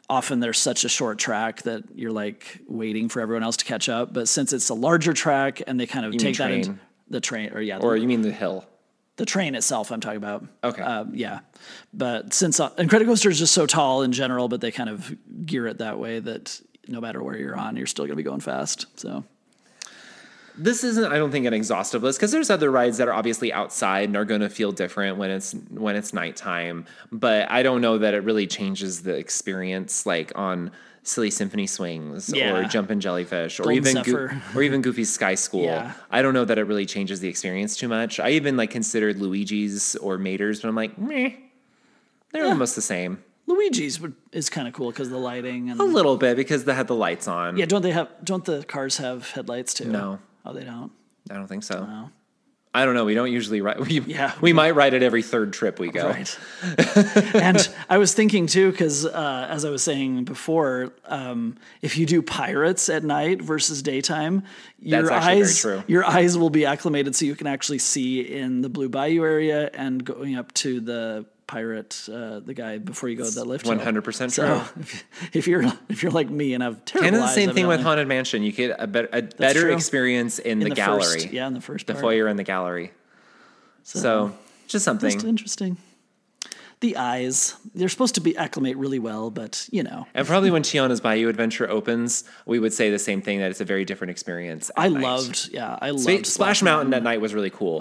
often 0.09 0.40
there's 0.40 0.59
such 0.59 0.85
a 0.85 0.88
short 0.88 1.18
track 1.18 1.62
that 1.62 1.85
you're 1.94 2.12
like 2.12 2.61
waiting 2.68 3.09
for 3.09 3.20
everyone 3.20 3.42
else 3.42 3.56
to 3.59 3.64
catch 3.64 3.88
up. 3.88 4.12
But 4.12 4.28
since 4.28 4.52
it's 4.52 4.68
a 4.68 4.74
larger 4.74 5.12
track 5.12 5.62
and 5.66 5.78
they 5.78 5.87
kind 5.87 6.04
of 6.04 6.11
mean 6.11 6.20
take 6.20 6.37
that 6.37 6.50
into 6.50 6.76
the 7.09 7.20
train 7.20 7.52
or 7.52 7.61
yeah, 7.61 7.78
or 7.78 7.94
the, 7.94 8.00
you 8.00 8.09
mean 8.09 8.22
the 8.22 8.32
hill? 8.32 8.64
the 9.16 9.24
train 9.24 9.54
itself, 9.54 9.90
I'm 9.90 10.00
talking 10.00 10.18
about. 10.18 10.46
Okay. 10.62 10.82
Uh, 10.82 11.04
yeah, 11.12 11.40
but 11.92 12.32
since 12.32 12.61
uh, 12.61 12.70
Incredicoaster 12.70 13.30
is 13.30 13.38
just 13.38 13.54
so 13.54 13.66
tall 13.66 14.02
in 14.02 14.12
general, 14.12 14.48
but 14.48 14.61
they 14.61 14.70
kind 14.70 14.90
of 14.90 15.14
gear 15.44 15.66
it 15.66 15.78
that 15.78 15.98
way 15.98 16.18
that 16.20 16.61
no 16.87 17.00
matter 17.00 17.22
where 17.22 17.37
you're 17.37 17.56
on, 17.56 17.76
you're 17.76 17.87
still 17.87 18.04
going 18.04 18.12
to 18.12 18.16
be 18.16 18.22
going 18.22 18.40
fast. 18.40 18.87
So 18.98 19.24
this 20.59 20.83
isn't 20.85 21.12
i 21.12 21.19
don't 21.19 21.31
think 21.31 21.47
an 21.47 21.53
exhaustive 21.55 22.03
list 22.03 22.19
because 22.19 22.33
there's 22.33 22.51
other 22.51 22.71
rides 22.71 22.99
that 22.99 23.09
are 23.09 23.14
obviously 23.14 23.53
outside 23.53 24.09
and 24.09 24.16
are 24.16 24.25
going 24.25 24.40
to 24.40 24.49
feel 24.49 24.73
different 24.73 25.19
when 25.19 25.31
it's 25.31 25.53
when 25.71 25.97
it's 25.97 26.12
nighttime 26.12 26.85
but 27.12 27.51
i 27.51 27.62
don't 27.62 27.81
know 27.81 27.99
that 27.99 28.14
it 28.14 28.23
really 28.25 28.47
changes 28.47 29.03
the 29.03 29.14
experience 29.14 30.07
like 30.07 30.33
on 30.35 30.71
silly 31.03 31.31
symphony 31.31 31.66
swings 31.66 32.33
or 32.33 32.37
Yeah. 32.37 32.62
jumpin' 32.69 33.01
jellyfish 33.01 33.61
or 33.61 33.71
even 33.71 33.92
Zephyr. 33.92 34.42
or 34.55 34.62
even 34.62 34.83
goofy's 34.83 35.12
sky 35.12 35.35
school 35.35 35.64
Yeah. 35.64 35.92
i 36.11 36.23
don't 36.23 36.35
know 36.35 36.45
that 36.45 36.59
it 36.59 36.64
really 36.64 36.87
changes 36.87 37.21
the 37.21 37.29
experience 37.29 37.77
too 37.77 37.88
much 37.88 38.19
i 38.19 38.31
even 38.31 38.57
like 38.57 38.71
considered 38.71 39.19
luigi's 39.19 39.95
or 39.97 40.19
mater's 40.19 40.61
but 40.62 40.69
i'm 40.69 40.75
like 40.75 40.99
meh 40.99 41.31
they're 42.33 42.47
almost 42.47 42.75
the 42.77 42.83
same 42.83 43.23
Luigi's 43.49 44.01
would, 44.01 44.14
is 44.33 44.51
kind 44.51 44.66
of 44.66 44.75
cool 44.75 44.90
because 44.90 45.09
the 45.09 45.16
lighting 45.19 45.71
and 45.71 45.79
a 45.81 45.85
little 45.85 46.16
bit 46.16 46.37
because 46.37 46.64
they 46.64 46.75
had 46.75 46.88
the 46.88 46.97
lights 46.97 47.29
on 47.29 47.57
yeah, 47.57 47.64
don't 47.64 47.83
they 47.83 47.92
have? 47.92 48.09
Don't 48.25 48.45
the 48.45 48.64
cars 48.64 48.97
have 48.97 49.31
headlights 49.31 49.73
too? 49.73 49.85
No. 49.85 50.19
Oh, 50.46 50.52
they 50.52 50.64
don't. 50.64 50.92
i 51.30 51.35
don't 51.35 51.48
think 51.48 51.64
so 51.64 52.11
I 52.76 52.85
don't 52.85 52.92
know. 52.92 53.06
We 53.06 53.14
don't 53.14 53.32
usually 53.32 53.62
write. 53.62 53.80
We, 53.80 54.00
Yeah. 54.00 54.35
we 54.42 54.52
might 54.52 54.72
write 54.72 54.92
it 54.92 55.02
every 55.02 55.22
third 55.22 55.54
trip 55.54 55.78
we 55.78 55.88
go. 55.88 56.11
Right. 56.11 56.38
and 57.35 57.66
I 57.88 57.96
was 57.96 58.12
thinking 58.12 58.46
too, 58.46 58.70
because 58.70 59.06
uh, 59.06 59.46
as 59.48 59.64
I 59.64 59.70
was 59.70 59.82
saying 59.82 60.24
before, 60.24 60.92
um, 61.06 61.56
if 61.80 61.96
you 61.96 62.04
do 62.04 62.20
pirates 62.20 62.90
at 62.90 63.02
night 63.02 63.40
versus 63.40 63.80
daytime, 63.80 64.42
your 64.78 65.04
That's 65.04 65.11
actually 65.11 65.42
very 65.44 65.78
eyes 65.78 65.85
your 65.88 66.04
eyes 66.04 66.37
will 66.37 66.50
be 66.50 66.66
acclimated 66.66 67.16
so 67.16 67.24
you 67.24 67.35
can 67.35 67.46
actually 67.46 67.78
see 67.78 68.20
in 68.20 68.61
the 68.61 68.68
Blue 68.68 68.90
Bayou 68.90 69.24
area 69.24 69.70
and 69.72 70.04
going 70.04 70.37
up 70.37 70.52
to 70.54 70.80
the 70.80 71.24
pirate, 71.46 72.09
uh, 72.12 72.40
the 72.40 72.54
guy 72.54 72.78
before 72.78 73.09
you 73.09 73.16
go 73.16 73.24
to 73.24 73.30
the 73.30 73.44
lift. 73.44 73.66
Hundred 73.66 74.02
percent 74.02 74.32
true. 74.32 74.44
So 74.44 74.64
if, 74.80 75.04
if 75.32 75.46
you're 75.48 75.64
if 75.88 76.02
you're 76.02 76.12
like 76.12 76.30
me 76.30 76.54
and 76.54 76.62
I've 76.62 76.85
terrible 76.85 77.06
And 77.09 77.16
the 77.16 77.22
eyes, 77.22 77.35
same 77.35 77.52
thing 77.52 77.66
with 77.66 77.80
Haunted 77.80 78.09
Mansion. 78.09 78.42
You 78.42 78.52
get 78.52 78.70
a, 78.70 78.82
a 78.82 79.22
better 79.22 79.61
true. 79.61 79.72
experience 79.74 80.38
in, 80.38 80.59
the, 80.61 80.68
the 80.70 80.74
gallery. 80.74 81.02
first- 81.02 81.32
yeah, 81.32 81.46
in 81.46 81.54
the 81.54 81.61
first 81.61 81.87
the 81.87 81.94
part. 81.94 82.02
foyer 82.02 82.26
and 82.26 82.38
the 82.38 82.44
gallery. 82.44 82.92
So, 83.85 84.32
just 84.66 84.85
something. 84.85 85.11
Just 85.11 85.24
interesting. 85.24 85.76
The 86.80 86.96
eyes, 86.98 87.56
they're 87.74 87.88
supposed 87.88 88.16
to 88.16 88.20
be 88.20 88.37
acclimate 88.37 88.76
really 88.76 88.98
well, 88.98 89.30
but 89.30 89.66
you 89.72 89.82
know, 89.82 90.06
and 90.12 90.26
probably 90.26 90.50
when 90.50 90.62
Tiana's 90.62 91.00
Bayou 91.00 91.28
Adventure 91.28 91.70
opens, 91.70 92.24
we 92.44 92.59
would 92.59 92.72
say 92.74 92.90
the 92.90 92.98
same 92.98 93.22
thing 93.22 93.38
that 93.38 93.50
it's 93.50 93.62
a 93.62 93.64
very 93.64 93.87
different 93.87 94.11
experience. 94.11 94.70
I 94.76 94.88
night. 94.90 95.02
loved, 95.02 95.48
yeah, 95.52 95.78
I 95.80 95.96
Splash, 95.96 96.14
loved 96.14 96.26
Splash 96.26 96.62
Mountain 96.62 96.92
at 96.92 97.02
night 97.02 97.22
was 97.22 97.32
really 97.32 97.48
cool. 97.48 97.80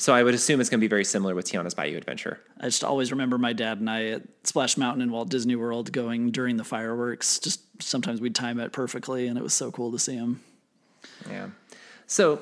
So 0.00 0.14
I 0.14 0.22
would 0.22 0.32
assume 0.32 0.62
it's 0.62 0.70
going 0.70 0.80
to 0.80 0.84
be 0.84 0.88
very 0.88 1.04
similar 1.04 1.34
with 1.34 1.44
Tiana's 1.44 1.74
Bayou 1.74 1.98
Adventure. 1.98 2.40
I 2.58 2.64
just 2.64 2.82
always 2.82 3.10
remember 3.10 3.36
my 3.36 3.52
dad 3.52 3.80
and 3.80 3.90
I 3.90 4.06
at 4.06 4.22
Splash 4.44 4.78
Mountain 4.78 5.02
in 5.02 5.10
Walt 5.10 5.28
Disney 5.28 5.56
World 5.56 5.92
going 5.92 6.30
during 6.30 6.56
the 6.56 6.64
fireworks. 6.64 7.38
Just 7.38 7.60
sometimes 7.82 8.18
we'd 8.18 8.34
time 8.34 8.58
it 8.60 8.72
perfectly, 8.72 9.26
and 9.26 9.36
it 9.36 9.42
was 9.42 9.52
so 9.52 9.70
cool 9.70 9.92
to 9.92 9.98
see 9.98 10.16
them. 10.16 10.42
Yeah. 11.28 11.48
So, 12.06 12.40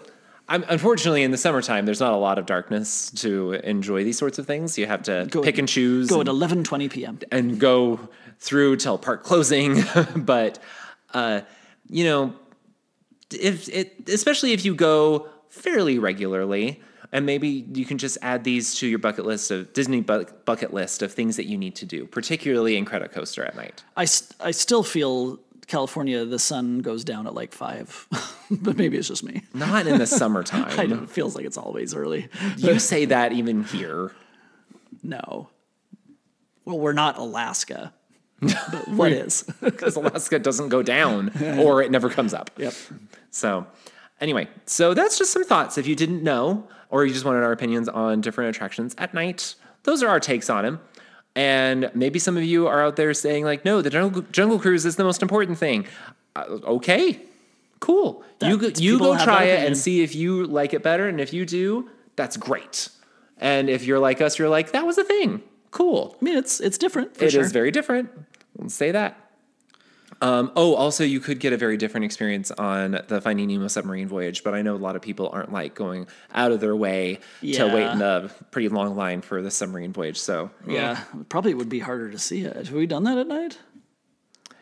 I'm, 0.48 0.64
unfortunately, 0.68 1.24
in 1.24 1.32
the 1.32 1.36
summertime, 1.36 1.84
there's 1.84 1.98
not 1.98 2.12
a 2.12 2.16
lot 2.16 2.38
of 2.38 2.46
darkness 2.46 3.10
to 3.22 3.54
enjoy 3.54 4.04
these 4.04 4.18
sorts 4.18 4.38
of 4.38 4.46
things. 4.46 4.78
You 4.78 4.86
have 4.86 5.02
to 5.04 5.26
Go- 5.28 5.42
pick 5.42 5.58
and 5.58 5.68
choose 5.68 6.08
Go 6.08 6.20
and, 6.20 6.28
at 6.28 6.32
eleven 6.32 6.62
twenty 6.62 6.88
p.m. 6.88 7.18
and 7.32 7.58
go 7.58 8.08
through 8.38 8.76
till 8.76 8.98
park 8.98 9.24
closing. 9.24 9.82
but, 10.16 10.60
uh, 11.12 11.40
you 11.88 12.04
know, 12.04 12.34
if 13.34 13.68
it, 13.68 14.08
especially 14.08 14.52
if 14.52 14.64
you 14.64 14.76
go 14.76 15.28
fairly 15.48 15.98
regularly, 15.98 16.80
and 17.12 17.24
maybe 17.26 17.48
you 17.72 17.84
can 17.84 17.98
just 17.98 18.18
add 18.22 18.44
these 18.44 18.74
to 18.76 18.86
your 18.86 18.98
bucket 18.98 19.24
list 19.26 19.50
of 19.50 19.72
Disney 19.72 20.00
bu- 20.00 20.26
bucket 20.44 20.72
list 20.72 21.02
of 21.02 21.12
things 21.12 21.36
that 21.36 21.46
you 21.46 21.56
need 21.56 21.74
to 21.76 21.86
do, 21.86 22.06
particularly 22.06 22.80
Incredicoaster 22.82 23.46
at 23.46 23.56
night. 23.56 23.82
I 23.96 24.02
I 24.40 24.50
still 24.50 24.82
feel 24.82 25.40
California, 25.66 26.24
the 26.24 26.38
sun 26.38 26.78
goes 26.80 27.04
down 27.04 27.26
at 27.26 27.34
like 27.34 27.52
five, 27.52 28.06
but 28.50 28.76
maybe 28.76 28.96
it's 28.96 29.08
just 29.08 29.22
me. 29.22 29.42
Not 29.54 29.86
in 29.86 29.98
the 29.98 30.02
I 30.02 30.06
summertime. 30.06 30.90
know, 30.90 31.02
it 31.02 31.10
feels 31.10 31.36
like 31.36 31.44
it's 31.44 31.58
always 31.58 31.94
early. 31.94 32.28
you 32.56 32.78
say 32.78 33.04
that 33.06 33.32
even 33.32 33.64
here. 33.64 34.12
No. 35.02 35.50
Well, 36.64 36.78
we're 36.78 36.92
not 36.94 37.18
Alaska. 37.18 37.92
But 38.40 38.88
what 38.88 39.10
is? 39.12 39.42
because 39.60 39.96
Alaska 39.96 40.38
doesn't 40.38 40.68
go 40.68 40.82
down 40.82 41.32
or 41.58 41.82
it 41.82 41.90
never 41.90 42.08
comes 42.08 42.32
up. 42.32 42.50
Yep. 42.56 42.72
So, 43.30 43.66
anyway, 44.20 44.48
so 44.66 44.94
that's 44.94 45.18
just 45.18 45.32
some 45.32 45.44
thoughts. 45.44 45.78
If 45.78 45.86
you 45.86 45.94
didn't 45.94 46.22
know, 46.22 46.66
or 46.90 47.04
you 47.04 47.12
just 47.12 47.24
wanted 47.24 47.42
our 47.42 47.52
opinions 47.52 47.88
on 47.88 48.20
different 48.20 48.54
attractions 48.54 48.94
at 48.98 49.14
night, 49.14 49.54
those 49.84 50.02
are 50.02 50.08
our 50.08 50.20
takes 50.20 50.48
on 50.50 50.64
them. 50.64 50.80
And 51.34 51.90
maybe 51.94 52.18
some 52.18 52.36
of 52.36 52.42
you 52.42 52.66
are 52.66 52.82
out 52.82 52.96
there 52.96 53.14
saying, 53.14 53.44
like, 53.44 53.64
no, 53.64 53.80
the 53.80 53.90
Jungle, 53.90 54.22
jungle 54.32 54.58
Cruise 54.58 54.84
is 54.84 54.96
the 54.96 55.04
most 55.04 55.22
important 55.22 55.56
thing. 55.58 55.86
Uh, 56.34 56.44
okay, 56.64 57.20
cool. 57.80 58.24
you 58.42 58.58
go, 58.58 58.70
you 58.76 58.98
go 58.98 59.16
try 59.22 59.44
it 59.44 59.66
and 59.66 59.76
see 59.76 60.02
if 60.02 60.14
you 60.16 60.46
like 60.46 60.74
it 60.74 60.82
better. 60.82 61.06
And 61.08 61.20
if 61.20 61.32
you 61.32 61.46
do, 61.46 61.88
that's 62.16 62.36
great. 62.36 62.88
And 63.36 63.70
if 63.70 63.84
you're 63.84 64.00
like 64.00 64.20
us, 64.20 64.38
you're 64.38 64.48
like, 64.48 64.72
that 64.72 64.84
was 64.84 64.98
a 64.98 65.04
thing. 65.04 65.42
Cool. 65.70 66.16
I 66.20 66.24
mean, 66.24 66.36
it's 66.36 66.60
it's 66.60 66.78
different 66.78 67.16
for 67.16 67.24
It 67.24 67.28
is 67.28 67.32
sure. 67.34 67.44
very 67.44 67.70
different. 67.70 68.10
Let's 68.56 68.74
say 68.74 68.90
that. 68.90 69.27
Um, 70.20 70.50
oh, 70.56 70.74
also, 70.74 71.04
you 71.04 71.20
could 71.20 71.38
get 71.38 71.52
a 71.52 71.56
very 71.56 71.76
different 71.76 72.04
experience 72.04 72.50
on 72.50 73.00
the 73.06 73.20
Finding 73.20 73.46
Nemo 73.48 73.68
submarine 73.68 74.08
voyage, 74.08 74.42
but 74.42 74.52
I 74.52 74.62
know 74.62 74.74
a 74.74 74.76
lot 74.76 74.96
of 74.96 75.02
people 75.02 75.28
aren't 75.32 75.52
like 75.52 75.74
going 75.76 76.08
out 76.34 76.50
of 76.50 76.58
their 76.60 76.74
way 76.74 77.20
to 77.40 77.66
wait 77.66 77.86
in 77.92 77.98
the 78.00 78.30
pretty 78.50 78.68
long 78.68 78.96
line 78.96 79.20
for 79.20 79.40
the 79.42 79.50
submarine 79.50 79.92
voyage. 79.92 80.18
So, 80.18 80.50
yeah, 80.66 81.04
probably 81.28 81.54
would 81.54 81.68
be 81.68 81.78
harder 81.78 82.10
to 82.10 82.18
see 82.18 82.40
it. 82.42 82.56
Have 82.56 82.72
we 82.72 82.86
done 82.86 83.04
that 83.04 83.16
at 83.18 83.28
night? 83.28 83.58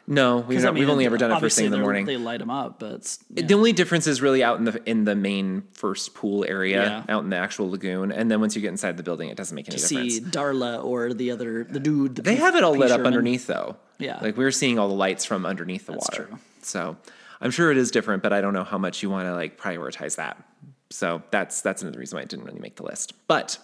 no, 0.08 0.38
we've, 0.38 0.62
not, 0.62 0.68
I 0.68 0.70
mean, 0.72 0.80
we've 0.82 0.88
only 0.90 1.04
ever 1.04 1.18
done 1.18 1.32
it 1.32 1.40
first 1.40 1.56
thing 1.56 1.66
in 1.66 1.72
the 1.72 1.78
morning. 1.78 2.06
They 2.06 2.16
light 2.16 2.38
them 2.38 2.50
up, 2.50 2.78
but 2.78 3.16
yeah. 3.30 3.44
The 3.46 3.54
only 3.54 3.72
difference 3.72 4.06
is 4.06 4.22
really 4.22 4.44
out 4.44 4.58
in 4.58 4.64
the 4.64 4.80
in 4.88 5.04
the 5.04 5.16
main 5.16 5.64
first 5.72 6.14
pool 6.14 6.44
area, 6.46 7.02
Yeah. 7.08 7.14
out 7.14 7.24
in 7.24 7.30
the 7.30 7.36
actual 7.36 7.70
lagoon, 7.70 8.12
and 8.12 8.30
then 8.30 8.40
once 8.40 8.54
you 8.54 8.62
get 8.62 8.68
inside 8.68 8.96
the 8.98 9.02
building, 9.02 9.30
it 9.30 9.36
doesn't 9.36 9.54
make 9.54 9.68
any 9.68 9.78
to 9.78 9.82
difference. 9.88 10.14
see 10.16 10.20
Darla 10.20 10.84
or 10.84 11.12
the 11.12 11.30
other 11.32 11.64
the 11.64 11.80
dude. 11.80 12.14
The 12.16 12.22
They 12.22 12.34
P- 12.36 12.40
have 12.42 12.54
it 12.54 12.62
all 12.62 12.76
lit 12.76 12.92
up 12.92 13.00
underneath 13.00 13.46
though. 13.48 13.76
Yeah. 13.98 14.18
Like 14.20 14.36
we're 14.36 14.50
seeing 14.50 14.78
all 14.78 14.88
the 14.88 14.94
lights 14.94 15.24
from 15.24 15.46
underneath 15.46 15.86
the 15.86 15.92
water. 15.92 16.04
That's 16.08 16.18
water. 16.18 16.28
true. 16.30 16.38
So 16.62 16.96
I'm 17.40 17.50
sure 17.50 17.70
it 17.70 17.76
is 17.76 17.90
different, 17.90 18.22
but 18.22 18.32
I 18.32 18.40
don't 18.40 18.52
know 18.54 18.64
how 18.64 18.78
much 18.78 19.02
you 19.02 19.10
want 19.10 19.26
to 19.26 19.34
like 19.34 19.58
prioritize 19.60 20.16
that. 20.16 20.42
So 20.90 21.22
that's 21.30 21.62
that's 21.62 21.82
another 21.82 21.98
reason 21.98 22.16
why 22.16 22.22
it 22.22 22.28
didn't 22.28 22.44
really 22.44 22.60
make 22.60 22.76
the 22.76 22.84
list. 22.84 23.12
But 23.26 23.58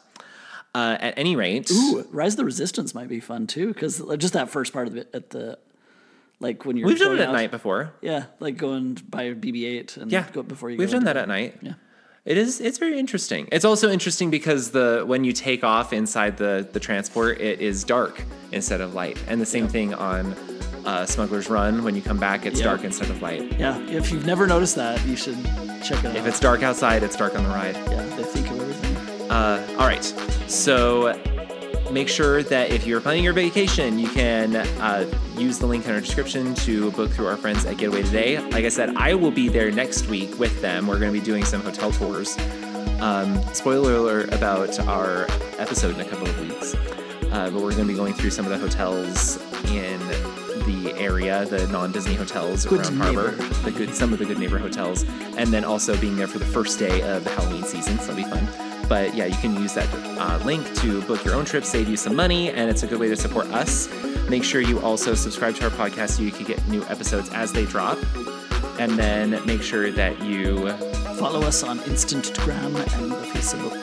uh, 0.74 0.96
at 1.00 1.14
any 1.18 1.36
rate, 1.36 1.70
Ooh, 1.70 2.06
Rise 2.10 2.32
of 2.32 2.38
the 2.38 2.44
Resistance 2.44 2.94
might 2.94 3.08
be 3.08 3.20
fun 3.20 3.46
too, 3.46 3.68
because 3.68 4.02
just 4.18 4.32
that 4.34 4.48
first 4.50 4.72
part 4.72 4.88
of 4.88 4.96
it 4.96 5.08
at 5.14 5.30
the, 5.30 5.58
like 6.40 6.64
when 6.64 6.76
you're 6.76 6.86
we've 6.88 6.98
done 6.98 7.12
it 7.16 7.20
at 7.20 7.28
out- 7.28 7.32
night 7.32 7.50
before. 7.50 7.92
Yeah, 8.00 8.24
like 8.40 8.56
going 8.56 8.94
by 9.08 9.24
a 9.24 9.34
BB-8 9.34 9.98
and 9.98 10.10
Yeah, 10.10 10.26
go 10.32 10.42
before 10.42 10.70
you. 10.70 10.78
we've 10.78 10.90
done 10.90 11.04
that 11.04 11.16
at 11.16 11.28
night. 11.28 11.58
Yeah. 11.62 11.74
It 12.24 12.38
is. 12.38 12.60
It's 12.60 12.78
very 12.78 12.98
interesting. 13.00 13.48
It's 13.50 13.64
also 13.64 13.90
interesting 13.90 14.30
because 14.30 14.70
the 14.70 15.02
when 15.04 15.24
you 15.24 15.32
take 15.32 15.64
off 15.64 15.92
inside 15.92 16.36
the 16.36 16.68
the 16.72 16.78
transport, 16.78 17.40
it 17.40 17.60
is 17.60 17.82
dark 17.82 18.22
instead 18.52 18.80
of 18.80 18.94
light, 18.94 19.18
and 19.26 19.40
the 19.40 19.46
same 19.46 19.66
thing 19.66 19.92
on 19.94 20.32
uh, 20.84 21.04
Smuggler's 21.04 21.50
Run. 21.50 21.82
When 21.82 21.96
you 21.96 22.02
come 22.02 22.18
back, 22.18 22.46
it's 22.46 22.60
Yeah. 22.60 22.66
dark 22.66 22.84
instead 22.84 23.10
of 23.10 23.20
light. 23.22 23.58
Yeah, 23.58 23.76
if 23.88 24.12
you've 24.12 24.24
never 24.26 24.46
noticed 24.46 24.76
that, 24.76 25.04
you 25.04 25.16
should 25.16 25.36
check 25.82 25.98
it 26.04 26.06
out. 26.10 26.16
If 26.16 26.26
it's 26.28 26.38
dark 26.38 26.62
outside, 26.62 27.02
it's 27.02 27.16
dark 27.16 27.34
on 27.36 27.42
the 27.42 27.50
ride. 27.50 27.74
yeah, 27.90 28.04
they 28.16 28.22
think 28.22 28.48
of 28.50 28.60
everything. 28.60 28.96
Uh, 29.30 29.66
all 29.78 29.86
right. 29.88 30.04
So 30.46 31.08
make 31.92 32.08
sure 32.08 32.42
that 32.42 32.70
if 32.70 32.86
you're 32.86 33.00
planning 33.00 33.22
your 33.22 33.34
vacation, 33.34 33.98
you 33.98 34.08
can 34.08 34.56
uh, 34.56 35.06
use 35.36 35.58
the 35.58 35.66
link 35.66 35.86
in 35.86 35.92
our 35.92 36.00
description 36.00 36.54
to 36.54 36.90
book 36.92 37.10
through 37.10 37.26
our 37.26 37.36
friends 37.36 37.64
at 37.66 37.76
Get 37.76 37.88
Away 37.88 38.02
Today. 38.02 38.38
Like 38.38 38.64
I 38.64 38.68
said, 38.68 38.96
I 38.96 39.14
will 39.14 39.30
be 39.30 39.48
there 39.48 39.70
next 39.70 40.06
week 40.06 40.38
with 40.38 40.60
them. 40.62 40.86
We're 40.86 40.98
going 40.98 41.12
to 41.12 41.18
be 41.18 41.24
doing 41.24 41.44
some 41.44 41.60
hotel 41.60 41.92
tours. 41.92 42.36
Um, 43.00 43.42
spoiler 43.52 43.96
alert 43.96 44.32
about 44.32 44.78
our 44.80 45.26
episode 45.58 45.94
in 45.94 46.00
a 46.00 46.04
couple 46.04 46.28
of 46.28 46.40
weeks. 46.40 46.74
Uh, 47.32 47.50
but 47.50 47.62
we're 47.62 47.72
going 47.72 47.86
to 47.86 47.92
be 47.92 47.94
going 47.94 48.14
through 48.14 48.30
some 48.30 48.44
of 48.44 48.50
the 48.50 48.58
hotels 48.58 49.36
in 49.70 49.98
the 50.66 50.94
area, 50.98 51.44
the 51.46 51.66
non-Disney 51.68 52.14
hotels 52.14 52.64
Good 52.64 52.86
around 52.86 52.96
Harbor, 52.98 53.30
the 53.64 53.70
good, 53.70 53.94
some 53.94 54.12
of 54.12 54.18
the 54.18 54.24
good 54.24 54.38
neighbor 54.38 54.58
hotels, 54.58 55.04
and 55.36 55.48
then 55.48 55.64
also 55.64 55.96
being 55.96 56.16
there 56.16 56.28
for 56.28 56.38
the 56.38 56.44
first 56.44 56.78
day 56.78 57.02
of 57.02 57.24
the 57.24 57.30
Halloween 57.30 57.64
season. 57.64 57.98
So 57.98 58.12
that'll 58.12 58.16
be 58.16 58.24
fun. 58.24 58.71
But 58.88 59.14
yeah, 59.14 59.26
you 59.26 59.36
can 59.36 59.54
use 59.54 59.74
that 59.74 59.88
uh, 60.18 60.38
link 60.44 60.66
to 60.76 61.00
book 61.02 61.24
your 61.24 61.34
own 61.34 61.44
trip, 61.44 61.64
save 61.64 61.88
you 61.88 61.96
some 61.96 62.14
money, 62.14 62.50
and 62.50 62.68
it's 62.70 62.82
a 62.82 62.86
good 62.86 62.98
way 63.00 63.08
to 63.08 63.16
support 63.16 63.46
us. 63.48 63.88
Make 64.28 64.44
sure 64.44 64.60
you 64.60 64.80
also 64.80 65.14
subscribe 65.14 65.54
to 65.56 65.64
our 65.64 65.70
podcast 65.70 66.10
so 66.10 66.22
you 66.22 66.30
can 66.30 66.44
get 66.44 66.66
new 66.68 66.82
episodes 66.84 67.30
as 67.32 67.52
they 67.52 67.64
drop. 67.64 67.98
And 68.78 68.92
then 68.98 69.44
make 69.46 69.62
sure 69.62 69.90
that 69.92 70.22
you 70.22 70.70
Follow 71.18 71.42
us 71.42 71.62
on 71.62 71.78
Instagram 71.80 72.74
and 72.98 73.12
the 73.12 73.16
Facebook. 73.16 73.80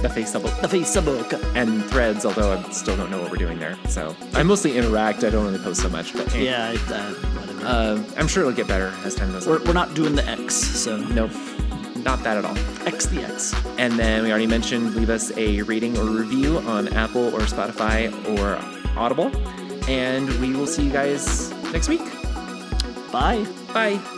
the 0.00 0.08
Facebook 0.08 0.60
The 0.62 0.68
Facebook. 0.68 1.54
and 1.56 1.84
threads, 1.90 2.24
although 2.24 2.52
I 2.56 2.70
still 2.70 2.96
don't 2.96 3.10
know 3.10 3.20
what 3.20 3.30
we're 3.30 3.36
doing 3.36 3.58
there. 3.58 3.76
So 3.88 4.16
I 4.34 4.42
mostly 4.42 4.78
interact. 4.78 5.22
I 5.24 5.28
don't 5.30 5.44
really 5.44 5.62
post 5.62 5.82
so 5.82 5.88
much, 5.90 6.14
but 6.14 6.34
eh. 6.34 6.42
Yeah, 6.44 6.68
I- 6.88 6.92
uh, 6.94 7.10
whatever. 7.12 7.66
Uh, 7.66 8.02
I'm 8.16 8.28
sure 8.28 8.44
it'll 8.44 8.54
get 8.54 8.68
better 8.68 8.94
as 9.04 9.14
time 9.16 9.32
goes 9.32 9.46
we're, 9.46 9.56
on. 9.58 9.64
we're 9.64 9.72
not 9.74 9.92
doing 9.94 10.14
the 10.14 10.24
X, 10.24 10.54
so 10.54 10.96
Nope, 10.96 11.32
not 12.08 12.22
that 12.22 12.38
at 12.38 12.44
all. 12.46 12.56
X 12.86 13.04
the 13.06 13.22
X. 13.22 13.54
And 13.76 13.98
then 13.98 14.22
we 14.22 14.30
already 14.30 14.46
mentioned 14.46 14.94
leave 14.94 15.10
us 15.10 15.30
a 15.36 15.60
rating 15.62 15.98
or 15.98 16.04
review 16.04 16.58
on 16.60 16.88
Apple 16.88 17.26
or 17.34 17.40
Spotify 17.40 18.08
or 18.38 18.58
Audible. 18.98 19.30
And 19.86 20.26
we 20.40 20.54
will 20.54 20.66
see 20.66 20.84
you 20.84 20.90
guys 20.90 21.50
next 21.70 21.88
week. 21.88 22.00
Bye. 23.12 23.46
Bye. 23.74 24.17